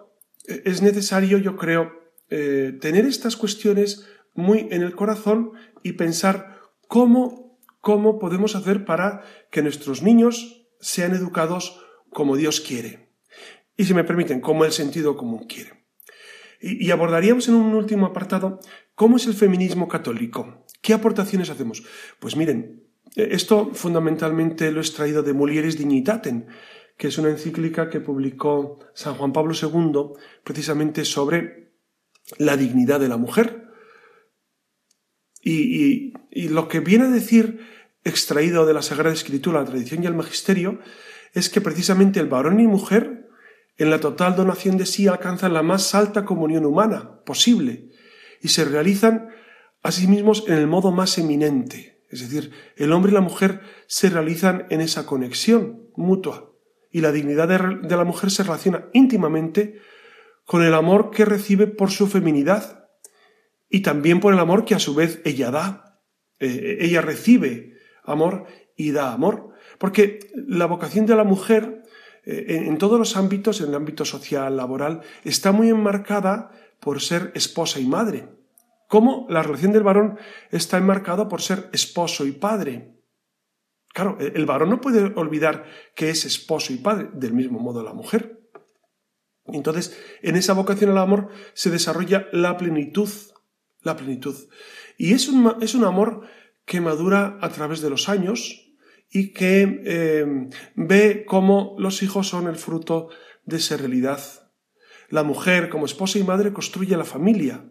es 0.46 0.82
necesario, 0.82 1.38
yo 1.38 1.56
creo, 1.56 1.92
eh, 2.28 2.76
tener 2.80 3.04
estas 3.04 3.36
cuestiones 3.36 4.06
muy 4.34 4.68
en 4.70 4.82
el 4.82 4.94
corazón 4.94 5.52
y 5.82 5.92
pensar 5.92 6.60
cómo, 6.88 7.58
cómo 7.80 8.18
podemos 8.18 8.56
hacer 8.56 8.84
para 8.84 9.22
que 9.50 9.62
nuestros 9.62 10.02
niños 10.02 10.66
sean 10.80 11.14
educados 11.14 11.80
como 12.10 12.36
Dios 12.36 12.60
quiere. 12.60 13.10
Y 13.76 13.84
si 13.84 13.94
me 13.94 14.04
permiten, 14.04 14.40
como 14.40 14.64
el 14.64 14.72
sentido 14.72 15.16
común 15.16 15.46
quiere. 15.46 15.86
Y, 16.60 16.90
abordaríamos 16.90 17.48
en 17.48 17.54
un 17.54 17.74
último 17.74 18.06
apartado 18.06 18.60
cómo 18.94 19.18
es 19.18 19.26
el 19.26 19.34
feminismo 19.34 19.88
católico. 19.88 20.64
¿Qué 20.80 20.94
aportaciones 20.94 21.50
hacemos? 21.50 21.84
Pues 22.18 22.34
miren, 22.34 22.82
eh, 23.14 23.28
esto 23.32 23.70
fundamentalmente 23.74 24.72
lo 24.72 24.80
he 24.80 24.82
extraído 24.82 25.22
de 25.22 25.34
Mulieris 25.34 25.76
Dignitatem, 25.76 26.46
que 26.96 27.08
es 27.08 27.18
una 27.18 27.28
encíclica 27.28 27.90
que 27.90 28.00
publicó 28.00 28.78
San 28.94 29.14
Juan 29.14 29.32
Pablo 29.32 29.54
II 29.54 30.18
precisamente 30.44 31.04
sobre 31.04 31.72
la 32.38 32.56
dignidad 32.56 33.00
de 33.00 33.08
la 33.08 33.16
mujer. 33.16 33.68
Y, 35.42 36.12
lo 36.48 36.68
que 36.68 36.80
viene 36.80 37.04
a 37.04 37.10
decir, 37.10 37.60
extraído 38.02 38.66
de 38.66 38.74
la 38.74 38.82
Sagrada 38.82 39.14
Escritura, 39.14 39.60
la 39.60 39.66
tradición 39.66 40.02
y 40.02 40.06
el 40.06 40.14
magisterio, 40.14 40.80
es 41.34 41.48
que 41.50 41.60
precisamente 41.60 42.18
el 42.18 42.26
varón 42.26 42.58
y 42.58 42.66
mujer, 42.66 43.28
en 43.76 43.90
la 43.90 44.00
total 44.00 44.34
donación 44.34 44.76
de 44.76 44.86
sí, 44.86 45.06
alcanzan 45.06 45.52
la 45.52 45.62
más 45.62 45.94
alta 45.94 46.24
comunión 46.24 46.64
humana 46.64 47.20
posible 47.24 47.90
y 48.40 48.48
se 48.48 48.64
realizan 48.64 49.28
a 49.82 49.92
sí 49.92 50.08
mismos 50.08 50.44
en 50.48 50.54
el 50.54 50.66
modo 50.66 50.90
más 50.90 51.16
eminente. 51.18 52.02
Es 52.10 52.20
decir, 52.20 52.50
el 52.76 52.92
hombre 52.92 53.12
y 53.12 53.14
la 53.14 53.20
mujer 53.20 53.60
se 53.86 54.08
realizan 54.10 54.66
en 54.70 54.80
esa 54.80 55.06
conexión 55.06 55.90
mutua 55.94 56.55
y 56.90 57.00
la 57.00 57.12
dignidad 57.12 57.48
de, 57.48 57.96
la 57.96 58.04
mujer 58.04 58.30
se 58.30 58.42
relaciona 58.42 58.86
íntimamente 58.92 59.80
con 60.44 60.62
el 60.62 60.74
amor 60.74 61.10
que 61.10 61.24
recibe 61.24 61.66
por 61.66 61.90
su 61.90 62.06
feminidad 62.06 62.88
y 63.68 63.80
también 63.80 64.20
por 64.20 64.32
el 64.32 64.38
amor 64.38 64.64
que 64.64 64.74
a 64.74 64.78
su 64.78 64.94
vez 64.94 65.20
ella 65.24 65.50
da. 65.50 66.00
Eh, 66.38 66.78
ella 66.80 67.00
recibe 67.00 67.74
amor 68.04 68.46
y 68.76 68.92
da 68.92 69.12
amor. 69.12 69.50
Porque 69.78 70.20
la 70.34 70.66
vocación 70.66 71.06
de 71.06 71.16
la 71.16 71.24
mujer 71.24 71.82
eh, 72.24 72.46
en, 72.48 72.66
en 72.66 72.78
todos 72.78 72.98
los 72.98 73.16
ámbitos, 73.16 73.60
en 73.60 73.68
el 73.68 73.74
ámbito 73.74 74.04
social, 74.04 74.56
laboral, 74.56 75.02
está 75.24 75.52
muy 75.52 75.68
enmarcada 75.68 76.50
por 76.80 77.00
ser 77.00 77.32
esposa 77.34 77.80
y 77.80 77.86
madre. 77.86 78.28
Como 78.88 79.26
la 79.28 79.42
relación 79.42 79.72
del 79.72 79.82
varón 79.82 80.18
está 80.50 80.78
enmarcada 80.78 81.28
por 81.28 81.42
ser 81.42 81.68
esposo 81.72 82.24
y 82.24 82.32
padre. 82.32 82.95
Claro, 83.96 84.18
el 84.20 84.44
varón 84.44 84.68
no 84.68 84.82
puede 84.82 85.14
olvidar 85.18 85.64
que 85.94 86.10
es 86.10 86.26
esposo 86.26 86.70
y 86.74 86.76
padre, 86.76 87.08
del 87.14 87.32
mismo 87.32 87.58
modo 87.58 87.82
la 87.82 87.94
mujer. 87.94 88.46
Entonces, 89.46 89.98
en 90.20 90.36
esa 90.36 90.52
vocación 90.52 90.90
al 90.90 90.98
amor 90.98 91.30
se 91.54 91.70
desarrolla 91.70 92.28
la 92.30 92.58
plenitud, 92.58 93.08
la 93.80 93.96
plenitud. 93.96 94.36
Y 94.98 95.14
es 95.14 95.28
un, 95.28 95.50
es 95.62 95.74
un 95.74 95.84
amor 95.84 96.28
que 96.66 96.82
madura 96.82 97.38
a 97.40 97.48
través 97.48 97.80
de 97.80 97.88
los 97.88 98.10
años 98.10 98.70
y 99.10 99.32
que 99.32 99.80
eh, 99.86 100.26
ve 100.74 101.24
cómo 101.26 101.74
los 101.78 102.02
hijos 102.02 102.28
son 102.28 102.48
el 102.48 102.56
fruto 102.56 103.08
de 103.46 103.56
esa 103.56 103.78
realidad. 103.78 104.20
La 105.08 105.22
mujer, 105.22 105.70
como 105.70 105.86
esposa 105.86 106.18
y 106.18 106.22
madre, 106.22 106.52
construye 106.52 106.98
la 106.98 107.04
familia, 107.04 107.64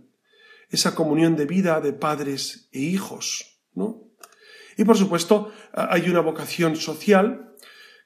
esa 0.71 0.95
comunión 0.95 1.35
de 1.35 1.45
vida 1.45 1.81
de 1.81 1.93
padres 1.93 2.67
e 2.71 2.79
hijos, 2.79 3.61
¿no? 3.75 4.05
Y 4.77 4.83
por 4.83 4.97
supuesto, 4.97 5.51
hay 5.73 6.09
una 6.09 6.19
vocación 6.19 6.75
social 6.75 7.53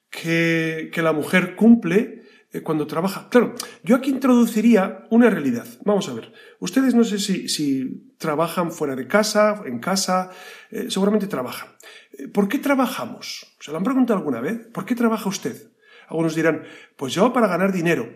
que, 0.10 0.90
que 0.94 1.02
la 1.02 1.14
mujer 1.14 1.56
cumple 1.56 2.20
eh, 2.52 2.62
cuando 2.62 2.88
trabaja. 2.88 3.30
Claro, 3.30 3.54
yo 3.84 3.96
aquí 3.96 4.10
introduciría 4.10 5.06
una 5.12 5.30
realidad. 5.30 5.68
Vamos 5.86 6.10
a 6.10 6.14
ver, 6.14 6.34
ustedes 6.60 6.96
no 6.96 7.04
sé 7.04 7.20
si, 7.20 7.48
si 7.48 8.16
trabajan 8.18 8.72
fuera 8.72 8.96
de 8.96 9.08
casa, 9.08 9.62
en 9.66 9.80
casa, 9.80 10.32
eh, 10.72 10.88
seguramente 10.90 11.28
trabajan. 11.28 11.70
Eh, 12.12 12.28
¿Por 12.28 12.48
qué 12.48 12.58
trabajamos? 12.58 13.56
¿Se 13.60 13.70
lo 13.70 13.78
han 13.78 13.84
preguntado 13.84 14.18
alguna 14.18 14.42
vez? 14.42 14.68
¿Por 14.74 14.84
qué 14.84 14.96
trabaja 14.96 15.30
usted? 15.30 15.72
Algunos 16.08 16.34
dirán, 16.34 16.64
pues 16.98 17.14
yo 17.14 17.32
para 17.32 17.48
ganar 17.48 17.72
dinero. 17.72 18.10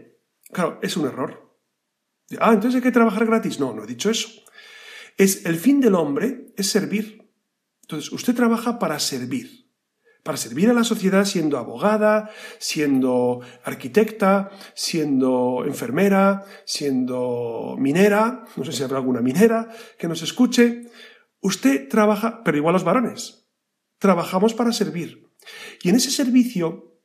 Claro, 0.52 0.80
es 0.82 0.98
un 0.98 1.06
error. 1.06 1.56
Ah, 2.40 2.54
entonces 2.54 2.78
hay 2.78 2.82
que 2.82 2.92
trabajar 2.92 3.28
gratis. 3.28 3.60
No, 3.60 3.72
no 3.72 3.84
he 3.84 3.88
dicho 3.88 4.10
eso. 4.10 4.30
Es 5.16 5.46
el 5.46 5.58
fin 5.58 5.80
del 5.80 5.94
hombre 5.94 6.54
es 6.58 6.72
servir. 6.72 7.23
Entonces, 7.84 8.12
usted 8.12 8.36
trabaja 8.36 8.80
para 8.80 9.00
servir 9.00 9.64
para 10.24 10.38
servir 10.38 10.70
a 10.70 10.74
la 10.74 10.86
sociedad 10.86 11.26
siendo 11.26 11.58
abogada, 11.58 12.32
siendo 12.58 13.42
arquitecta, 13.64 14.52
siendo 14.74 15.64
enfermera, 15.66 16.46
siendo 16.66 17.76
minera, 17.78 18.46
no 18.56 18.64
sé 18.64 18.72
si 18.72 18.84
habrá 18.84 18.98
alguna 18.98 19.22
minera 19.22 19.70
que 20.00 20.08
nos 20.08 20.22
escuche. 20.22 20.90
Usted 21.42 21.90
trabaja, 21.90 22.42
pero 22.44 22.58
igual 22.58 22.74
los 22.74 22.86
varones, 22.86 23.50
trabajamos 24.00 24.54
para 24.54 24.72
servir. 24.72 25.30
Y 25.82 25.90
en 25.90 25.96
ese 25.96 26.10
servicio 26.10 27.02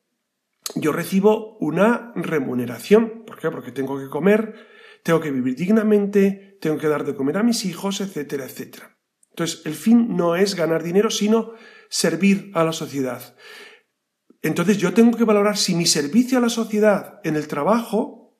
yo 0.76 0.92
recibo 0.92 1.56
una 1.58 2.12
remuneración. 2.14 3.24
¿Por 3.26 3.40
qué? 3.40 3.50
Porque 3.50 3.72
tengo 3.72 3.98
que 3.98 4.08
comer, 4.08 4.54
tengo 5.02 5.20
que 5.20 5.32
vivir 5.32 5.56
dignamente, 5.56 6.56
tengo 6.60 6.78
que 6.78 6.86
dar 6.86 7.04
de 7.04 7.16
comer 7.16 7.38
a 7.38 7.42
mis 7.42 7.64
hijos, 7.64 8.00
etcétera, 8.00 8.44
etcétera. 8.44 8.97
Entonces, 9.38 9.64
el 9.66 9.74
fin 9.74 10.16
no 10.16 10.34
es 10.34 10.56
ganar 10.56 10.82
dinero, 10.82 11.10
sino 11.10 11.52
servir 11.88 12.50
a 12.54 12.64
la 12.64 12.72
sociedad. 12.72 13.36
Entonces 14.42 14.78
yo 14.78 14.92
tengo 14.92 15.16
que 15.16 15.22
valorar 15.22 15.56
si 15.56 15.76
mi 15.76 15.86
servicio 15.86 16.38
a 16.38 16.40
la 16.40 16.48
sociedad 16.48 17.20
en 17.22 17.36
el 17.36 17.46
trabajo 17.46 18.36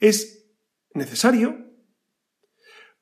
es 0.00 0.46
necesario 0.94 1.58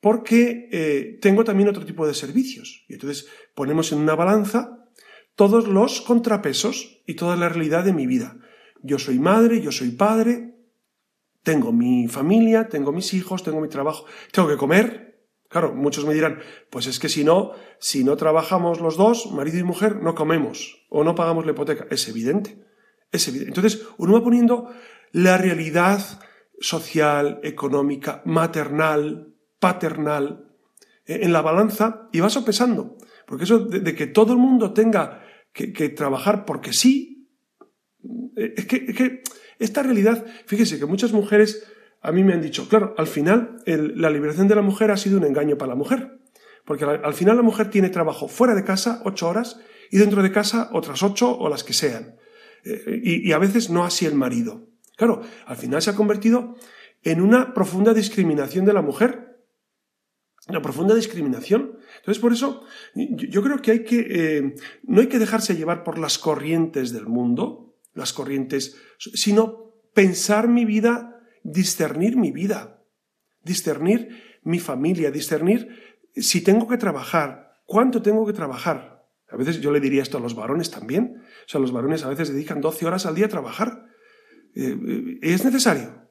porque 0.00 0.68
eh, 0.72 1.18
tengo 1.20 1.44
también 1.44 1.68
otro 1.68 1.84
tipo 1.84 2.08
de 2.08 2.14
servicios. 2.14 2.84
Y 2.88 2.94
entonces 2.94 3.28
ponemos 3.54 3.92
en 3.92 3.98
una 3.98 4.16
balanza 4.16 4.88
todos 5.36 5.68
los 5.68 6.00
contrapesos 6.00 7.04
y 7.06 7.14
toda 7.14 7.36
la 7.36 7.48
realidad 7.48 7.84
de 7.84 7.92
mi 7.92 8.08
vida. 8.08 8.36
Yo 8.82 8.98
soy 8.98 9.20
madre, 9.20 9.60
yo 9.60 9.70
soy 9.70 9.92
padre, 9.92 10.56
tengo 11.44 11.70
mi 11.70 12.08
familia, 12.08 12.68
tengo 12.68 12.90
mis 12.90 13.14
hijos, 13.14 13.44
tengo 13.44 13.60
mi 13.60 13.68
trabajo, 13.68 14.06
tengo 14.32 14.48
que 14.48 14.56
comer, 14.56 15.11
Claro, 15.52 15.74
muchos 15.74 16.06
me 16.06 16.14
dirán, 16.14 16.38
pues 16.70 16.86
es 16.86 16.98
que 16.98 17.10
si 17.10 17.24
no, 17.24 17.52
si 17.78 18.04
no 18.04 18.16
trabajamos 18.16 18.80
los 18.80 18.96
dos, 18.96 19.30
marido 19.32 19.58
y 19.58 19.62
mujer, 19.62 19.96
no 19.96 20.14
comemos 20.14 20.86
o 20.88 21.04
no 21.04 21.14
pagamos 21.14 21.44
la 21.44 21.52
hipoteca. 21.52 21.86
Es 21.90 22.08
evidente, 22.08 22.64
es 23.10 23.28
evidente. 23.28 23.50
Entonces, 23.50 23.86
uno 23.98 24.14
va 24.14 24.24
poniendo 24.24 24.72
la 25.10 25.36
realidad 25.36 26.00
social, 26.58 27.38
económica, 27.42 28.22
maternal, 28.24 29.34
paternal, 29.58 30.56
eh, 31.04 31.20
en 31.20 31.34
la 31.34 31.42
balanza 31.42 32.08
y 32.12 32.20
va 32.20 32.30
sopesando. 32.30 32.96
Porque 33.26 33.44
eso 33.44 33.58
de, 33.58 33.94
que 33.94 34.06
todo 34.06 34.32
el 34.32 34.38
mundo 34.38 34.72
tenga 34.72 35.22
que, 35.52 35.66
trabajar 35.90 36.46
porque 36.46 36.72
sí, 36.72 37.28
eh, 38.38 38.54
es 38.56 38.64
que, 38.64 38.86
es 38.88 38.96
que 38.96 39.22
esta 39.58 39.82
realidad, 39.82 40.24
fíjese 40.46 40.78
que 40.78 40.86
muchas 40.86 41.12
mujeres 41.12 41.62
a 42.02 42.10
mí 42.10 42.24
me 42.24 42.32
han 42.34 42.42
dicho, 42.42 42.68
claro, 42.68 42.94
al 42.98 43.06
final 43.06 43.62
la 43.64 44.10
liberación 44.10 44.48
de 44.48 44.56
la 44.56 44.62
mujer 44.62 44.90
ha 44.90 44.96
sido 44.96 45.18
un 45.18 45.24
engaño 45.24 45.56
para 45.56 45.70
la 45.70 45.76
mujer, 45.76 46.18
porque 46.64 46.84
al, 46.84 47.14
final 47.14 47.36
la 47.36 47.42
mujer 47.42 47.70
tiene 47.70 47.90
trabajo 47.90 48.26
fuera 48.26 48.54
de 48.54 48.64
casa 48.64 49.00
ocho 49.04 49.28
horas 49.28 49.60
y 49.90 49.98
dentro 49.98 50.22
de 50.22 50.32
casa 50.32 50.68
otras 50.72 51.02
ocho 51.04 51.36
o 51.36 51.48
las 51.48 51.62
que 51.62 51.72
sean. 51.72 52.16
Eh, 52.64 53.00
y, 53.02 53.32
a 53.32 53.38
veces 53.38 53.70
no 53.70 53.84
así 53.84 54.04
el 54.04 54.14
marido. 54.14 54.68
Claro, 54.96 55.22
al 55.46 55.56
final 55.56 55.80
se 55.80 55.90
ha 55.90 55.96
convertido 55.96 56.56
en 57.02 57.20
una 57.20 57.54
profunda 57.54 57.94
discriminación 57.94 58.64
de 58.64 58.72
la 58.72 58.82
mujer. 58.82 59.38
Una 60.48 60.60
profunda 60.60 60.94
discriminación. 60.96 61.78
Entonces, 61.98 62.20
por 62.20 62.32
eso, 62.32 62.64
yo, 62.94 63.42
creo 63.42 63.62
que 63.62 63.70
hay 63.70 63.84
que, 63.84 64.06
eh, 64.10 64.54
no 64.82 65.00
hay 65.00 65.06
que 65.06 65.20
dejarse 65.20 65.54
llevar 65.54 65.84
por 65.84 65.98
las 65.98 66.18
corrientes 66.18 66.92
del 66.92 67.06
mundo, 67.06 67.76
las 67.94 68.12
corrientes, 68.12 68.76
sino 68.98 69.72
pensar 69.94 70.48
mi 70.48 70.64
vida 70.64 71.11
discernir 71.42 72.16
mi 72.16 72.30
vida, 72.30 72.82
discernir 73.42 74.40
mi 74.42 74.58
familia, 74.58 75.10
discernir 75.10 75.98
si 76.14 76.42
tengo 76.42 76.68
que 76.68 76.76
trabajar, 76.76 77.60
cuánto 77.66 78.02
tengo 78.02 78.26
que 78.26 78.32
trabajar. 78.32 79.06
A 79.30 79.36
veces 79.36 79.60
yo 79.60 79.72
le 79.72 79.80
diría 79.80 80.02
esto 80.02 80.18
a 80.18 80.20
los 80.20 80.34
varones 80.34 80.70
también. 80.70 81.22
O 81.46 81.48
sea, 81.48 81.60
los 81.60 81.72
varones 81.72 82.04
a 82.04 82.08
veces 82.08 82.32
dedican 82.32 82.60
12 82.60 82.86
horas 82.86 83.06
al 83.06 83.14
día 83.14 83.26
a 83.26 83.30
trabajar. 83.30 83.86
Eh, 84.54 84.76
eh, 84.86 85.18
es 85.22 85.44
necesario. 85.44 86.02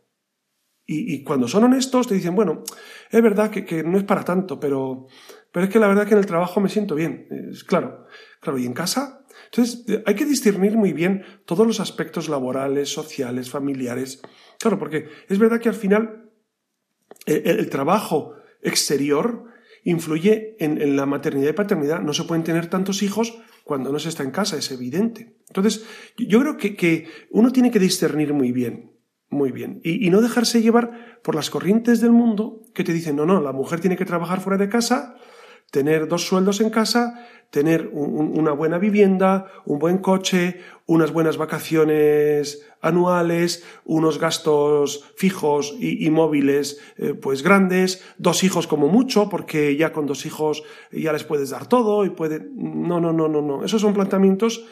Y, 0.93 1.23
cuando 1.23 1.47
son 1.47 1.63
honestos 1.63 2.07
te 2.07 2.15
dicen, 2.15 2.35
bueno, 2.35 2.63
es 3.09 3.21
verdad 3.21 3.49
que, 3.49 3.81
no 3.81 3.97
es 3.97 4.03
para 4.03 4.25
tanto, 4.25 4.59
pero, 4.59 5.07
pero 5.53 5.65
es 5.65 5.71
que 5.71 5.79
la 5.79 5.87
verdad 5.87 6.05
que 6.05 6.15
en 6.15 6.19
el 6.19 6.25
trabajo 6.25 6.59
me 6.59 6.67
siento 6.67 6.95
bien. 6.95 7.29
Claro, 7.65 8.07
claro, 8.41 8.59
y 8.59 8.65
en 8.65 8.73
casa. 8.73 9.20
Entonces, 9.53 9.85
hay 10.05 10.15
que 10.15 10.25
discernir 10.25 10.77
muy 10.77 10.93
bien 10.93 11.23
todos 11.45 11.67
los 11.67 11.79
aspectos 11.79 12.29
laborales, 12.29 12.89
sociales, 12.89 13.49
familiares, 13.49 14.21
Claro, 14.61 14.77
porque 14.77 15.07
es 15.27 15.39
verdad 15.39 15.59
que 15.59 15.69
al 15.69 15.75
final 15.75 16.29
eh, 17.25 17.41
el, 17.45 17.69
trabajo 17.69 18.35
exterior 18.61 19.45
influye 19.83 20.55
en, 20.59 20.95
la 20.95 21.07
maternidad 21.07 21.49
y 21.49 21.53
paternidad. 21.53 22.01
No 22.01 22.13
se 22.13 22.25
pueden 22.25 22.43
tener 22.43 22.67
tantos 22.67 23.01
hijos 23.01 23.39
cuando 23.63 23.91
no 23.91 23.97
se 23.97 24.09
está 24.09 24.21
en 24.21 24.29
casa, 24.29 24.57
es 24.57 24.71
evidente. 24.71 25.35
Entonces, 25.47 25.83
yo 26.15 26.39
creo 26.41 26.57
que, 26.57 27.07
uno 27.31 27.51
tiene 27.51 27.71
que 27.71 27.79
discernir 27.79 28.33
muy 28.33 28.51
bien, 28.51 28.91
muy 29.29 29.51
bien, 29.51 29.81
y, 29.83 30.07
no 30.11 30.21
dejarse 30.21 30.61
llevar 30.61 31.19
por 31.23 31.33
las 31.33 31.49
corrientes 31.49 31.99
del 32.01 32.11
mundo 32.11 32.61
que 32.75 32.83
te 32.83 32.93
dicen, 32.93 33.15
no, 33.15 33.25
no, 33.25 33.41
la 33.41 33.53
mujer 33.53 33.79
tiene 33.79 33.97
que 33.97 34.05
trabajar 34.05 34.41
fuera 34.41 34.57
de 34.57 34.69
casa, 34.69 35.15
tener 35.71 36.07
dos 36.07 36.27
sueldos 36.27 36.61
en 36.61 36.69
casa, 36.69 37.27
tener 37.49 37.89
una 37.93 38.53
buena 38.53 38.77
vivienda, 38.77 39.47
un 39.65 39.77
buen 39.77 39.97
coche, 39.97 40.61
unas 40.85 41.11
buenas 41.11 41.35
vacaciones 41.37 42.65
anuales, 42.81 43.65
unos 43.83 44.19
gastos 44.19 45.11
fijos 45.17 45.75
y, 45.77 46.09
móviles 46.09 46.79
eh, 46.97 47.13
pues 47.13 47.43
grandes, 47.43 48.03
dos 48.17 48.43
hijos 48.43 48.67
como 48.67 48.87
mucho, 48.87 49.27
porque 49.27 49.75
ya 49.75 49.91
con 49.91 50.05
dos 50.05 50.25
hijos 50.25 50.63
ya 50.91 51.11
les 51.11 51.25
puedes 51.25 51.49
dar 51.49 51.67
todo 51.67 52.05
y 52.05 52.09
puede... 52.11 52.41
No, 52.55 53.01
no, 53.01 53.11
no, 53.11 53.27
no, 53.27 53.41
no. 53.41 53.65
Esos 53.65 53.81
son 53.81 53.93
planteamientos 53.93 54.65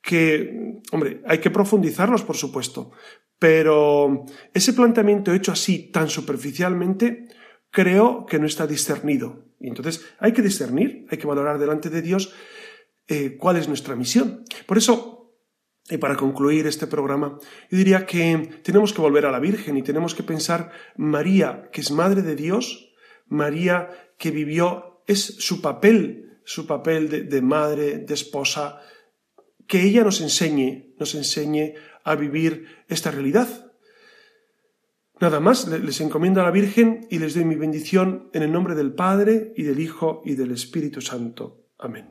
que, 0.00 0.80
hombre, 0.92 1.22
hay 1.26 1.38
que 1.38 1.50
profundizarlos, 1.50 2.22
por 2.22 2.36
supuesto, 2.36 2.92
pero 3.38 4.26
ese 4.54 4.72
planteamiento 4.72 5.32
hecho 5.32 5.50
así 5.50 5.90
tan 5.90 6.08
superficialmente, 6.08 7.28
creo 7.72 8.26
que 8.26 8.38
no 8.38 8.46
está 8.46 8.68
discernido. 8.68 9.46
Y 9.58 9.66
entonces 9.66 10.04
hay 10.20 10.32
que 10.32 10.42
discernir, 10.42 11.06
hay 11.10 11.18
que 11.18 11.26
valorar 11.26 11.58
delante 11.58 11.90
de 11.90 12.02
Dios 12.02 12.32
eh, 13.08 13.36
cuál 13.38 13.56
es 13.56 13.66
nuestra 13.66 13.96
misión. 13.96 14.44
Por 14.66 14.78
eso, 14.78 15.34
y 15.88 15.96
para 15.96 16.14
concluir 16.14 16.66
este 16.66 16.86
programa, 16.86 17.38
yo 17.70 17.78
diría 17.78 18.06
que 18.06 18.60
tenemos 18.62 18.92
que 18.92 19.00
volver 19.00 19.26
a 19.26 19.32
la 19.32 19.40
Virgen 19.40 19.76
y 19.76 19.82
tenemos 19.82 20.14
que 20.14 20.22
pensar 20.22 20.70
María, 20.96 21.70
que 21.72 21.80
es 21.80 21.90
Madre 21.90 22.22
de 22.22 22.36
Dios, 22.36 22.92
María 23.26 23.88
que 24.18 24.30
vivió, 24.30 25.02
es 25.08 25.20
su 25.20 25.62
papel, 25.62 26.40
su 26.44 26.66
papel 26.66 27.08
de, 27.08 27.22
de 27.22 27.42
madre, 27.42 27.98
de 27.98 28.14
esposa, 28.14 28.80
que 29.66 29.82
ella 29.82 30.04
nos 30.04 30.20
enseñe, 30.20 30.94
nos 30.98 31.14
enseñe 31.14 31.74
a 32.04 32.14
vivir 32.14 32.66
esta 32.88 33.10
realidad, 33.10 33.61
Nada 35.22 35.38
más, 35.38 35.68
les 35.68 36.00
encomiendo 36.00 36.40
a 36.40 36.44
la 36.44 36.50
Virgen 36.50 37.06
y 37.08 37.20
les 37.20 37.34
doy 37.34 37.44
mi 37.44 37.54
bendición 37.54 38.28
en 38.32 38.42
el 38.42 38.50
nombre 38.50 38.74
del 38.74 38.92
Padre 38.92 39.52
y 39.56 39.62
del 39.62 39.78
Hijo 39.78 40.20
y 40.24 40.34
del 40.34 40.50
Espíritu 40.50 41.00
Santo. 41.00 41.68
Amén. 41.78 42.10